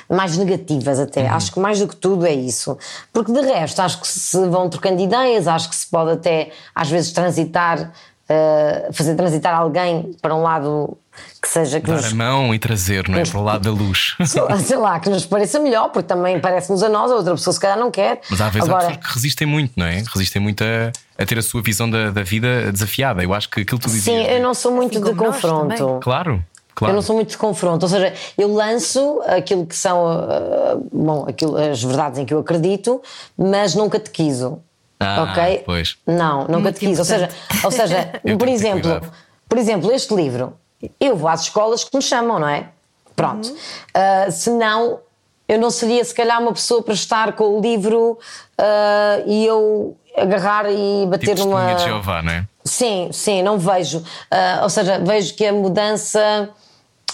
mais 0.10 0.38
negativas 0.38 1.00
até. 1.00 1.24
Uhum. 1.24 1.36
Acho 1.36 1.54
que 1.54 1.60
mais 1.60 1.80
do 1.80 1.88
que 1.88 1.96
tudo 1.96 2.26
é 2.26 2.34
isso. 2.34 2.78
Porque 3.14 3.32
de 3.32 3.40
resto, 3.40 3.82
acho 3.82 4.02
que 4.02 4.08
se 4.08 4.48
vão 4.50 4.70
trocando 4.70 5.02
ideias, 5.02 5.48
acho 5.48 5.70
que 5.70 5.76
se 5.76 5.88
pode 5.88 6.12
até, 6.12 6.52
às 6.76 6.90
vezes, 6.90 7.14
transitar, 7.14 7.94
uh, 8.30 8.94
fazer 8.94 9.16
transitar 9.16 9.58
alguém 9.58 10.12
para 10.22 10.36
um 10.36 10.42
lado 10.42 10.98
que 11.42 11.48
seja 11.48 11.80
que 11.80 11.88
Dar 11.88 11.98
nos, 11.98 12.12
a 12.12 12.16
mão 12.16 12.54
e 12.54 12.60
trazer, 12.60 13.08
não 13.08 13.18
é? 13.18 13.26
Para 13.26 13.40
o 13.40 13.44
lado 13.44 13.64
da 13.64 13.72
luz. 13.72 14.16
Sei 14.66 14.78
lá, 14.78 15.00
que 15.00 15.10
nos 15.10 15.26
pareça 15.26 15.60
melhor, 15.60 15.90
porque 15.90 16.08
também 16.08 16.40
parece-nos 16.40 16.84
a 16.84 16.90
nós, 16.90 17.12
a 17.12 17.16
outra 17.16 17.34
pessoa 17.34 17.54
se 17.54 17.60
calhar 17.60 17.78
não 17.78 17.90
quer. 17.90 18.22
Mas 18.30 18.42
às 18.42 18.54
vezes 18.54 18.70
Agora, 18.70 18.86
há 18.86 18.88
pessoas 18.90 19.08
que 19.08 19.14
resistem 19.14 19.48
muito, 19.48 19.74
não 19.78 19.86
é? 19.86 20.04
Resistem 20.12 20.42
muito 20.42 20.64
a, 20.64 20.92
a 21.22 21.26
ter 21.26 21.40
a 21.40 21.42
sua 21.42 21.62
visão 21.62 21.90
da, 21.90 22.12
da, 22.12 22.24
vida 22.24 22.72
desafiada. 22.72 23.24
Eu 23.24 23.34
acho 23.34 23.50
que 23.50 23.62
aquilo 23.62 23.80
que 23.80 23.88
tu 23.88 23.92
dizias. 23.92 24.26
Sim, 24.26 24.32
eu 24.32 24.42
não 24.42 24.54
sou 24.54 24.72
muito 24.72 24.98
assim 24.98 25.10
de 25.10 25.16
confronto. 25.16 26.00
Claro. 26.02 26.44
Claro. 26.76 26.94
Eu 26.94 26.96
não 26.96 27.02
sou 27.02 27.14
muito 27.14 27.32
de 27.32 27.38
confronto, 27.38 27.84
ou 27.84 27.90
seja, 27.90 28.14
eu 28.38 28.54
lanço 28.54 29.22
aquilo 29.28 29.66
que 29.66 29.76
são 29.76 30.02
uh, 30.02 30.90
bom, 30.94 31.26
aquilo, 31.28 31.58
as 31.58 31.84
verdades 31.84 32.20
em 32.20 32.26
que 32.26 32.34
eu 32.34 32.40
acredito, 32.40 33.02
mas 33.38 33.76
não 33.76 33.90
catequizo. 33.90 34.62
Ah, 34.98 35.30
ok? 35.30 35.64
Pois. 35.66 35.98
Não, 36.08 36.48
não 36.48 36.64
catequizo. 36.64 37.02
Ou 37.02 37.06
seja, 37.06 37.30
ou 37.64 37.72
seja 37.72 38.22
por 38.38 38.48
exemplo, 38.48 39.02
por 39.48 39.58
exemplo, 39.58 39.92
este 39.92 40.14
livro 40.14 40.54
eu 41.00 41.16
vou 41.16 41.30
às 41.30 41.42
escolas 41.42 41.84
que 41.84 41.96
me 41.96 42.02
chamam, 42.02 42.40
não 42.40 42.48
é? 42.48 42.70
Pronto. 43.16 43.50
Uhum. 43.50 43.56
Uh, 43.56 44.32
senão, 44.32 45.00
eu 45.48 45.60
não 45.60 45.70
seria 45.70 46.04
se 46.04 46.14
calhar 46.14 46.42
uma 46.42 46.54
pessoa 46.54 46.82
para 46.82 46.94
estar 46.94 47.34
com 47.34 47.58
o 47.58 47.62
livro 47.62 48.18
uh, 48.58 49.24
e 49.26 49.46
eu 49.46 49.98
agarrar 50.16 50.70
e 50.70 51.06
bater 51.08 51.36
tipo 51.36 51.48
numa. 51.48 51.74
De 51.74 51.84
Jeová, 51.84 52.22
não 52.22 52.32
é? 52.32 52.46
Sim, 52.64 53.10
sim, 53.12 53.42
não 53.42 53.58
vejo. 53.58 54.00
Uh, 54.00 54.64
ou 54.64 54.70
seja, 54.70 55.00
vejo 55.00 55.34
que 55.36 55.46
a 55.46 55.52
mudança 55.52 56.50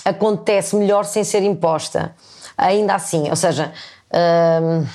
acontece 0.03 0.75
melhor 0.75 1.05
sem 1.05 1.23
ser 1.23 1.43
imposta. 1.43 2.15
Ainda 2.57 2.95
assim, 2.95 3.29
ou 3.29 3.35
seja. 3.35 3.73
Uh, 4.11 4.87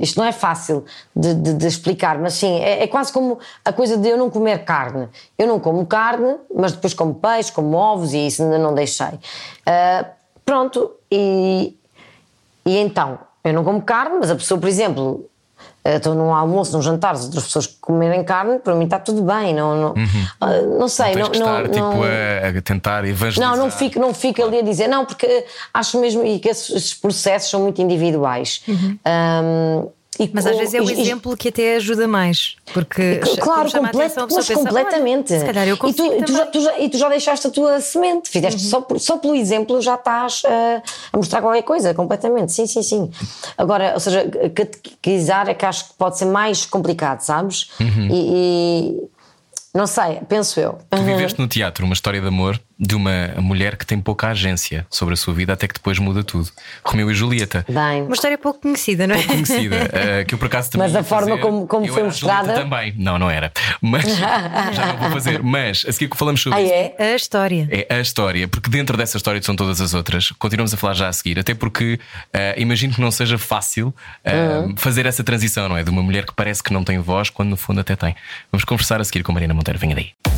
isto 0.00 0.18
não 0.18 0.26
é 0.26 0.32
fácil 0.32 0.84
de, 1.14 1.34
de, 1.34 1.54
de 1.54 1.66
explicar, 1.66 2.18
mas 2.18 2.34
sim, 2.34 2.58
é, 2.60 2.82
é, 2.82 2.86
quase 2.86 3.12
como 3.12 3.38
a 3.64 3.72
coisa 3.72 3.96
de 3.96 4.08
eu 4.08 4.16
não 4.16 4.30
comer 4.30 4.64
carne. 4.64 5.08
Eu 5.38 5.46
não 5.46 5.60
como 5.60 5.86
carne, 5.86 6.36
mas 6.54 6.72
depois 6.72 6.94
como 6.94 7.14
peixe, 7.14 7.52
como 7.52 7.76
ovos 7.76 8.12
e 8.12 8.26
isso 8.26 8.42
ainda 8.42 8.58
não 8.58 8.74
deixei. 8.74 9.06
Uh, 9.08 10.06
pronto, 10.44 10.92
e, 11.10 11.76
e 12.64 12.78
então, 12.78 13.18
eu 13.44 13.52
não 13.52 13.64
como 13.64 13.82
carne, 13.82 14.16
mas 14.20 14.30
a 14.30 14.34
pessoa, 14.34 14.58
por 14.60 14.68
exemplo, 14.68 15.28
estou 15.84 16.14
num 16.14 16.32
almoço, 16.32 16.72
num 16.72 16.82
jantar, 16.82 17.16
se 17.16 17.26
outras 17.26 17.44
pessoas 17.44 17.66
comerem 17.66 18.22
carne, 18.24 18.58
para 18.58 18.74
mim 18.74 18.84
está 18.84 18.98
tudo 18.98 19.22
bem. 19.22 19.54
Não, 19.54 19.74
não, 19.74 19.88
uhum. 19.94 20.26
uh, 20.40 20.78
não 20.78 20.88
sei. 20.88 21.14
Não, 21.14 21.22
não, 21.22 21.32
estar, 21.32 21.62
não, 21.68 21.90
tipo, 21.92 22.04
a, 22.04 22.58
a, 22.58 22.62
tentar 22.62 23.04
evangelizar. 23.04 23.56
Não, 23.56 23.64
não 23.64 23.70
fico, 23.70 23.98
não 23.98 24.14
fico 24.14 24.42
ali 24.42 24.58
a 24.58 24.62
dizer, 24.62 24.88
não, 24.88 25.04
porque 25.04 25.44
acho 25.74 26.00
mesmo 26.00 26.22
que 26.38 26.48
esses 26.48 26.94
processos 26.94 27.50
são 27.50 27.60
muito 27.60 27.82
individuais. 27.82 28.62
Uhum. 28.68 28.98
Um, 29.06 29.88
e 30.22 30.30
Mas 30.32 30.46
às 30.46 30.56
vezes 30.56 30.74
é 30.74 30.80
o 30.80 30.88
e, 30.88 31.00
exemplo 31.00 31.36
que 31.36 31.48
até 31.48 31.76
ajuda 31.76 32.06
mais. 32.06 32.56
Porque 32.72 33.20
claro, 33.40 33.70
complet, 33.70 34.12
mas 34.16 34.46
pensa, 34.46 34.54
completamente. 34.54 35.38
se 35.38 35.44
calhar 35.44 35.66
eu 35.66 35.74
e, 35.74 35.92
tu, 35.92 36.22
tu 36.24 36.32
já, 36.32 36.46
tu 36.46 36.60
já, 36.60 36.78
e 36.78 36.88
tu 36.88 36.98
já 36.98 37.08
deixaste 37.08 37.46
a 37.46 37.50
tua 37.50 37.80
semente, 37.80 38.30
fizeste 38.30 38.64
uhum. 38.64 38.70
só, 38.70 38.98
só 38.98 39.16
pelo 39.18 39.34
exemplo 39.34 39.80
já 39.80 39.94
estás 39.94 40.42
uh, 40.44 40.82
a 41.12 41.16
mostrar 41.16 41.40
qualquer 41.40 41.62
coisa, 41.62 41.92
completamente. 41.94 42.52
Sim, 42.52 42.66
sim, 42.66 42.82
sim. 42.82 43.10
Agora, 43.58 43.92
ou 43.94 44.00
seja, 44.00 44.24
catequizar 44.54 45.48
é 45.48 45.54
que 45.54 45.66
acho 45.66 45.88
que 45.88 45.94
pode 45.94 46.18
ser 46.18 46.26
mais 46.26 46.64
complicado, 46.64 47.20
sabes? 47.20 47.70
Uhum. 47.80 48.08
e, 48.10 48.98
e 48.98 49.12
não 49.74 49.86
sei, 49.86 50.20
penso 50.28 50.60
eu. 50.60 50.78
Tu 50.90 51.02
viveste 51.02 51.40
no 51.40 51.48
teatro 51.48 51.86
uma 51.86 51.94
história 51.94 52.20
de 52.20 52.26
amor 52.26 52.60
de 52.78 52.94
uma 52.94 53.34
mulher 53.38 53.76
que 53.76 53.86
tem 53.86 54.00
pouca 54.00 54.28
agência 54.28 54.86
sobre 54.90 55.14
a 55.14 55.16
sua 55.16 55.34
vida 55.34 55.52
até 55.52 55.66
que 55.68 55.74
depois 55.74 55.98
muda 55.98 56.24
tudo. 56.24 56.48
Romeu 56.84 57.10
e 57.10 57.14
Julieta. 57.14 57.64
Bem. 57.68 58.02
Uma 58.02 58.14
história 58.14 58.38
pouco 58.38 58.60
conhecida, 58.60 59.06
não 59.06 59.14
é? 59.14 59.18
Pouco 59.18 59.32
conhecida. 59.32 59.76
Uh, 59.76 60.24
que 60.26 60.34
eu 60.34 60.38
por 60.38 60.46
acaso 60.46 60.70
também. 60.70 60.88
Mas 60.88 60.96
a 60.96 61.02
forma 61.02 61.30
fazer. 61.30 61.40
como, 61.40 61.66
como 61.66 61.86
foi 61.86 62.02
mostrada. 62.02 62.54
também. 62.54 62.94
Não, 62.96 63.18
não 63.18 63.30
era. 63.30 63.52
Mas 63.80 64.04
já 64.16 64.86
não 64.86 64.96
vou 64.98 65.10
fazer. 65.10 65.42
Mas 65.42 65.84
a 65.86 65.92
seguir 65.92 66.08
que 66.08 66.16
falamos 66.16 66.40
sobre 66.40 66.58
ah, 66.58 66.62
isso. 66.62 66.94
É 66.98 67.12
a 67.12 67.16
história. 67.16 67.68
É 67.70 67.94
a 67.94 68.00
história, 68.00 68.48
porque 68.48 68.70
dentro 68.70 68.96
dessa 68.96 69.16
história 69.16 69.40
são 69.42 69.56
todas 69.56 69.80
as 69.80 69.94
outras. 69.94 70.30
Continuamos 70.38 70.74
a 70.74 70.76
falar 70.76 70.94
já 70.94 71.08
a 71.08 71.12
seguir, 71.12 71.38
até 71.38 71.54
porque 71.54 71.98
uh, 72.34 72.60
imagino 72.60 72.94
que 72.94 73.00
não 73.00 73.10
seja 73.10 73.38
fácil 73.38 73.88
uh, 73.88 74.66
uhum. 74.66 74.76
fazer 74.76 75.06
essa 75.06 75.22
transição, 75.22 75.68
não 75.68 75.76
é? 75.76 75.82
De 75.82 75.90
uma 75.90 76.02
mulher 76.02 76.24
que 76.26 76.34
parece 76.34 76.62
que 76.62 76.72
não 76.72 76.84
tem 76.84 76.98
voz, 76.98 77.30
quando 77.30 77.50
no 77.50 77.56
fundo 77.56 77.80
até 77.80 77.96
tem. 77.96 78.14
Vamos 78.50 78.64
conversar 78.64 79.00
a 79.00 79.04
seguir 79.04 79.22
com 79.22 79.32
Marina 79.32 79.54
Monteiro. 79.54 79.78
Venha 79.78 79.94
daí 79.94 80.31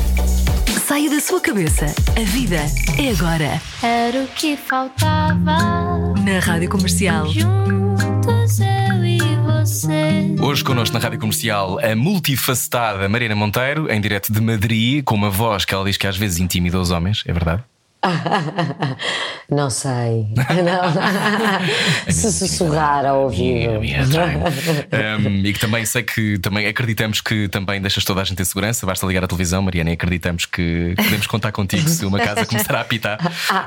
saia 0.95 1.11
da 1.11 1.19
sua 1.19 1.41
cabeça. 1.41 1.87
A 2.17 2.25
vida 2.25 2.61
é 2.97 3.11
agora. 3.11 3.61
Era 3.83 4.23
o 4.23 4.29
que 4.29 4.57
faltava. 4.57 6.15
Na 6.25 6.39
Rádio 6.41 6.71
Comercial. 6.71 7.27
Juntos 7.27 8.61
eu 8.61 9.05
e 9.05 9.19
você. 9.45 10.37
Hoje 10.41 10.63
connosco 10.63 10.95
na 10.95 11.01
Rádio 11.01 11.19
Comercial 11.19 11.81
a 11.81 11.97
multifacetada 11.97 13.09
Mariana 13.09 13.35
Monteiro, 13.35 13.91
em 13.91 14.01
direto 14.01 14.33
de 14.33 14.41
Madrid, 14.41 15.03
com 15.03 15.17
uma 15.17 15.31
voz 15.31 15.65
que 15.65 15.75
ela 15.75 15.85
diz 15.85 15.97
que 15.97 16.07
às 16.07 16.17
vezes 16.17 16.39
intimida 16.39 16.79
os 16.79 16.93
homens, 16.93 17.25
é 17.27 17.33
verdade? 17.33 17.65
Não 19.51 19.71
sei. 19.71 20.27
Não. 20.37 22.09
Se 22.13 22.33
sussurrar 22.33 23.05
ao 23.05 23.23
ouvido. 23.23 23.81
Um, 23.81 25.47
e 25.47 25.53
que 25.53 25.61
também 25.61 25.85
sei 25.85 26.03
que 26.03 26.39
também 26.39 26.67
acreditamos 26.67 27.21
que 27.21 27.49
também 27.49 27.81
deixas 27.81 28.05
toda 28.05 28.21
a 28.21 28.25
gente 28.25 28.41
em 28.41 28.45
segurança. 28.45 28.87
Basta 28.87 29.07
ligar 29.07 29.25
a 29.25 29.27
televisão, 29.27 29.63
Mariana, 29.63 29.91
e 29.91 29.93
acreditamos 29.95 30.47
que 30.47 30.95
podemos 30.97 31.27
contar 31.27 31.53
contigo 31.53 31.89
se 31.89 32.05
uma 32.05 32.19
casa 32.19 32.47
começar 32.47 32.77
a 32.77 32.81
apitar. 32.81 33.19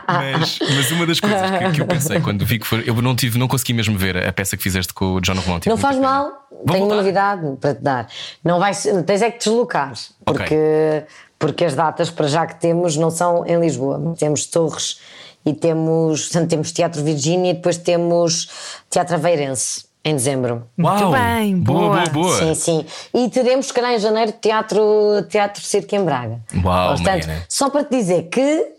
Mas, 0.08 0.60
mas 0.60 0.92
uma 0.92 1.06
das 1.06 1.20
coisas 1.20 1.42
que, 1.42 1.72
que 1.72 1.82
eu 1.82 1.88
pensei 1.88 2.20
quando 2.20 2.46
vi 2.46 2.60
que 2.60 2.68
foi. 2.68 2.84
Eu 2.86 2.96
não 3.02 3.16
tive, 3.16 3.38
não 3.38 3.48
consegui 3.48 3.74
mesmo 3.74 3.98
ver 3.98 4.26
a 4.26 4.34
peça 4.34 4.58
que 4.58 4.64
fizeste 4.64 4.94
com 4.94 5.16
o 5.16 5.22
John 5.22 5.36
Romão. 5.36 5.60
tive 5.60 5.70
Não 5.70 5.78
faz 5.78 5.98
mal, 5.98 6.48
Vou 6.50 6.66
tenho 6.66 6.86
uma 6.86 6.96
voltar. 6.96 6.96
novidade 6.96 7.58
para 7.60 7.76
te 7.76 7.82
dar. 7.82 8.08
Não 8.44 8.60
vai, 8.60 8.72
tens 9.06 9.22
é 9.22 9.32
que 9.32 9.40
te 9.40 9.50
deslocar, 9.50 9.94
porque, 10.26 11.04
porque 11.40 11.66
as 11.66 11.76
datas 11.76 12.10
para 12.10 12.28
já 12.28 12.46
que 12.46 12.60
temos 12.60 12.96
não 12.98 13.10
são 13.10 13.46
em 13.46 13.60
Lisboa. 13.60 14.16
Temos 14.18 14.46
Torres 14.46 15.00
e 15.46 15.54
temos, 15.54 16.24
portanto, 16.24 16.50
temos 16.50 16.72
Teatro 16.72 17.04
Virgínia 17.04 17.52
e 17.52 17.54
depois 17.54 17.78
temos 17.78 18.50
Teatro 18.90 19.16
Aveirense 19.16 19.86
em 20.04 20.16
dezembro. 20.16 20.64
Uau! 20.80 21.12
bem, 21.12 21.58
boa, 21.58 21.80
boa. 21.80 21.96
boa, 21.96 22.10
boa. 22.10 22.40
Sim, 22.40 22.56
sim. 22.56 22.86
E 23.14 23.30
teremos, 23.30 23.68
se 23.68 23.74
calhar, 23.74 23.92
em 23.94 24.00
janeiro, 24.00 24.32
teatro, 24.32 24.82
teatro 25.30 25.62
Circo 25.62 25.96
em 25.96 26.04
Braga. 26.04 26.40
Uau, 26.64 26.96
Portanto, 26.96 27.28
Mariana. 27.28 27.46
só 27.50 27.70
para 27.70 27.84
te 27.84 27.90
dizer 27.98 28.24
que 28.30 28.77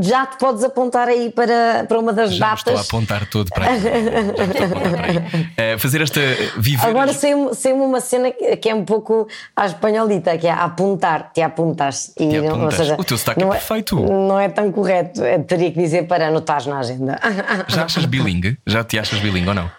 já 0.00 0.24
te 0.26 0.38
podes 0.38 0.64
apontar 0.64 1.06
aí 1.08 1.30
para, 1.30 1.84
para 1.86 1.98
uma 1.98 2.12
das 2.12 2.34
Já 2.34 2.48
me 2.50 2.54
estou 2.54 2.72
a 2.72 2.76
datas. 2.76 2.88
apontar 2.88 3.26
todo 3.28 3.50
para 3.50 3.66
aí. 3.70 3.80
Para. 3.80 5.52
Eh, 5.56 5.76
fazer 5.78 6.00
esta. 6.00 6.20
Viver. 6.58 6.86
Agora 6.86 7.12
saiu- 7.12 7.54
saiu-me 7.54 7.82
uma 7.84 8.00
cena 8.00 8.30
que 8.30 8.68
é 8.68 8.74
um 8.74 8.84
pouco 8.84 9.28
à 9.54 9.66
espanholita, 9.66 10.36
que 10.38 10.46
é 10.46 10.50
apontar, 10.50 11.30
te 11.32 11.42
apontas. 11.42 12.08
E 12.18 12.28
Te 12.28 12.38
não- 12.40 12.44
ou 12.46 12.50
apuntas. 12.52 12.74
seja, 12.76 12.96
O 12.98 13.04
teu 13.04 13.18
sotaque 13.18 13.42
é 13.42 13.44
não 13.44 13.50
perfeito. 13.52 13.96
Não 14.00 14.38
é 14.40 14.48
tão 14.48 14.72
correto. 14.72 15.22
Eu 15.22 15.44
teria 15.44 15.70
que 15.70 15.78
dizer 15.78 16.06
para 16.06 16.28
anotar 16.28 16.66
na 16.66 16.78
agenda. 16.78 17.20
Já 17.68 17.84
achas 17.84 18.04
bilingue? 18.06 18.56
Já 18.66 18.82
te 18.82 18.98
achas 18.98 19.18
bilingue 19.20 19.48
ou 19.48 19.54
não? 19.54 19.70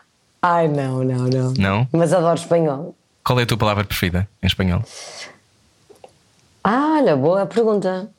Ai, 0.41 0.67
não, 0.67 1.03
não, 1.03 1.25
não. 1.27 1.53
Não? 1.57 1.87
Mas 1.91 2.13
adoro 2.13 2.35
espanhol. 2.37 2.95
Qual 3.23 3.39
é 3.39 3.43
a 3.43 3.45
tua 3.45 3.57
palavra 3.57 3.83
preferida 3.83 4.27
em 4.41 4.47
espanhol? 4.47 4.83
Ah, 6.63 6.97
olha, 6.99 7.15
boa 7.15 7.45
pergunta. 7.45 8.09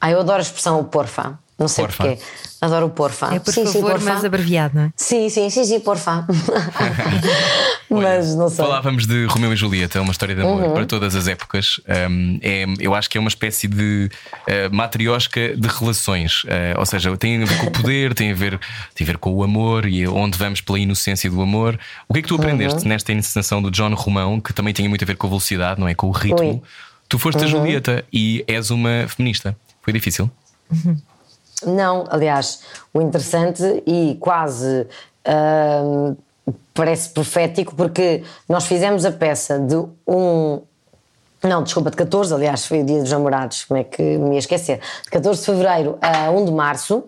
Ah, 0.00 0.10
eu 0.10 0.20
adoro 0.20 0.38
a 0.38 0.42
expressão 0.42 0.82
porfa. 0.84 1.38
Não 1.58 1.68
sei 1.68 1.84
Porfa. 1.84 2.04
porquê. 2.04 2.22
Adoro 2.62 2.86
o 2.86 2.90
porfa. 2.90 3.34
É 3.34 3.38
por 3.38 3.52
sim, 3.52 3.66
sim, 3.66 3.74
favor, 3.74 3.90
porfa. 3.92 4.14
mas 4.14 4.24
abreviado, 4.24 4.74
não 4.76 4.84
é? 4.84 4.92
Sim, 4.96 5.28
sim, 5.28 5.50
sim, 5.50 5.62
sim, 5.64 5.78
porfa. 5.80 6.26
mas 7.90 8.34
não 8.34 8.48
sei. 8.48 8.64
Falávamos 8.64 9.06
de 9.06 9.26
Romeu 9.26 9.52
e 9.52 9.56
Julieta, 9.56 10.00
uma 10.00 10.12
história 10.12 10.34
de 10.34 10.40
amor 10.40 10.62
Uhum. 10.62 10.72
para 10.74 10.86
todas 10.86 11.14
as 11.14 11.28
épocas. 11.28 11.80
Um, 12.10 12.38
é, 12.42 12.64
eu 12.78 12.94
acho 12.94 13.10
que 13.10 13.18
é 13.18 13.20
uma 13.20 13.28
espécie 13.28 13.68
de 13.68 14.10
uh, 14.48 14.74
matriosca 14.74 15.54
de 15.56 15.68
relações. 15.68 16.44
Uh, 16.44 16.78
ou 16.78 16.86
seja, 16.86 17.14
tem 17.16 17.42
a 17.42 17.46
ver 17.46 17.58
com 17.58 17.66
o 17.66 17.70
poder, 17.70 18.14
tem 18.14 18.30
a 18.32 18.34
ver, 18.34 18.58
tem 18.94 19.04
a 19.04 19.08
ver 19.08 19.18
com 19.18 19.30
o 19.32 19.42
amor 19.42 19.86
e 19.86 20.06
onde 20.06 20.38
vamos 20.38 20.60
pela 20.60 20.78
inocência 20.78 21.28
do 21.30 21.40
amor. 21.42 21.78
O 22.08 22.14
que 22.14 22.20
é 22.20 22.22
que 22.22 22.28
tu 22.28 22.36
aprendeste 22.36 22.82
Uhum. 22.82 22.88
nesta 22.88 23.12
encenação 23.12 23.60
do 23.60 23.70
John 23.70 23.92
Romão, 23.94 24.40
que 24.40 24.52
também 24.52 24.72
tinha 24.72 24.88
muito 24.88 25.02
a 25.04 25.06
ver 25.06 25.16
com 25.16 25.26
a 25.26 25.30
velocidade, 25.30 25.78
não 25.80 25.88
é? 25.88 25.94
Com 25.94 26.06
o 26.08 26.10
ritmo. 26.12 26.52
Ui. 26.54 26.62
Tu 27.08 27.18
foste 27.18 27.38
a 27.38 27.42
Uhum. 27.42 27.48
Julieta 27.48 28.04
e 28.12 28.44
és 28.46 28.70
uma 28.70 29.06
feminista. 29.08 29.56
Foi 29.82 29.92
difícil? 29.92 30.30
Não, 31.66 32.06
aliás, 32.08 32.62
o 32.92 33.00
interessante 33.00 33.62
e 33.86 34.16
quase 34.20 34.86
hum, 35.84 36.16
parece 36.74 37.10
profético 37.10 37.74
porque 37.74 38.22
nós 38.48 38.66
fizemos 38.66 39.04
a 39.04 39.12
peça 39.12 39.58
de 39.58 39.76
um. 40.06 40.62
Não, 41.42 41.62
desculpa, 41.62 41.90
de 41.90 41.96
14, 41.96 42.34
aliás, 42.34 42.66
foi 42.66 42.82
o 42.82 42.84
dia 42.84 43.00
dos 43.00 43.10
namorados, 43.10 43.64
como 43.64 43.80
é 43.80 43.84
que 43.84 44.02
me 44.02 44.32
ia 44.32 44.38
esquecer? 44.38 44.78
De 45.04 45.10
14 45.10 45.40
de 45.40 45.46
fevereiro 45.46 45.98
a 46.02 46.30
1 46.30 46.44
de 46.44 46.52
março, 46.52 47.04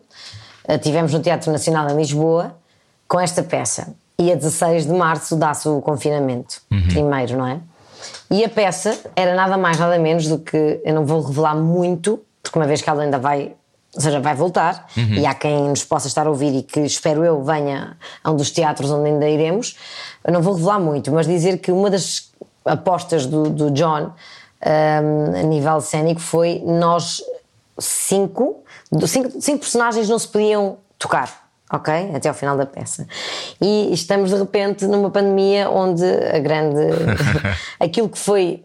eh, 0.67 0.79
tivemos 0.79 1.13
no 1.13 1.21
Teatro 1.21 1.53
Nacional 1.53 1.91
em 1.91 1.97
Lisboa 1.97 2.57
com 3.07 3.21
esta 3.21 3.43
peça. 3.43 3.95
E 4.19 4.33
a 4.33 4.35
16 4.35 4.87
de 4.87 4.93
março 4.93 5.37
dá-se 5.37 5.69
o 5.69 5.83
confinamento, 5.83 6.63
primeiro, 6.89 7.37
não 7.37 7.47
é? 7.47 7.61
E 8.31 8.43
a 8.45 8.49
peça 8.49 8.99
era 9.15 9.35
nada 9.35 9.59
mais, 9.59 9.79
nada 9.79 9.99
menos 9.99 10.27
do 10.27 10.39
que. 10.39 10.81
Eu 10.83 10.95
não 10.95 11.05
vou 11.05 11.21
revelar 11.21 11.55
muito, 11.55 12.23
porque 12.53 12.59
uma 12.59 12.67
vez 12.67 12.83
que 12.83 12.91
ela 12.91 13.03
ainda 13.03 13.19
vai. 13.19 13.55
Ou 13.95 14.01
seja, 14.01 14.21
vai 14.21 14.35
voltar, 14.35 14.87
e 14.97 15.27
há 15.27 15.35
quem 15.35 15.69
nos 15.69 15.85
possa 15.85 16.07
estar 16.07 16.27
a 16.27 16.31
ouvir 16.31 16.57
e 16.57 16.63
que 16.63 16.81
espero 16.81 17.23
eu 17.23 17.43
venha 17.43 17.95
a 18.25 18.31
um 18.31 18.37
dos 18.37 18.51
teatros 18.51 18.91
onde 18.91 19.11
ainda 19.11 19.29
iremos. 19.29 19.77
Eu 20.25 20.33
não 20.33 20.41
vou 20.41 20.55
revelar 20.55 20.81
muito, 20.81 21.13
mas 21.13 21.27
dizer 21.27 21.59
que 21.59 21.71
uma 21.71 21.91
das 21.91 22.31
apostas 22.65 23.27
do, 23.27 23.51
do 23.51 23.71
John 23.71 24.13
hum, 24.65 25.39
a 25.39 25.43
nível 25.43 25.79
cénico 25.83 26.23
foi 26.23 26.63
nós 26.65 27.23
cinco, 27.79 28.65
cinco, 29.07 29.31
cinco 29.39 29.59
personagens 29.59 30.09
não 30.09 30.19
se 30.19 30.29
podiam 30.29 30.79
tocar. 30.99 31.43
Ok? 31.71 31.93
Até 32.15 32.31
ao 32.31 32.35
final 32.35 32.57
da 32.57 32.65
peça. 32.65 33.07
E 33.61 33.93
estamos 33.93 34.31
de 34.31 34.37
repente 34.37 34.87
numa 34.87 35.11
pandemia 35.11 35.69
onde 35.69 36.05
a 36.05 36.39
grande. 36.39 36.81
aquilo 37.79 38.09
que 38.09 38.19
foi 38.19 38.65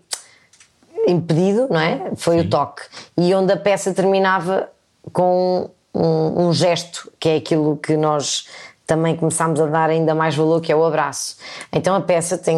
impedido, 1.08 1.68
não 1.70 1.80
é? 1.80 2.12
Foi 2.16 2.40
o 2.42 2.50
toque. 2.50 2.84
E 3.18 3.34
onde 3.34 3.54
a 3.54 3.58
peça 3.58 3.94
terminava 3.94 4.70
com 5.14 5.70
um, 5.94 6.48
um 6.48 6.54
gesto, 6.54 7.12
que 7.20 7.30
é 7.30 7.36
aquilo 7.38 7.78
que 7.78 7.96
nós 7.96 8.48
também 8.86 9.16
começámos 9.16 9.60
a 9.60 9.66
dar 9.66 9.90
ainda 9.90 10.14
mais 10.14 10.36
valor, 10.36 10.62
que 10.62 10.72
é 10.72 10.76
o 10.76 10.84
abraço. 10.84 11.38
Então 11.74 11.96
a 11.96 12.02
peça 12.02 12.38
tem. 12.38 12.58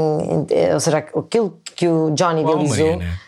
Ou 0.74 0.80
seja, 0.80 0.98
aquilo 0.98 1.58
que 1.76 1.88
o 1.88 2.12
Johnny 2.12 2.42
idealizou 2.42 2.88
Mariana. 2.88 3.20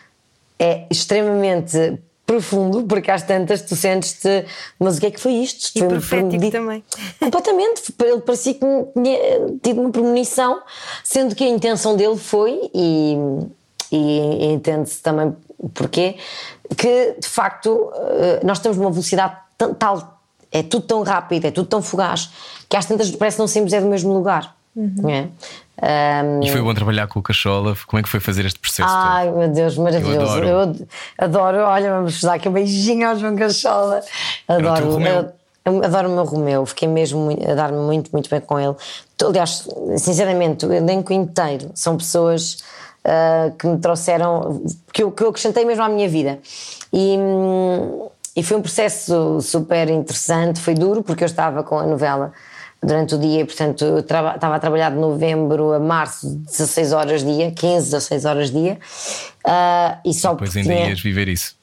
é 0.58 0.86
extremamente 0.90 1.98
profundo, 2.24 2.84
porque 2.84 3.10
às 3.10 3.22
tantas 3.22 3.62
tu 3.62 3.74
sentes-te, 3.74 4.46
mas 4.78 4.96
o 4.96 5.00
que 5.00 5.06
é 5.06 5.10
que 5.10 5.20
foi 5.20 5.32
isto? 5.32 5.70
E 5.76 5.80
foi 5.80 5.88
profético 5.88 6.50
também. 6.50 6.84
Completamente, 7.18 7.94
ele 8.02 8.20
parecia 8.20 8.54
que 8.54 8.60
tinha 8.60 9.18
tido 9.62 9.80
uma 9.80 9.90
premonição, 9.90 10.62
sendo 11.02 11.34
que 11.34 11.44
a 11.44 11.48
intenção 11.48 11.96
dele 11.96 12.16
foi, 12.16 12.70
e, 12.72 13.16
e 13.92 14.46
entende-se 14.52 15.00
também 15.02 15.36
porquê, 15.74 16.16
que 16.76 17.16
de 17.20 17.28
facto 17.28 17.92
eh, 17.94 18.40
nós 18.42 18.58
temos 18.58 18.78
uma 18.78 18.90
velocidade 18.90 19.36
tal, 19.78 20.18
é 20.50 20.62
tudo 20.62 20.86
tão 20.86 21.02
rápido, 21.02 21.44
é 21.46 21.50
tudo 21.50 21.66
tão 21.68 21.80
fugaz, 21.82 22.30
que 22.68 22.76
às 22.76 22.84
tantas 22.86 23.10
parece 23.12 23.36
que 23.36 23.40
não 23.40 23.46
saímos 23.46 23.72
é 23.72 23.80
do 23.80 23.86
mesmo 23.86 24.12
lugar. 24.12 24.54
não 24.74 25.08
é? 25.10 25.28
Ahm, 25.80 26.42
E 26.42 26.50
foi 26.50 26.60
bom 26.62 26.72
trabalhar 26.74 27.06
com 27.08 27.18
o 27.18 27.22
Cachola. 27.22 27.76
Como 27.86 27.98
é 28.00 28.02
que 28.02 28.08
foi 28.08 28.20
fazer 28.20 28.44
este 28.46 28.58
processo? 28.58 28.88
todo? 28.88 28.98
Ai 28.98 29.30
meu 29.30 29.48
Deus, 29.48 29.76
maravilhoso. 29.76 30.20
adoro. 30.32 30.46
Eu 30.48 30.60
ad- 30.60 30.88
adoro. 31.18 31.58
Olha, 31.58 31.92
vamos 31.94 32.20
dar 32.22 32.34
aqui 32.34 32.48
um 32.48 32.52
beijinho 32.52 33.08
ao 33.08 33.16
João 33.16 33.36
Cachola. 33.36 34.00
Adoro. 34.48 35.00
Eu- 35.00 35.32
eu 35.64 35.84
adoro 35.84 36.08
o 36.08 36.14
meu 36.14 36.24
Romeu, 36.24 36.66
fiquei 36.66 36.88
mesmo 36.88 37.30
a 37.48 37.54
dar-me 37.54 37.78
muito, 37.78 38.10
muito 38.12 38.28
bem 38.30 38.40
com 38.40 38.58
ele. 38.58 38.74
Aliás, 39.24 39.68
sinceramente, 39.98 40.66
o 40.66 40.72
elenco 40.72 41.12
inteiro 41.12 41.70
são 41.74 41.96
pessoas 41.96 42.58
ah, 43.04 43.50
que 43.58 43.66
me 43.66 43.78
trouxeram, 43.78 44.62
que 44.92 45.02
eu, 45.02 45.10
que 45.12 45.22
eu 45.22 45.28
acrescentei 45.30 45.64
mesmo 45.64 45.82
à 45.82 45.88
minha 45.88 46.08
vida. 46.08 46.38
E, 46.92 47.16
hum, 47.18 48.08
e 48.36 48.42
foi 48.42 48.56
um 48.56 48.62
processo 48.62 49.40
super 49.40 49.88
interessante, 49.90 50.60
foi 50.60 50.74
duro, 50.74 51.02
porque 51.02 51.22
eu 51.24 51.26
estava 51.26 51.62
com 51.62 51.78
a 51.78 51.86
novela 51.86 52.32
durante 52.82 53.14
o 53.14 53.18
dia, 53.18 53.42
e, 53.42 53.44
portanto, 53.44 53.84
eu 53.84 53.98
estava 54.00 54.56
a 54.56 54.58
trabalhar 54.58 54.90
de 54.90 54.96
novembro 54.96 55.72
a 55.72 55.78
março, 55.78 56.26
16 56.28 56.92
horas 56.92 57.24
dia, 57.24 57.52
15, 57.52 57.90
16 57.90 58.24
horas 58.24 58.50
dia, 58.50 58.78
ah, 59.44 59.98
e 60.04 60.12
só 60.12 60.32
Depois 60.32 60.56
ainda 60.56 60.68
tinha- 60.74 60.88
ias 60.88 61.00
viver 61.00 61.28
isso. 61.28 61.54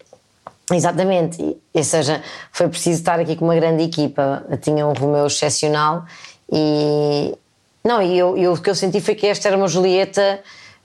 Exatamente, 0.72 1.42
E- 1.42 1.58
ou 1.74 1.84
seja, 1.84 2.22
foi 2.52 2.68
preciso 2.70 3.00
estar 3.00 3.20
aqui 3.20 3.36
com 3.36 3.44
uma 3.46 3.56
grande 3.56 3.84
equipa. 3.84 4.44
Eu 4.50 4.58
tinha 4.58 4.86
um 4.86 4.94
Romeu 4.94 5.26
excepcional 5.26 6.06
e. 6.52 7.36
Não, 7.84 8.02
e 8.02 8.18
eu, 8.18 8.38
eu- 8.38 8.54
o 8.54 8.62
que 8.62 8.70
eu 8.70 8.76
senti 8.76 9.02
foi 9.02 9.16
que 9.16 9.26
esta 9.26 9.48
era 9.48 9.58
uma 9.58 9.68
Julieta 9.68 10.40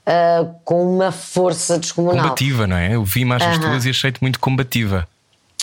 ah, 0.05 0.45
com 0.63 0.83
uma 0.95 1.11
força 1.11 1.77
descomunal. 1.79 2.23
Combativa, 2.23 2.67
não 2.67 2.75
é? 2.77 2.95
Eu 2.95 3.03
vi 3.03 3.21
imagens 3.21 3.57
Aham. 3.57 3.69
tuas 3.71 3.85
e 3.85 3.89
achei-te 3.89 4.21
muito 4.21 4.39
combativa. 4.39 5.07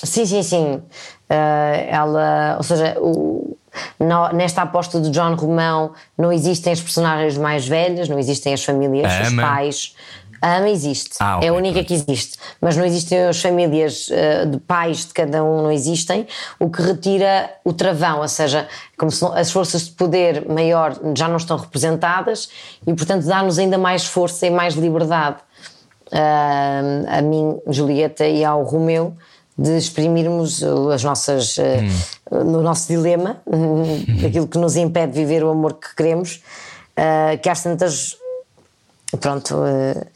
Sim, 0.03 0.27
sim, 0.27 0.43
sim. 0.43 0.83
Ah, 1.31 1.77
ela, 1.89 2.55
ou 2.59 2.63
seja, 2.63 2.97
o- 3.01 3.57
no- 3.99 4.29
nesta 4.33 4.63
aposta 4.63 4.99
do 5.01 5.11
John 5.11 5.35
Romão 5.35 5.93
não 6.19 6.33
existem 6.33 6.73
as 6.73 6.81
personagens 6.81 7.39
mais 7.39 7.67
velhas, 7.67 8.09
não 8.09 8.19
existem 8.19 8.53
as 8.53 8.63
famílias, 8.65 9.11
A 9.13 9.23
os 9.23 9.29
Ama? 9.29 9.43
pais. 9.43 9.95
A 10.43 10.57
ama 10.57 10.71
existe, 10.71 11.15
Ah, 11.21 11.37
ok, 11.37 11.47
é 11.47 11.51
a 11.51 11.55
única 11.55 11.85
que 11.85 11.95
existe, 11.95 12.37
mas 12.61 12.77
não 12.77 12.85
existem 12.85 13.27
as 13.29 13.41
famílias 13.41 14.11
ah, 14.11 14.45
de 14.45 14.59
pais 14.59 15.07
de 15.07 15.15
cada 15.15 15.45
um, 15.45 15.63
não 15.63 15.71
existem, 15.71 16.27
o 16.59 16.69
que 16.69 16.83
retira 16.83 17.49
o 17.65 17.73
travão, 17.73 18.21
ou 18.21 18.29
seja, 18.29 18.67
como 18.99 19.13
se 19.13 19.25
as 19.25 19.53
forças 19.53 19.85
de 19.85 19.93
poder 19.93 20.49
maior 20.49 20.99
já 21.17 21.29
não 21.29 21.37
estão 21.37 21.57
representadas 21.57 22.49
e, 22.85 22.93
portanto, 22.93 23.25
dá-nos 23.25 23.57
ainda 23.57 23.79
mais 23.79 24.05
força 24.05 24.45
e 24.45 24.51
mais 24.51 24.75
liberdade 24.75 25.37
ah, 26.11 26.81
a 27.07 27.23
mim, 27.23 27.57
Julieta, 27.69 28.27
e 28.27 28.45
ao 28.45 28.65
Romeu 28.65 29.15
de 29.57 29.77
exprimirmos 29.77 30.61
as 30.93 31.05
nossas 31.05 31.59
uh, 31.59 32.43
no 32.45 32.63
nosso 32.63 32.89
dilema 32.89 33.43
aquilo 34.27 34.49
que 34.49 34.57
nos 34.57 34.77
impede 34.77 35.13
de 35.13 35.19
viver 35.19 35.45
o 35.45 35.51
amor 35.51 35.75
que 35.75 35.95
queremos 35.95 36.43
que 37.43 37.49
às 37.51 37.63
tantas 37.63 38.17
pronto 39.21 39.55
uh, 39.57 40.07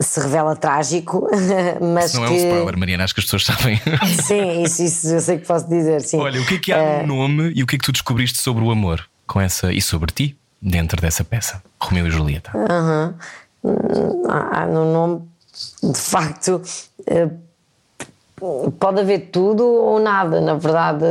se 0.00 0.20
revela 0.20 0.54
trágico, 0.54 1.28
mas 1.94 2.14
Não 2.14 2.26
que. 2.26 2.28
é 2.28 2.30
um 2.30 2.36
spoiler, 2.36 2.76
Mariana, 2.78 3.04
acho 3.04 3.14
que 3.14 3.20
as 3.20 3.24
pessoas 3.26 3.44
sabem. 3.44 3.80
Sim, 4.22 4.62
isso, 4.62 4.82
isso 4.82 5.08
eu 5.08 5.20
sei 5.20 5.38
que 5.38 5.46
posso 5.46 5.68
dizer, 5.68 6.00
sim. 6.02 6.18
Olha, 6.18 6.40
o 6.40 6.46
que 6.46 6.54
é 6.54 6.58
que 6.58 6.72
há 6.72 7.02
no 7.02 7.16
nome 7.16 7.52
e 7.54 7.62
o 7.62 7.66
que 7.66 7.76
é 7.76 7.78
que 7.78 7.84
tu 7.84 7.92
descobriste 7.92 8.40
sobre 8.40 8.62
o 8.64 8.70
amor 8.70 9.04
com 9.26 9.40
essa 9.40 9.72
e 9.72 9.80
sobre 9.80 10.12
ti 10.12 10.36
dentro 10.60 11.00
dessa 11.00 11.24
peça, 11.24 11.62
Romeu 11.80 12.06
e 12.06 12.10
Julieta? 12.10 12.52
há 14.28 14.66
no 14.66 14.92
nome, 14.92 15.22
de 15.82 15.98
facto, 15.98 16.62
eh, 17.06 17.28
pode 18.78 19.00
haver 19.00 19.30
tudo 19.30 19.64
ou 19.64 19.98
nada. 19.98 20.40
Na 20.40 20.54
verdade, 20.54 21.04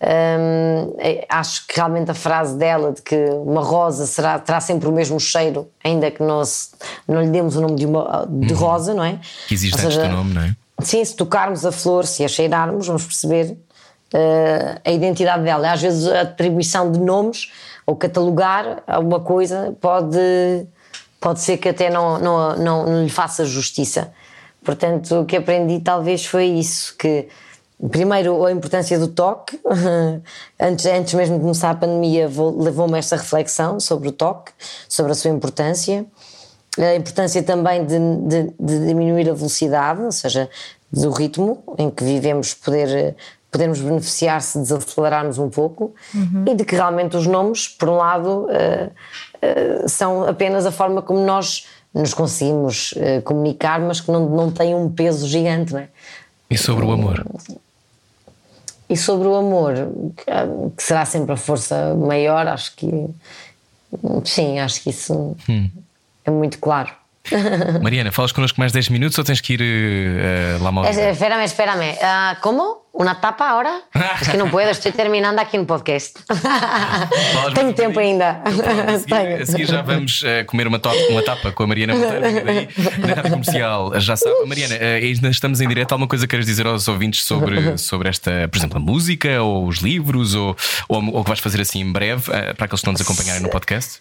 hum, 0.00 0.94
eh, 0.98 1.26
acho 1.28 1.66
que 1.66 1.76
realmente 1.76 2.10
a 2.10 2.14
frase 2.14 2.56
dela 2.56 2.92
de 2.92 3.02
que 3.02 3.16
uma 3.30 3.62
rosa 3.62 4.06
será, 4.06 4.38
terá 4.38 4.60
sempre 4.60 4.88
o 4.88 4.92
mesmo 4.92 5.18
cheiro, 5.18 5.68
ainda 5.82 6.10
que 6.10 6.22
nós 6.22 6.72
não 7.06 7.22
lhe 7.22 7.30
demos 7.30 7.56
o 7.56 7.60
nome 7.60 7.76
de, 7.76 7.86
uma, 7.86 8.26
de 8.28 8.52
rosa, 8.54 8.94
não 8.94 9.04
é? 9.04 9.18
Que 9.46 9.54
existe 9.54 9.74
Ou 9.74 9.84
antes 9.84 9.94
seja, 9.94 10.08
do 10.08 10.14
nome, 10.14 10.34
não 10.34 10.42
é? 10.42 10.56
Sim, 10.80 11.04
se 11.04 11.16
tocarmos 11.16 11.66
a 11.66 11.72
flor, 11.72 12.06
se 12.06 12.24
a 12.24 12.28
cheirarmos, 12.28 12.86
vamos 12.86 13.04
perceber 13.04 13.56
eh, 14.14 14.80
a 14.84 14.90
identidade 14.90 15.42
dela. 15.42 15.72
Às 15.72 15.82
vezes 15.82 16.06
a 16.06 16.22
atribuição 16.22 16.90
de 16.90 17.00
nomes 17.00 17.50
ou 17.84 17.96
catalogar 17.96 18.82
alguma 18.86 19.20
coisa 19.20 19.76
pode, 19.80 20.18
pode 21.20 21.40
ser 21.40 21.56
que 21.58 21.68
até 21.68 21.90
não, 21.90 22.18
não, 22.18 22.56
não, 22.56 22.86
não 22.86 23.02
lhe 23.02 23.10
faça 23.10 23.44
justiça. 23.44 24.12
Portanto, 24.72 25.20
o 25.20 25.24
que 25.24 25.34
aprendi 25.34 25.80
talvez 25.80 26.26
foi 26.26 26.44
isso, 26.44 26.94
que 26.98 27.26
primeiro 27.90 28.44
a 28.44 28.52
importância 28.52 28.98
do 28.98 29.08
toque, 29.08 29.58
antes, 30.60 30.84
antes 30.84 31.14
mesmo 31.14 31.36
de 31.36 31.40
começar 31.40 31.70
a 31.70 31.74
pandemia 31.74 32.28
vou- 32.28 32.60
levou-me 32.62 32.96
a 32.96 32.98
esta 32.98 33.16
reflexão 33.16 33.80
sobre 33.80 34.08
o 34.10 34.12
toque, 34.12 34.52
sobre 34.86 35.12
a 35.12 35.14
sua 35.14 35.30
importância. 35.30 36.04
A 36.76 36.94
importância 36.94 37.42
também 37.42 37.86
de, 37.86 37.98
de- 37.98 38.52
de 38.60 38.86
diminuir 38.86 39.30
a 39.30 39.32
velocidade, 39.32 40.02
ou 40.02 40.12
seja, 40.12 40.50
do 40.92 41.08
ritmo 41.12 41.62
em 41.78 41.88
que 41.88 42.04
vivemos, 42.04 42.52
poder, 42.52 43.16
podermos 43.50 43.80
beneficiar 43.80 44.42
se 44.42 44.58
desacelerarmos 44.58 45.38
um 45.38 45.48
pouco. 45.48 45.94
E 46.46 46.54
de 46.54 46.62
que 46.62 46.74
realmente 46.74 47.16
os 47.16 47.26
nomes, 47.26 47.66
por 47.68 47.88
um 47.88 47.96
lado, 47.96 48.48
eh, 48.50 48.90
eh, 49.40 49.84
são 49.88 50.24
apenas 50.28 50.66
a 50.66 50.70
forma 50.70 51.00
como 51.00 51.20
nós 51.24 51.66
nos 51.94 52.14
conseguimos 52.14 52.94
eh, 52.96 53.20
comunicar, 53.22 53.80
mas 53.80 54.00
que 54.00 54.10
não, 54.10 54.28
não 54.28 54.50
têm 54.50 54.74
um 54.74 54.90
peso 54.90 55.26
gigante, 55.28 55.72
não 55.72 55.80
é? 55.80 55.88
E 56.50 56.56
sobre 56.56 56.84
o 56.84 56.92
amor? 56.92 57.24
E 58.88 58.96
sobre 58.96 59.28
o 59.28 59.34
amor, 59.34 59.74
que, 60.16 60.30
ah, 60.30 60.46
será 60.78 61.04
sempre 61.04 61.32
a 61.32 61.36
força 61.36 61.94
maior, 61.94 62.46
acho 62.48 62.74
que 62.74 62.88
sim, 64.24 64.58
acho 64.58 64.82
que 64.82 64.90
isso 64.90 65.36
é 66.24 66.30
muito 66.30 66.58
claro. 66.58 66.90
Mariana, 67.82 68.10
falas 68.10 68.32
connosco 68.32 68.58
mais 68.58 68.72
10 68.72 68.88
minutos 68.88 69.18
ou 69.18 69.24
tens 69.24 69.40
que 69.42 69.52
ir 69.54 69.60
eh, 69.62 70.56
lá 70.62 70.72
mal? 70.72 70.86
Es- 70.86 70.96
espérame, 70.96 71.44
espérame. 71.44 71.98
Ah, 72.00 72.38
¿Cómo? 72.40 72.78
¿Una 73.00 73.20
tapa 73.20 73.50
ahora? 73.50 73.82
es 74.20 74.28
que 74.28 74.36
no 74.36 74.50
puedo, 74.50 74.70
estoy 74.70 74.90
terminando 74.90 75.40
aquí 75.40 75.56
un 75.56 75.66
podcast. 75.66 76.18
Tenho 77.54 77.72
tempo 77.72 78.00
ainda. 78.00 78.42
A 78.44 78.98
seguir, 78.98 79.42
a 79.42 79.46
seguir 79.46 79.66
já 79.68 79.82
vamos 79.82 80.22
eh, 80.26 80.42
comer 80.44 80.66
uma, 80.66 80.80
to- 80.80 80.90
uma 81.10 81.22
tapa 81.22 81.52
com 81.52 81.62
a 81.62 81.66
Mariana 81.68 81.94
Monteiro 81.94 82.44
daí, 82.44 82.68
na 82.98 83.14
rádio 83.14 83.30
comercial. 83.30 84.00
Já 84.00 84.16
sabe, 84.16 84.44
Mariana, 84.46 84.74
eh, 84.74 84.96
ainda 84.96 85.28
estamos 85.28 85.60
em 85.60 85.68
direto. 85.68 85.92
Alguma 85.92 86.08
coisa 86.08 86.26
queres 86.26 86.44
dizer 86.44 86.66
aos 86.66 86.88
ouvintes 86.88 87.22
sobre, 87.22 87.78
sobre 87.78 88.08
esta, 88.08 88.48
por 88.50 88.58
exemplo, 88.58 88.78
a 88.78 88.80
música 88.80 89.40
ou 89.42 89.66
os 89.68 89.76
livros 89.78 90.34
ou, 90.34 90.56
ou, 90.88 90.98
ou 91.04 91.20
o 91.20 91.22
que 91.22 91.28
vais 91.28 91.38
fazer 91.40 91.60
assim 91.60 91.80
em 91.80 91.92
breve 91.92 92.32
eh, 92.32 92.52
para 92.54 92.64
aqueles 92.64 92.80
que 92.80 92.86
não 92.88 92.92
nos 92.94 93.00
acompanharem 93.02 93.40
no 93.40 93.48
podcast? 93.48 94.00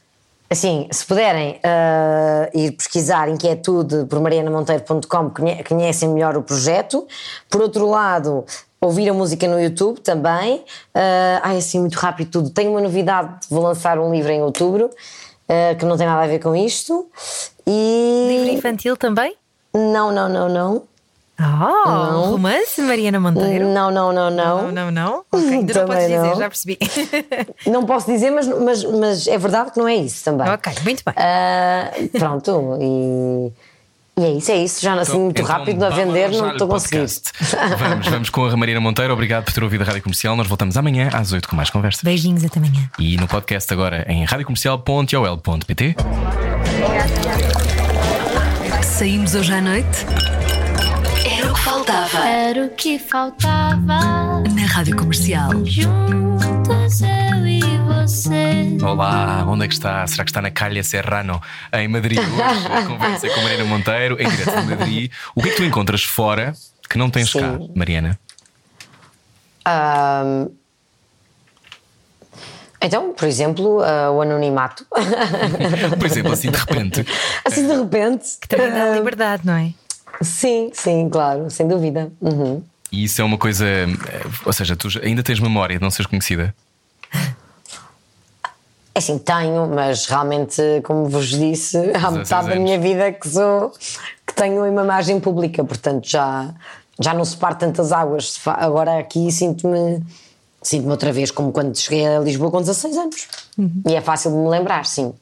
Assim, 0.49 0.87
se 0.89 1.05
puderem 1.05 1.59
ah, 1.61 2.49
ir 2.53 2.71
pesquisar 2.71 3.27
inquietude 3.29 4.05
por 4.09 4.21
marianamonteiro.com, 4.21 5.29
conhe- 5.29 5.61
conhecem 5.63 6.07
melhor 6.09 6.37
o 6.37 6.41
projeto. 6.41 7.05
Por 7.49 7.61
outro 7.61 7.85
lado, 7.89 8.45
ouvir 8.79 9.09
a 9.09 9.13
música 9.13 9.47
no 9.47 9.59
YouTube 9.59 9.99
também. 9.99 10.63
Ah, 10.93 11.41
ai, 11.43 11.57
assim, 11.57 11.79
muito 11.79 11.95
rápido 11.95 12.31
tudo. 12.31 12.49
Tenho 12.49 12.71
uma 12.71 12.81
novidade, 12.81 13.47
vou 13.49 13.61
lançar 13.63 13.99
um 13.99 14.11
livro 14.11 14.31
em 14.31 14.41
outubro, 14.41 14.89
ah, 15.49 15.75
que 15.75 15.85
não 15.85 15.97
tem 15.97 16.07
nada 16.07 16.23
a 16.23 16.27
ver 16.27 16.39
com 16.39 16.55
isto. 16.55 17.07
E. 17.65 18.27
Livro 18.29 18.53
infantil 18.53 18.95
também? 18.97 19.35
Não, 19.73 20.11
não, 20.11 20.29
não, 20.29 20.49
não. 20.49 20.83
Oh, 21.39 22.31
romance, 22.31 22.81
Mariana 22.81 23.19
Monteiro? 23.19 23.67
Não, 23.67 23.91
não, 23.91 24.11
não, 24.11 24.31
não. 24.31 24.63
Não, 24.63 24.71
não, 24.71 24.91
não. 24.91 25.25
Ok, 25.31 25.47
ainda 25.47 25.73
não 25.81 25.85
podes 25.85 26.03
dizer, 26.03 26.17
não. 26.17 26.35
já 26.35 26.49
percebi. 26.49 26.79
Não 27.67 27.85
posso 27.85 28.07
dizer, 28.11 28.31
mas, 28.31 28.47
mas, 28.47 28.83
mas 28.83 29.27
é 29.27 29.37
verdade 29.37 29.71
que 29.71 29.77
não 29.77 29.87
é 29.87 29.95
isso 29.97 30.23
também. 30.23 30.49
ok, 30.49 30.73
muito 30.83 31.03
bem. 31.05 31.13
Ah, 31.15 31.91
pronto, 32.17 32.79
e, 32.81 33.51
e 34.17 34.23
é 34.23 34.31
isso, 34.31 34.51
é 34.51 34.57
isso. 34.63 34.81
Já 34.81 34.93
assim 34.95 35.19
muito 35.19 35.41
Então, 35.41 35.55
rápido 35.57 35.83
a 35.83 35.89
vender, 35.89 36.31
não 36.31 36.51
estou 36.51 36.67
conseguindo. 36.67 37.07
Vamos, 37.77 38.07
vamos 38.07 38.29
com 38.29 38.45
a 38.45 38.57
Mariana 38.57 38.81
Monteiro. 38.81 39.13
Obrigado 39.13 39.43
por 39.45 39.53
ter 39.53 39.63
ouvido 39.63 39.81
a 39.81 39.85
rádio 39.85 40.01
comercial. 40.01 40.35
Nós 40.35 40.47
voltamos 40.47 40.75
amanhã 40.77 41.09
às 41.13 41.31
8 41.31 41.47
com 41.47 41.55
mais 41.55 41.69
conversa. 41.69 42.01
Beijinhos, 42.03 42.43
até 42.43 42.59
amanhã. 42.59 42.89
E 42.99 43.15
no 43.17 43.27
podcast 43.27 43.71
agora 43.71 44.05
em 44.09 44.23
radiocomercial.ol.pt. 44.25 45.95
Saímos 48.83 49.35
hoje 49.35 49.53
à 49.53 49.61
noite? 49.61 50.05
Era 51.89 51.95
o 51.95 51.99
que 52.01 52.19
faltava. 52.19 52.27
Era 52.27 52.65
o 52.65 52.69
que 52.71 52.99
faltava. 52.99 54.43
Na 54.53 54.65
Rádio 54.67 54.97
Comercial. 54.97 55.51
Juntos 55.63 57.01
eu 57.01 57.47
e 57.47 57.61
você. 57.87 58.77
Olá, 58.83 59.45
onde 59.47 59.63
é 59.63 59.67
que 59.69 59.73
está? 59.73 60.05
Será 60.05 60.25
que 60.25 60.31
está 60.31 60.41
na 60.41 60.51
Calha 60.51 60.83
Serrano, 60.83 61.41
em 61.71 61.87
Madrid? 61.87 62.19
Hoje 62.19 62.67
a 62.69 62.83
conversa 62.87 63.29
com 63.29 63.41
Mariana 63.41 63.63
Monteiro, 63.63 64.21
em 64.21 64.27
direto 64.29 64.59
de 64.59 64.67
Madrid. 64.75 65.11
O 65.33 65.41
que 65.41 65.47
é 65.47 65.51
que 65.51 65.57
tu 65.57 65.63
encontras 65.63 66.03
fora 66.03 66.53
que 66.89 66.97
não 66.97 67.09
tens 67.09 67.31
cá, 67.31 67.57
Sim. 67.57 67.71
Mariana? 67.73 68.19
Ah, 69.63 70.45
então, 72.81 73.13
por 73.13 73.29
exemplo, 73.29 73.81
ah, 73.81 74.11
o 74.11 74.21
anonimato. 74.21 74.85
Por 75.97 76.05
exemplo, 76.05 76.33
assim 76.33 76.51
de 76.51 76.57
repente. 76.57 77.05
assim 77.45 77.65
de 77.65 77.73
repente. 77.73 78.25
Que 78.41 78.49
também 78.49 78.71
dá 78.71 78.91
liberdade, 78.93 79.45
não 79.45 79.53
é? 79.55 79.71
Sim, 80.21 80.71
sim, 80.73 81.09
claro, 81.09 81.49
sem 81.49 81.67
dúvida. 81.67 82.11
Uhum. 82.21 82.61
E 82.91 83.03
isso 83.03 83.21
é 83.21 83.23
uma 83.23 83.37
coisa. 83.37 83.65
eh, 83.65 83.87
Ou 84.45 84.53
seja, 84.53 84.75
tu 84.75 84.87
ainda 85.03 85.21
tens 85.21 85.39
memória 85.39 85.77
de 85.77 85.81
não 85.81 85.91
seres 85.91 86.07
conhecida. 86.09 86.53
É 88.95 88.99
Assim, 88.99 89.19
tenho, 89.19 89.67
mas 89.67 90.07
realmente, 90.07 90.61
como 90.83 91.07
vos 91.07 91.27
disse, 91.29 91.77
há 91.77 92.09
16 92.09 92.13
metade 92.17 92.49
da 92.49 92.55
minha 92.55 92.79
vida 92.79 93.11
que 93.11 93.29
sou 93.29 93.71
que 94.25 94.33
tenho 94.33 94.65
uma 94.65 94.83
imagem 94.83 95.19
pública, 95.19 95.63
portanto 95.63 96.09
já, 96.09 96.53
já 96.99 97.13
não 97.13 97.23
separo 97.23 97.55
tantas 97.55 97.91
águas. 97.91 98.33
Se 98.33 98.39
Agora 98.45 98.97
aqui 98.97 99.31
sinto-me 99.31 100.03
sinto-me 100.63 100.91
outra 100.91 101.13
vez 101.13 101.29
como 101.31 101.51
quando 101.51 101.77
cheguei 101.77 102.05
a 102.07 102.19
Lisboa 102.19 102.49
com 102.49 102.59
16 102.59 102.97
anos. 102.97 103.27
E 103.87 103.93
é 103.93 104.01
fácil 104.01 104.31
de 104.31 104.37
me 104.37 104.49
lembrar, 104.49 104.85
sim. 104.85 105.13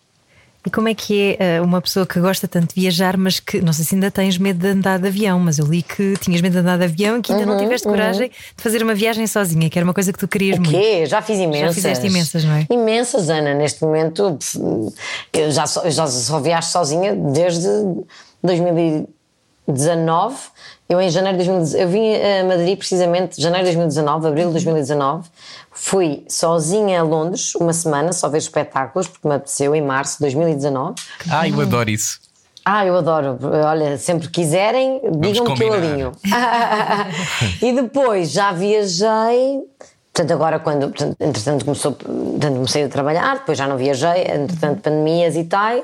E 0.65 0.69
como 0.71 0.87
é 0.89 0.95
que 0.95 1.37
é 1.39 1.57
eh, 1.57 1.61
uma 1.61 1.79
pessoa 1.79 2.07
que 2.07 2.19
gosta 2.19 2.47
tanto 2.47 2.73
de 2.73 2.81
viajar, 2.81 3.17
mas 3.17 3.39
que 3.39 3.61
não 3.61 3.71
sei 3.71 3.85
se 3.85 3.93
ainda 3.93 4.09
tens 4.09 4.37
medo 4.37 4.57
de 4.59 4.67
andar 4.69 4.97
de 4.97 5.07
avião, 5.07 5.39
mas 5.39 5.59
eu 5.59 5.65
li 5.65 5.83
que 5.83 6.15
tinhas 6.17 6.41
medo 6.41 6.53
de 6.53 6.59
andar 6.59 6.77
de 6.77 6.85
avião 6.85 7.17
e 7.19 7.21
que 7.21 7.31
ainda 7.31 7.45
não 7.45 7.57
tiveste 7.57 7.87
coragem 7.87 8.29
de 8.29 8.63
fazer 8.63 8.81
uma 8.81 8.95
viagem 8.95 9.27
sozinha, 9.27 9.69
que 9.69 9.77
era 9.77 9.83
uma 9.85 9.93
coisa 9.93 10.11
que 10.11 10.17
tu 10.17 10.27
querias 10.27 10.57
O 10.57 10.61
muito. 10.61 10.75
quê? 10.75 11.05
Já 11.05 11.21
fiz 11.21 11.37
imensas. 11.39 11.75
fizeste 11.75 12.07
imensas, 12.07 12.43
não 12.43 12.55
é? 12.55 12.65
Imensas, 12.71 13.29
Ana. 13.29 13.53
Neste 13.53 13.83
momento, 13.83 14.39
eu 15.33 15.51
já 15.51 15.67
só, 15.67 15.81
eu 15.83 15.91
já 15.91 16.07
só 16.07 16.39
viajo 16.39 16.67
sozinha 16.67 17.15
desde 17.15 17.67
2019. 18.43 20.35
Eu, 20.87 21.01
em 21.01 21.09
janeiro 21.09 21.37
de 21.39 21.45
2019, 21.45 21.81
eu 21.83 21.89
vim 21.89 22.13
a 22.15 22.43
Madrid 22.43 22.77
precisamente 22.77 23.41
janeiro 23.41 23.67
de 23.67 23.75
2019, 23.75 24.27
abril 24.27 24.47
de 24.47 24.51
2019. 24.53 25.27
Fui 25.87 26.25
sozinha 26.27 27.01
a 27.01 27.03
Londres 27.03 27.53
uma 27.53 27.71
semana, 27.71 28.11
só 28.11 28.27
ver 28.27 28.39
espetáculos, 28.39 29.07
porque 29.07 29.27
me 29.27 29.35
apeteceu, 29.35 29.75
em 29.75 29.83
março 29.83 30.17
de 30.17 30.21
2019. 30.21 30.95
Ah, 31.29 31.47
eu 31.47 31.61
adoro 31.61 31.91
isso. 31.91 32.19
Ah, 32.65 32.83
eu 32.87 32.97
adoro. 32.97 33.37
Olha, 33.63 33.95
sempre 33.99 34.27
quiserem, 34.27 34.99
digam-me 35.19 35.53
que 35.53 35.63
eu 35.63 35.73
alinho. 35.73 36.11
e 37.61 37.71
depois 37.71 38.31
já 38.31 38.51
viajei. 38.51 39.61
Portanto, 40.15 40.31
agora 40.31 40.59
quando, 40.59 40.87
portanto, 40.87 41.17
entretanto, 41.19 41.65
começou, 41.65 41.91
portanto, 41.91 42.53
comecei 42.53 42.85
a 42.85 42.87
trabalhar, 42.87 43.39
depois 43.39 43.57
já 43.57 43.67
não 43.67 43.75
viajei, 43.75 44.21
entretanto, 44.21 44.81
pandemias 44.81 45.35
e 45.35 45.43
tal, 45.43 45.83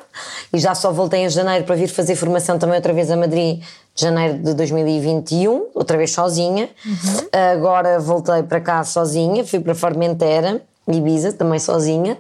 e 0.54 0.58
já 0.58 0.74
só 0.74 0.90
voltei 0.90 1.26
em 1.26 1.30
janeiro 1.30 1.66
para 1.66 1.76
vir 1.76 1.90
fazer 1.90 2.16
formação 2.16 2.58
também 2.58 2.78
outra 2.78 2.94
vez 2.94 3.12
a 3.12 3.18
Madrid, 3.18 3.62
de 3.94 4.02
janeiro 4.02 4.38
de 4.38 4.54
2021, 4.54 5.72
outra 5.76 5.98
vez 5.98 6.14
sozinha. 6.14 6.70
Agora 7.54 8.00
voltei 8.00 8.42
para 8.44 8.62
cá 8.62 8.82
sozinha, 8.86 9.44
fui 9.44 9.60
para 9.60 9.76
Formentera, 9.76 10.62
Ibiza, 10.88 11.34
também 11.34 11.60
sozinha. 11.60 12.18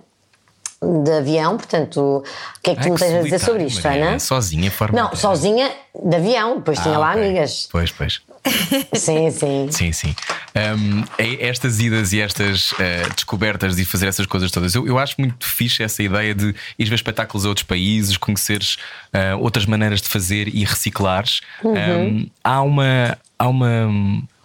De 0.83 1.11
avião, 1.11 1.57
portanto, 1.57 1.99
o 1.99 2.61
que 2.63 2.71
é 2.71 2.75
que 2.75 2.81
tu 2.81 2.85
Ai, 2.85 2.91
me 2.91 2.97
tens 2.97 3.13
a 3.13 3.21
dizer 3.21 3.39
sobre 3.39 3.65
isto. 3.65 3.87
Ana? 3.87 4.17
Sozinha, 4.17 4.71
forma 4.71 4.99
Não, 4.99 5.15
sozinha 5.15 5.71
de 6.03 6.15
avião, 6.15 6.57
depois 6.57 6.79
tinha 6.79 6.97
lá 6.97 7.11
amigas. 7.11 7.69
Pois, 7.71 7.91
pois. 7.91 8.21
Sim, 8.95 9.29
sim. 9.29 9.67
Sim, 9.69 9.91
sim. 9.93 10.15
Um, 10.55 11.03
é- 11.19 11.47
estas 11.47 11.79
idas 11.79 12.11
e 12.11 12.19
estas 12.19 12.73
eh, 12.79 13.03
descobertas 13.13 13.75
de 13.75 13.85
fazer 13.85 14.07
essas 14.07 14.25
coisas 14.25 14.49
todas, 14.49 14.73
eu, 14.73 14.87
eu 14.87 14.97
acho 14.97 15.13
muito 15.19 15.45
fixe 15.47 15.83
essa 15.83 16.01
ideia 16.01 16.33
de 16.33 16.55
ir 16.79 16.85
ver 16.89 16.95
espetáculos 16.95 17.45
a 17.45 17.49
outros 17.49 17.63
países, 17.67 18.17
conheceres 18.17 18.77
eh, 19.13 19.35
outras 19.35 19.67
maneiras 19.67 20.01
de 20.01 20.09
fazer 20.09 20.47
e 20.47 20.63
reciclares. 20.63 21.41
Um, 21.63 22.27
há 22.43 22.63
uma, 22.63 23.17
há 23.37 23.47
uma, 23.47 23.87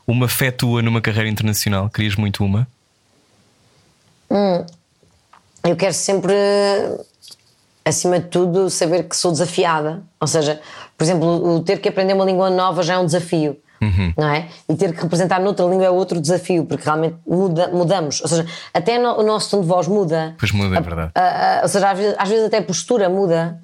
uma 0.07 0.29
fé 0.29 0.51
tua 0.51 0.83
numa 0.83 1.01
carreira 1.01 1.31
internacional, 1.31 1.89
querias 1.89 2.17
muito 2.17 2.45
uma? 2.45 2.69
Eu 5.67 5.77
quero 5.77 5.93
sempre, 5.93 6.33
acima 7.85 8.19
de 8.21 8.27
tudo, 8.29 8.71
saber 8.71 9.05
que 9.05 9.17
sou 9.17 9.31
desafiada. 9.33 10.03
Ou 10.21 10.27
seja, 10.27 10.61
por 10.97 11.05
exemplo, 11.05 11.55
o 11.57 11.61
ter 11.63 11.79
que 11.81 11.89
aprender 11.89 12.15
uma 12.15 12.25
língua 12.25 12.51
nova 12.51 12.83
já 12.83 12.95
é 12.95 12.99
um 12.99 13.07
desafio. 13.07 13.57
Não 14.17 14.29
é? 14.31 14.49
E 14.69 14.75
ter 14.75 14.95
que 14.95 15.03
representar 15.03 15.39
noutra 15.39 15.67
língua 15.67 15.85
é 15.85 15.91
outro 15.91 16.19
desafio, 16.19 16.65
porque 16.65 16.83
realmente 16.85 17.17
muda, 17.27 17.69
mudamos. 17.69 18.23
Ou 18.23 18.29
seja, 18.29 18.47
até 18.73 18.99
no- 18.99 19.19
o 19.19 19.23
nosso 19.23 19.51
tom 19.51 19.61
de 19.61 19.67
voz 19.67 19.87
muda. 19.87 20.35
Pois 20.39 20.51
muda, 20.51 20.77
é 20.79 20.81
verdade. 20.81 21.11
Ah, 21.15 21.59
ah, 21.59 21.61
ou 21.63 21.69
seja, 21.69 21.91
às 21.91 21.99
vezes, 21.99 22.15
às 22.19 22.29
vezes 22.29 22.45
até 22.47 22.57
a 22.59 22.63
postura 22.63 23.09
muda 23.11 23.61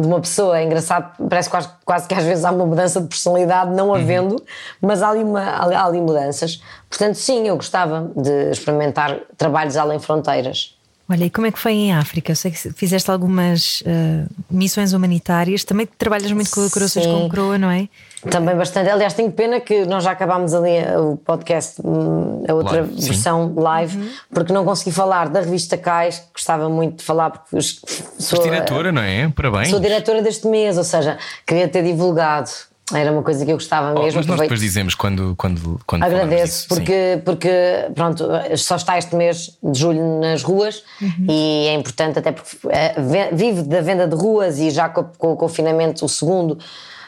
de 0.00 0.06
uma 0.06 0.20
pessoa. 0.20 0.58
É 0.58 0.64
engraçado, 0.64 1.10
parece 1.28 1.50
quase, 1.50 1.68
quase 1.84 2.06
que 2.06 2.14
às 2.14 2.22
vezes 2.22 2.44
há 2.44 2.52
uma 2.52 2.64
mudança 2.64 3.00
de 3.00 3.08
personalidade, 3.08 3.72
não 3.74 3.92
havendo, 3.92 4.36
mas 4.80 5.02
há 5.02 5.10
ali, 5.10 5.24
uma, 5.24 5.42
há 5.42 5.84
ali 5.86 6.00
mudanças. 6.00 6.62
Portanto, 6.88 7.16
sim, 7.16 7.48
eu 7.48 7.56
gostava 7.56 8.12
de 8.16 8.50
experimentar 8.52 9.18
trabalhos 9.36 9.76
além 9.76 9.98
fronteiras. 9.98 10.76
Olha, 11.08 11.24
e 11.24 11.30
como 11.30 11.46
é 11.46 11.50
que 11.50 11.58
foi 11.58 11.72
em 11.72 11.92
África? 11.92 12.32
Eu 12.32 12.36
sei 12.36 12.50
que 12.50 12.72
fizeste 12.72 13.10
algumas 13.10 13.82
eh, 13.84 14.24
missões 14.50 14.92
humanitárias, 14.92 15.64
também 15.64 15.86
trabalhas 15.98 16.30
muito 16.32 16.50
com 16.50 16.68
Corações 16.70 17.06
com 17.06 17.28
Croa, 17.28 17.58
não 17.58 17.70
é? 17.70 17.88
Também 18.30 18.56
bastante. 18.56 18.88
Aliás, 18.88 19.12
tenho 19.12 19.30
pena 19.32 19.60
que 19.60 19.84
nós 19.84 20.04
já 20.04 20.12
acabámos 20.12 20.54
ali 20.54 20.78
o 20.96 21.16
podcast, 21.16 21.82
hum, 21.84 22.44
a 22.48 22.54
outra 22.54 22.82
Live, 22.82 23.02
sim. 23.02 23.08
versão 23.08 23.52
live, 23.56 24.10
porque 24.32 24.52
não 24.52 24.64
consegui 24.64 24.92
falar 24.92 25.28
da 25.28 25.40
revista 25.40 25.76
Cais, 25.76 26.24
gostava 26.32 26.68
muito 26.68 26.98
de 26.98 27.04
falar, 27.04 27.30
porque 27.30 27.60
sou, 27.60 28.42
diretora, 28.42 28.92
não 28.92 29.02
é? 29.02 29.28
Parabéns. 29.28 29.70
sou 29.70 29.80
diretora 29.80 30.22
deste 30.22 30.46
mês, 30.46 30.78
ou 30.78 30.84
seja, 30.84 31.18
queria 31.44 31.66
ter 31.66 31.82
divulgado. 31.82 32.50
Era 32.92 33.10
uma 33.12 33.22
coisa 33.22 33.44
que 33.44 33.50
eu 33.50 33.56
gostava 33.56 33.92
Oh, 33.98 34.02
mesmo. 34.02 34.18
mas 34.18 34.26
nós 34.26 34.40
depois 34.40 34.60
dizemos 34.60 34.94
quando, 34.94 35.34
quando, 35.36 35.80
quando 35.86 36.02
Agradeço, 36.02 36.62
sim. 36.62 36.68
porque, 36.68 37.22
porque 37.24 37.50
pronto, 37.94 38.26
só 38.56 38.76
está 38.76 38.98
este 38.98 39.14
mês 39.14 39.56
de 39.62 39.78
julho 39.78 40.20
nas 40.20 40.42
ruas 40.42 40.82
e 41.28 41.66
é 41.68 41.74
importante 41.74 42.18
até 42.18 42.32
porque 42.32 42.56
eh, 42.68 42.94
ve- 43.00 43.30
vive 43.32 43.62
da 43.62 43.80
venda 43.80 44.06
de 44.06 44.14
ruas 44.16 44.58
e 44.58 44.70
já 44.70 44.88
com, 44.88 45.04
com 45.04 45.32
o 45.32 45.36
confinamento 45.36 46.04
o 46.04 46.08
segundo, 46.08 46.58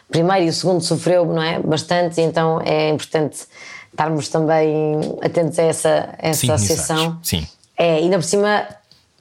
primeiro 0.08 0.44
e 0.46 0.48
o 0.48 0.52
segundo 0.52 0.80
sofreu, 0.80 1.26
não 1.26 1.42
é? 1.42 1.58
Bastante, 1.58 2.20
então 2.20 2.60
é 2.64 2.88
importante 2.90 3.40
estarmos 3.90 4.28
também 4.28 5.00
atentos 5.22 5.58
a 5.58 5.62
essa, 5.64 6.08
a 6.22 6.28
essa 6.28 6.40
Sim, 6.40 6.52
associação. 6.52 7.18
Sim. 7.22 7.46
É, 7.76 7.96
ainda 7.96 8.16
por 8.16 8.24
cima, 8.24 8.64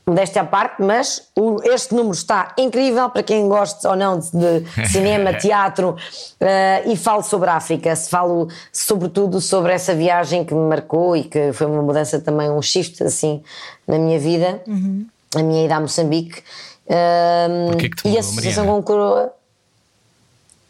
modéstia 0.05 0.41
à 0.41 0.45
parte, 0.45 0.81
mas 0.81 1.29
o- 1.37 1.61
este 1.63 1.93
número 1.95 2.13
está 2.13 2.53
incrível 2.57 3.09
para 3.09 3.23
quem 3.23 3.47
gosta 3.47 3.89
ou 3.89 3.95
não 3.95 4.19
de, 4.19 4.29
de 4.31 4.65
cinema, 4.89 5.33
teatro 5.33 5.95
eh, 6.39 6.83
e 6.87 6.97
falo 6.97 7.23
sobre 7.23 7.49
a 7.49 7.55
África. 7.55 7.95
Se 7.95 8.09
Falo 8.09 8.47
sobretudo 8.71 9.39
sobre 9.39 9.71
essa 9.73 9.95
viagem 9.95 10.43
que 10.43 10.53
me 10.53 10.67
marcou 10.67 11.15
e 11.15 11.23
que 11.23 11.53
foi 11.53 11.67
uma 11.67 11.81
mudança 11.81 12.19
também, 12.19 12.49
um 12.49 12.61
shift 12.61 13.01
assim 13.03 13.41
na 13.87 13.97
minha 13.97 14.19
vida, 14.19 14.61
a 15.35 15.41
minha 15.41 15.65
ida 15.65 15.75
a 15.75 15.79
Moçambique. 15.79 16.43
Porquê 17.67 17.89
que 17.89 17.95
te 17.95 18.07
e 18.07 18.09
a 18.09 18.11
mudou, 18.11 18.19
associação 18.19 18.63
Mariana? 18.65 18.81
com 18.81 18.83
coroa. 18.83 19.33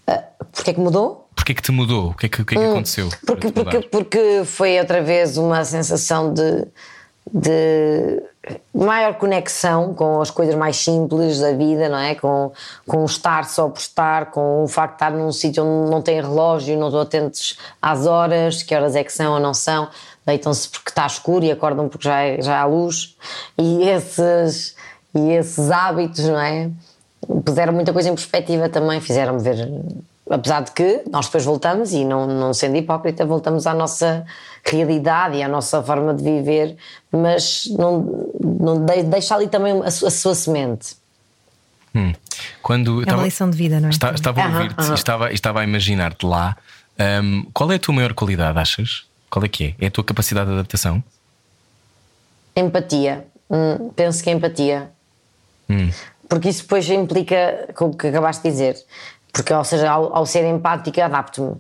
Ah, 0.08 0.24
Porquê 0.52 0.74
que 0.74 0.80
mudou? 0.80 1.28
Porquê 1.36 1.54
que 1.56 1.62
te 1.62 1.72
mudou? 1.72 2.10
O 2.12 2.14
que 2.14 2.28
é 2.28 2.30
que, 2.30 2.42
o 2.42 2.46
que, 2.46 2.56
é 2.56 2.58
que 2.60 2.66
aconteceu? 2.66 3.08
Hum, 3.08 3.10
Porque, 3.26 3.48
te 3.48 3.54
porque, 3.54 3.78
mudar? 3.78 3.90
porque 3.90 4.42
foi 4.46 4.80
outra 4.80 5.02
vez 5.02 5.38
uma 5.38 5.66
sensação 5.66 6.32
de, 6.34 6.66
de 7.34 8.22
maior 8.74 9.16
conexão 9.16 9.94
com 9.94 10.22
as 10.22 10.30
coisas 10.30 10.56
mais 10.56 10.76
simples 10.76 11.40
da 11.40 11.54
vida, 11.54 11.88
não 11.88 11.98
é? 11.98 12.16
Com, 12.16 12.52
com 12.88 13.06
estar 13.06 13.46
só 13.46 13.70
por 13.70 13.80
estar, 13.80 14.32
com 14.32 14.64
o 14.64 14.68
facto 14.68 14.92
de 14.92 14.96
estar 14.96 15.12
num 15.12 15.32
sítio 15.32 15.64
onde 15.64 15.92
não 15.92 16.02
tem 16.02 16.22
relógio, 16.22 16.78
não 16.78 16.88
estão 16.88 17.02
atentos 17.02 17.58
às 17.82 18.06
horas, 18.06 18.62
que 18.62 18.76
horas 18.76 18.96
é 18.96 19.04
que 19.04 19.14
são 19.14 19.34
ou 19.34 19.40
não 19.40 19.54
são, 19.54 19.88
deitam-se 20.26 20.68
porque 20.70 20.90
está 20.90 21.06
escuro 21.06 21.46
e 21.46 21.52
acordam 21.52 21.88
porque 21.88 22.08
já, 22.08 22.20
é- 22.22 22.42
já 22.42 22.60
há 22.60 22.66
luz. 22.66 23.16
E 23.58 23.88
esses, 23.88 24.76
e 25.16 25.32
esses 25.32 25.72
hábitos, 25.72 26.26
não 26.26 26.40
é? 26.40 26.70
Puseram 27.46 27.72
muita 27.72 27.94
coisa 27.94 28.10
em 28.10 28.16
perspectiva 28.16 28.68
também, 28.68 29.00
fizeram-me 29.00 29.42
ver 29.42 29.70
apesar 30.30 30.62
de 30.62 30.72
que 30.72 31.04
nós 31.12 31.26
depois 31.26 31.46
voltamos 31.46 31.94
e 31.94 32.06
não, 32.06 32.26
não 32.26 32.54
sendo 32.54 32.78
hipócrita, 32.78 33.26
voltamos 33.26 33.68
à 33.68 33.74
nossa 33.74 34.26
realidade 34.66 35.38
e 35.38 35.44
à 35.44 35.48
nossa 35.48 35.82
forma 35.84 36.14
de 36.14 36.24
viver, 36.24 36.76
mas 37.12 37.66
não, 37.78 38.32
não 38.42 38.86
de- 38.86 39.04
deixa 39.04 39.36
ali 39.36 39.48
também 39.48 39.82
a, 39.84 39.92
su- 39.92 40.06
a 40.08 40.12
sua 40.12 40.34
semente. 40.36 40.96
Hum. 41.96 42.14
Quando 42.62 43.04
É 43.08 43.14
uma 43.14 43.24
lição 43.24 43.50
de 43.50 43.58
vida, 43.58 43.80
não 43.80 43.88
é? 43.88 43.92
Está- 43.92 44.12
estava 44.14 44.42
a 44.42 44.46
ouvir-te 44.48 44.94
estava, 44.94 45.32
estava 45.34 45.60
a 45.62 45.64
imaginar-te 45.64 46.26
lá. 46.26 46.56
Hum, 47.22 47.46
qual 47.54 47.72
é 47.72 47.76
a 47.76 47.80
tua 47.80 47.94
maior 47.94 48.14
qualidade, 48.14 48.58
achas? 48.58 49.06
Qual 49.30 49.44
é 49.44 49.48
que 49.48 49.76
é? 49.80 49.86
É 49.86 49.88
a 49.88 49.92
tua 49.92 50.04
capacidade 50.04 50.48
de 50.48 50.54
adaptação? 50.54 51.04
Empatia. 52.56 53.26
Hum, 53.50 53.90
penso 53.96 54.24
que 54.24 54.30
é 54.30 54.34
empatia. 54.34 54.92
Hum. 55.70 55.90
Porque 56.30 56.50
isso 56.50 56.64
depois 56.64 56.90
implica 56.90 57.70
com 57.76 57.86
o 57.86 57.96
que 57.96 58.08
acabaste 58.08 58.44
de 58.44 58.50
dizer. 58.50 58.78
Porque, 59.32 59.54
ou 59.54 59.64
seja, 59.64 59.90
ao, 59.92 60.16
ao 60.16 60.26
ser 60.26 60.46
empática, 60.46 61.06
adapto-me. 61.06 61.56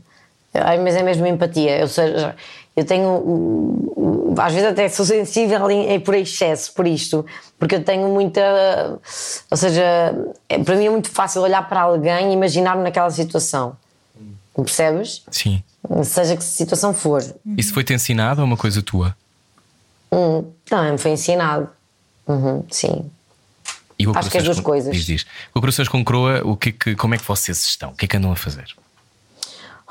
Ai, 0.53 0.77
Mas 0.79 0.95
é 0.95 1.03
mesmo 1.03 1.25
empatia. 1.25 1.81
Ou 1.81 1.87
seja, 1.87 2.35
eu 2.75 2.85
tenho. 2.85 4.35
Às 4.37 4.53
vezes 4.53 4.69
até 4.69 4.89
sou 4.89 5.05
sensível 5.05 5.69
em, 5.69 5.93
em- 5.93 5.99
por 5.99 6.15
excesso, 6.15 6.73
por 6.73 6.87
isto. 6.87 7.25
Porque 7.59 7.75
eu 7.75 7.83
tenho 7.83 8.07
muita. 8.09 8.41
Ou 9.51 9.57
seja, 9.57 9.83
é- 10.49 10.57
para 10.59 10.75
mim 10.75 10.85
é 10.85 10.89
muito 10.89 11.09
fácil 11.09 11.41
olhar 11.41 11.67
para 11.69 11.81
alguém 11.81 12.31
e 12.31 12.33
imaginar-me 12.33 12.83
naquela 12.83 13.09
situação. 13.11 13.75
Percebes? 14.55 15.23
Sim. 15.31 15.63
Seja 16.03 16.35
que 16.37 16.43
situação 16.43 16.93
for. 16.93 17.21
Isso 17.57 17.73
foi-te 17.73 17.93
ensinado 17.93 18.41
ou 18.41 18.45
é 18.45 18.47
uma 18.47 18.57
coisa 18.57 18.81
tua? 18.81 19.15
Hum, 20.11 20.45
também 20.65 20.91
me 20.93 20.97
foi 20.97 21.11
ensinado. 21.11 21.67
Uhum, 22.27 22.63
sim. 22.69 23.09
E 23.99 24.05
Acho 24.15 24.29
que 24.29 24.37
as 24.37 24.43
duas 24.43 24.57
com- 24.57 24.63
coisas. 24.63 24.95
Diz, 24.95 25.05
diz. 25.05 25.25
O 25.53 25.59
Corações 25.59 25.87
com 25.87 26.03
Croa, 26.03 26.41
o 26.45 26.55
que 26.55 26.69
é 26.69 26.71
que, 26.71 26.95
como 26.95 27.15
é 27.15 27.17
que 27.17 27.23
vocês 27.25 27.63
estão? 27.65 27.89
O 27.91 27.95
que 27.95 28.05
é 28.05 28.07
que 28.07 28.17
andam 28.17 28.31
a 28.31 28.35
fazer? 28.35 28.65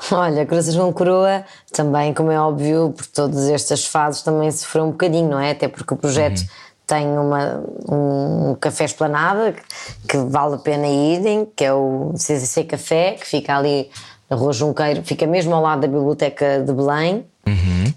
Olha, 0.11 0.45
Corações 0.45 0.75
com 0.75 0.91
Coroa, 0.91 1.45
também, 1.71 2.13
como 2.13 2.31
é 2.31 2.39
óbvio, 2.39 2.93
por 2.95 3.05
todas 3.07 3.49
estas 3.49 3.85
fases 3.85 4.21
também 4.21 4.51
sofreu 4.51 4.85
um 4.85 4.91
bocadinho, 4.91 5.29
não 5.29 5.39
é? 5.39 5.51
Até 5.51 5.67
porque 5.67 5.93
o 5.93 5.97
projeto 5.97 6.43
tem 6.85 7.07
uma, 7.07 7.63
um 7.89 8.55
café 8.59 8.83
esplanada 8.83 9.53
que, 9.53 9.63
que 10.07 10.17
vale 10.17 10.55
a 10.55 10.57
pena 10.57 10.87
irem, 10.87 11.47
que 11.55 11.63
é 11.63 11.73
o 11.73 12.11
CCC 12.15 12.65
Café, 12.65 13.13
que 13.13 13.25
fica 13.25 13.57
ali 13.57 13.89
na 14.33 14.39
Rua 14.39 14.51
Junqueiro, 14.51 15.03
fica 15.03 15.27
mesmo 15.27 15.53
ao 15.53 15.61
lado 15.61 15.81
da 15.81 15.87
Biblioteca 15.87 16.63
de 16.65 16.73
Belém. 16.73 17.25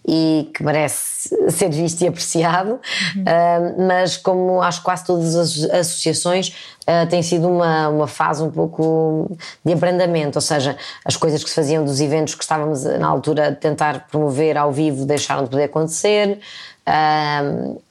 E 0.09 0.51
que 0.55 0.63
merece 0.63 1.51
ser 1.51 1.71
visto 1.71 2.03
e 2.03 2.09
apreciado, 2.09 2.79
Ah, 3.27 3.75
mas 3.79 4.17
como 4.17 4.61
acho 4.61 4.83
quase 4.83 5.05
todas 5.05 5.35
as 5.35 5.71
associações 5.71 6.53
ah, 6.87 7.07
tem 7.07 7.23
sido 7.23 7.49
uma, 7.49 7.89
uma 7.89 8.07
fase 8.07 8.43
um 8.43 8.51
pouco 8.51 9.37
de 9.65 9.73
abrandamento, 9.73 10.37
ou 10.37 10.43
seja, 10.43 10.77
as 11.05 11.17
coisas 11.17 11.43
que 11.43 11.49
se 11.49 11.57
faziam 11.57 11.85
dos 11.85 12.01
eventos 12.01 12.35
que 12.35 12.43
estávamos 12.43 12.85
na 12.85 13.07
altura 13.07 13.49
a 13.49 13.53
tentar 13.53 14.07
promover 14.09 14.57
ao 14.57 14.73
vivo 14.73 15.05
deixaram 15.07 15.45
de 15.45 15.51
poder 15.51 15.65
acontecer. 15.65 16.39
Ah, 16.85 17.43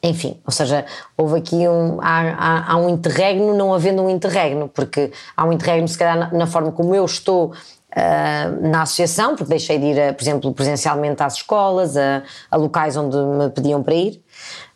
enfim, 0.02 0.38
ou 0.46 0.52
seja, 0.52 0.86
houve 1.18 1.38
aqui 1.38 1.68
um, 1.68 2.00
há, 2.02 2.20
há, 2.38 2.72
há 2.72 2.78
um 2.78 2.90
interregno 2.90 3.54
não 3.54 3.74
havendo 3.74 4.02
um 4.02 4.10
interregno, 4.10 4.70
porque 4.70 5.12
há 5.36 5.44
um 5.44 5.52
interregno 5.52 5.88
se 5.88 5.98
calhar 5.98 6.18
na, 6.18 6.32
na 6.32 6.48
forma 6.48 6.72
como 6.72 6.96
eu 6.96 7.04
estou 7.04 7.52
ah, 7.96 8.52
na 8.62 8.82
associação, 8.82 9.36
porque 9.36 9.50
deixei 9.50 9.80
de 9.80 9.86
ir, 9.86 10.02
a, 10.02 10.14
por 10.14 10.22
exemplo, 10.22 10.54
presencialmente 10.54 11.24
às 11.24 11.36
escolas, 11.36 11.96
a, 11.96 12.24
a 12.52 12.58
locais 12.58 12.98
onde 12.98 13.16
me 13.16 13.50
pediam 13.50 13.82
para 13.82 13.96
ir, 13.96 14.22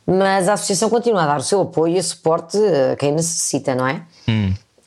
mas 0.06 0.48
a 0.48 0.54
associação 0.54 0.90
continua 0.90 1.24
a 1.24 1.28
dar 1.28 1.40
o 1.40 1.44
seu 1.44 1.62
apoio 1.62 1.98
e 1.98 2.02
suporte 2.02 2.58
a 2.58 2.96
quem 2.96 3.12
necessita, 3.12 3.76
não 3.76 3.86
é? 3.86 4.02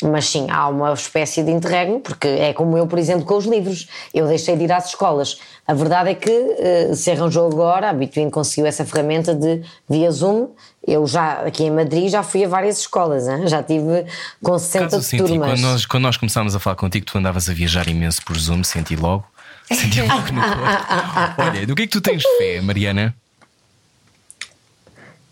Mas 0.03 0.29
sim, 0.29 0.47
há 0.51 0.69
uma 0.69 0.93
espécie 0.93 1.43
de 1.45 1.53
interregno, 1.53 2.01
porque 2.01 2.27
é 2.27 2.53
como 2.53 2.77
eu, 2.77 2.87
por 2.87 2.99
exemplo, 2.99 3.25
com 3.25 3.37
os 3.37 3.45
livros. 3.45 3.89
Eu 4.13 4.27
deixei 4.27 4.57
de 4.57 4.65
ir 4.65 4.73
às 4.73 4.87
escolas. 4.87 5.39
A 5.65 5.75
verdade 5.75 6.11
é 6.11 6.15
que 6.15 6.31
eh, 6.31 6.91
se 6.95 7.11
arranjou 7.13 7.47
agora, 7.47 7.91
a 7.91 7.93
Between 7.93 8.29
conseguiu 8.29 8.67
essa 8.67 8.85
ferramenta 8.85 9.33
de 9.33 9.63
via 9.89 10.11
Zoom. 10.11 10.49
Eu 10.87 11.07
já, 11.07 11.43
aqui 11.43 11.65
em 11.65 11.71
Madrid, 11.71 12.11
já 12.11 12.23
fui 12.23 12.45
a 12.45 12.49
várias 12.49 12.81
escolas, 12.81 13.29
hein? 13.29 13.47
já 13.47 13.63
tive 13.63 14.05
com 14.43 14.59
60 14.59 14.85
Caso 14.85 14.97
eu 14.97 15.03
senti, 15.03 15.25
turmas. 15.25 15.51
quando 15.51 15.61
nós, 15.61 15.87
quando 15.87 16.03
nós 16.03 16.17
começámos 16.17 16.57
a 16.57 16.61
falar 16.61 16.77
contigo, 16.77 17.07
tu 17.07 17.17
andavas 17.19 17.49
a 17.49 17.53
viajar 17.55 17.89
imenso 17.89 18.21
por 18.25 18.37
Zoom, 18.37 18.65
senti 18.65 18.97
logo. 18.97 19.25
Senti 19.73 20.03
logo 20.03 20.33
no 20.33 20.43
corpo. 20.43 21.43
Olha, 21.43 21.67
do 21.67 21.75
que 21.75 21.83
é 21.83 21.87
que 21.87 21.93
tu 21.93 22.01
tens 22.01 22.23
fé, 22.37 22.61
Mariana? 22.61 23.15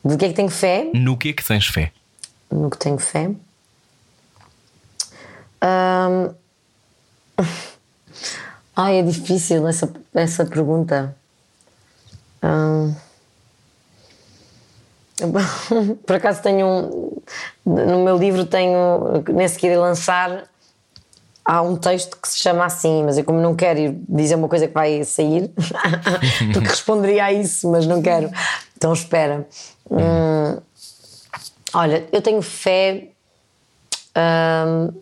Do 0.03 0.17
que 0.17 0.25
é 0.25 0.29
que 0.29 0.35
tenho 0.35 0.49
fé? 0.49 0.89
No 0.95 1.17
que 1.17 1.29
é 1.31 1.33
que 1.33 1.45
tens 1.45 1.67
fé? 1.67 1.93
no 2.51 2.71
que 2.71 2.79
tenho 2.79 2.99
fé. 2.99 3.31
Ahm, 5.61 6.35
Ai, 8.77 8.99
é 8.99 9.03
difícil 9.03 9.67
essa, 9.69 9.93
essa 10.15 10.45
pergunta. 10.45 11.15
Ahm, 12.43 12.95
Por 16.07 16.17
acaso 16.17 16.43
tenho 16.43 16.67
um. 16.67 17.23
No 17.65 18.05
meu 18.05 18.17
livro 18.17 18.45
tenho. 18.45 19.23
Nesse 19.33 19.59
que 19.59 19.67
irei 19.67 19.79
lançar, 19.79 20.45
há 21.45 21.63
um 21.63 21.77
texto 21.77 22.17
que 22.17 22.29
se 22.29 22.39
chama 22.39 22.65
assim, 22.65 23.03
mas 23.05 23.19
eu, 23.19 23.25
como 23.25 23.41
não 23.41 23.55
quero 23.55 23.97
dizer 24.09 24.35
uma 24.37 24.49
coisa 24.49 24.67
que 24.69 24.75
vai 24.75 25.03
sair, 25.05 25.51
porque 26.53 26.69
responderia 26.69 27.25
a 27.25 27.33
isso, 27.33 27.71
mas 27.71 27.87
não 27.87 28.01
quero. 28.03 28.31
Então 28.77 28.93
espera. 28.93 29.47
Hum, 29.91 30.59
olha, 31.75 32.07
eu 32.13 32.23
tenho 32.23 32.41
fé. 32.43 33.09
hum, 34.17 34.93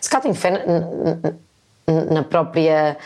se 0.00 0.08
cá 0.10 0.20
tenho 0.20 0.34
fé 0.34 0.50
na, 0.50 0.58
na- 0.66 2.04
na 2.14 2.22
própria 2.22 2.96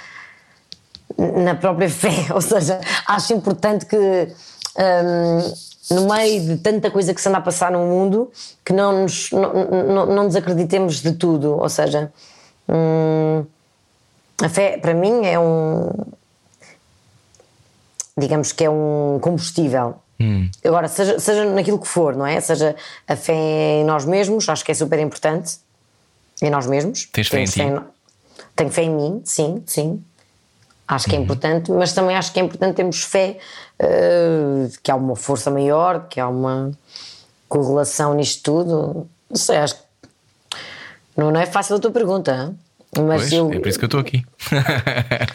na 1.18 1.54
própria 1.54 1.88
fé, 1.88 2.10
ou 2.34 2.40
seja, 2.40 2.78
acho 3.06 3.32
importante 3.32 3.86
que 3.86 3.96
hum, 3.96 5.54
no 5.90 6.06
meio 6.12 6.40
de 6.44 6.56
tanta 6.58 6.90
coisa 6.90 7.14
que 7.14 7.20
se 7.20 7.28
anda 7.28 7.38
a 7.38 7.40
passar 7.40 7.70
no 7.70 7.78
mundo 7.80 8.30
que 8.64 8.72
não 8.72 9.02
nos, 9.02 9.30
não, 9.30 9.52
não, 9.84 10.06
não 10.06 10.26
desacreditemos 10.26 11.00
de 11.00 11.12
tudo, 11.12 11.56
ou 11.58 11.68
seja, 11.68 12.12
hum, 12.68 13.44
a 14.42 14.48
fé 14.48 14.78
para 14.78 14.92
mim 14.94 15.24
é 15.24 15.38
um 15.38 15.90
digamos 18.18 18.52
que 18.52 18.64
é 18.64 18.70
um 18.70 19.18
combustível. 19.20 19.96
Agora, 20.64 20.88
seja, 20.88 21.18
seja 21.20 21.44
naquilo 21.44 21.78
que 21.78 21.86
for, 21.86 22.16
não 22.16 22.26
é? 22.26 22.40
Seja 22.40 22.74
a 23.06 23.14
fé 23.14 23.34
em 23.80 23.84
nós 23.84 24.04
mesmos, 24.06 24.48
acho 24.48 24.64
que 24.64 24.72
é 24.72 24.74
super 24.74 24.98
importante. 24.98 25.58
Em 26.40 26.50
nós 26.50 26.66
mesmos. 26.66 27.06
Tens 27.12 27.28
fé 27.28 27.36
em 27.42 27.44
ti? 27.44 27.74
no- 27.74 27.84
Tenho 28.54 28.70
fé 28.70 28.82
em 28.84 28.90
mim, 28.90 29.20
sim, 29.24 29.62
sim. 29.66 30.02
Acho 30.88 31.06
Uhum. 31.06 31.10
que 31.10 31.16
é 31.16 31.18
importante, 31.20 31.70
mas 31.72 31.92
também 31.92 32.16
acho 32.16 32.32
que 32.32 32.38
é 32.40 32.42
importante 32.44 32.76
termos 32.76 33.02
fé 33.02 33.38
eh, 33.78 34.68
que 34.82 34.90
há 34.90 34.94
uma 34.94 35.16
força 35.16 35.50
maior, 35.50 36.06
que 36.08 36.20
há 36.20 36.28
uma 36.28 36.70
correlação 37.48 38.14
nisto 38.14 38.42
tudo. 38.42 39.08
Não 39.28 39.36
sei, 39.36 39.56
acho 39.58 39.74
que 39.74 39.80
não, 41.16 41.30
não 41.30 41.40
é 41.40 41.46
fácil 41.46 41.76
a 41.76 41.78
tua 41.80 41.90
pergunta, 41.90 42.54
mas 42.98 43.22
Pois, 43.22 43.32
eu, 43.32 43.52
é 43.52 43.58
por 43.58 43.68
isso 43.68 43.78
que 43.78 43.84
eu 43.84 43.88
estou 43.88 44.00
aqui. 44.00 44.24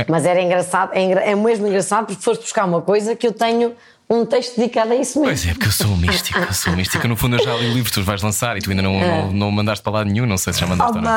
mas 0.08 0.26
era 0.26 0.42
engraçado, 0.42 0.92
é, 0.94 1.02
engra- 1.02 1.22
é 1.24 1.36
mesmo 1.36 1.68
engraçado 1.68 2.06
porque 2.06 2.22
foste 2.22 2.42
buscar 2.42 2.66
uma 2.66 2.82
coisa 2.82 3.16
que 3.16 3.28
eu 3.28 3.34
tenho 3.34 3.74
um 4.12 4.26
texto 4.26 4.58
dedicado 4.58 4.92
a 4.92 4.96
isso 4.96 5.20
mesmo. 5.22 5.24
Pois 5.34 5.48
é, 5.48 5.54
porque 5.54 5.68
eu 5.68 5.72
sou 5.72 5.88
um 5.88 5.98
místico, 5.98 6.38
eu 6.40 6.54
sou 6.54 6.74
um 6.74 6.76
místico. 6.76 7.08
No 7.08 7.16
fundo, 7.16 7.38
eu 7.38 7.44
já 7.44 7.56
li 7.56 7.68
o 7.68 7.74
livro 7.74 7.86
que 7.86 7.94
tu 7.94 8.04
vais 8.04 8.22
lançar 8.22 8.58
e 8.58 8.62
tu 8.62 8.70
ainda 8.70 8.82
não, 8.82 9.00
não, 9.00 9.32
não 9.32 9.52
mandaste 9.52 9.82
para 9.84 9.94
lado 9.94 10.10
nenhum, 10.10 10.26
não 10.26 10.38
sei 10.38 10.52
se 10.52 10.60
já 10.60 10.68
mandaste 10.68 10.98
ou 10.98 11.02
não. 11.02 11.12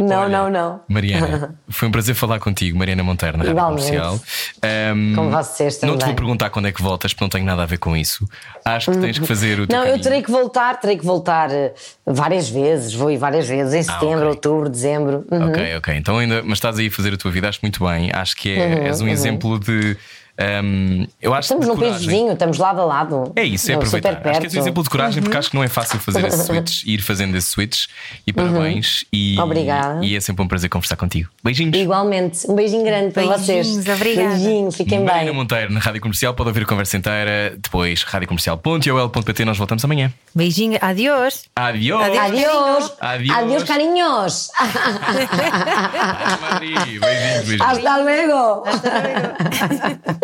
Não, 0.00 0.16
Olha, 0.22 0.28
não, 0.28 0.50
não. 0.50 0.80
Mariana, 0.88 1.54
foi 1.70 1.88
um 1.88 1.92
prazer 1.92 2.14
falar 2.14 2.40
contigo, 2.40 2.76
Mariana 2.76 3.02
Monteiro, 3.04 3.38
na 3.38 3.44
Rádio 3.44 3.56
Igualmente. 3.56 3.86
Comercial. 3.86 4.20
Ahm, 4.62 5.14
Com 5.14 5.30
vocês 5.30 5.74
Não 5.74 5.80
te 5.80 5.90
vou 5.90 5.98
também. 5.98 6.14
perguntar 6.16 6.50
quando 6.50 6.66
é 6.66 6.72
que 6.72 6.82
voltas, 6.82 7.12
porque 7.12 7.24
não 7.24 7.28
tenho 7.28 7.44
nada 7.46 7.62
a 7.62 7.66
ver 7.66 7.78
com 7.78 7.96
isso. 7.96 8.28
Acho 8.64 8.90
que 8.90 8.98
tens 8.98 9.18
que 9.18 9.26
fazer 9.26 9.60
o 9.60 9.66
teu 9.66 9.76
Não, 9.76 9.84
eu 9.84 9.90
caminho. 9.92 10.02
terei 10.02 10.22
que 10.22 10.30
voltar, 10.30 10.80
terei 10.80 10.98
que 10.98 11.04
voltar 11.04 11.50
eh, 11.52 11.72
várias 12.04 12.48
vezes, 12.48 12.94
vou 12.94 13.10
ir 13.10 13.16
várias 13.16 13.46
vezes, 13.46 13.74
em 13.74 13.82
setembro, 13.82 14.18
ok. 14.18 14.28
outubro, 14.30 14.68
dezembro. 14.68 15.24
Uhum. 15.30 15.48
Ok, 15.50 15.76
ok. 15.76 15.94
Então 15.96 16.18
ainda, 16.18 16.42
mas 16.42 16.54
estás 16.58 16.78
aí 16.78 16.88
a 16.88 16.90
fazer 16.90 17.14
a 17.14 17.16
tua 17.16 17.30
vida, 17.30 17.48
acho 17.48 17.60
muito 17.62 17.84
bem. 17.84 18.10
Acho 18.12 18.34
que 18.36 18.50
é, 18.58 18.86
és 18.88 19.00
um 19.00 19.08
exemplo 19.08 19.58
de. 19.60 19.96
Ahm, 20.38 21.04
eu 21.20 21.32
acho 21.34 21.54
Uhum, 21.54 21.60
Estamos 21.60 21.66
num 21.66 21.76
país 21.76 22.04
vizinho, 22.04 22.32
estamos 22.32 22.58
lado 22.58 22.80
a 22.80 22.84
lado. 22.84 23.32
É 23.36 23.44
isso, 23.44 23.70
é 23.70 23.74
Não, 23.74 23.80
aproveitar. 23.80 24.10
Acho 24.12 24.40
que 24.40 24.46
és 24.46 24.54
um 24.54 24.58
exemplo 24.60 24.82
de 24.82 24.90
coragem, 24.90 25.22
porque 25.22 25.36
acho 25.36 25.50
que 25.50 25.56
não 25.56 25.62
é 25.62 25.68
fácil 25.68 25.98
fazer 26.00 26.24
esse 26.26 26.44
switch, 26.44 26.84
ir 26.84 27.02
fazendo 27.02 27.36
esse 27.36 27.48
switch. 27.48 27.86
E 28.26 28.32
parabéns. 28.32 29.04
E, 29.12 29.38
Obrigada. 29.38 30.04
E 30.04 30.16
é 30.16 30.20
sempre 30.20 30.42
um 30.44 30.48
prazer 30.48 30.68
conversar 30.70 30.96
contigo. 30.96 31.30
Beijinhos. 31.42 31.76
Igualmente, 31.76 32.50
um 32.50 32.54
beijinho 32.54 32.84
grande 32.84 33.12
para 33.12 33.24
vocês. 33.24 33.66
Beijinhos, 33.66 33.88
obrigada. 33.88 34.28
Beijinho, 34.30 34.70
fiquem 34.72 35.00
Mariana 35.04 35.24
bem. 35.26 35.34
Monteiro 35.34 35.72
na 35.72 35.80
Rádio 35.80 36.00
Comercial, 36.00 36.34
pode 36.34 36.48
ouvir 36.48 36.62
a 36.62 36.66
conversa 36.66 36.96
inteira. 36.96 37.54
Depois, 37.56 38.02
radiocomercial.ol.pt. 38.02 39.44
Nós 39.44 39.58
voltamos 39.58 39.84
amanhã. 39.84 40.12
Beijinho, 40.34 40.78
adiós. 40.80 41.44
Adiós. 41.54 42.02
Adiós. 42.18 42.92
Adiós. 43.00 43.36
Adiós, 43.36 43.64
carinhos. 43.64 44.48
Madrid. 46.40 46.76
Beijinhos, 47.00 47.00
beijinhos. 47.00 47.60
Hasta 47.60 47.96
luego. 47.98 48.64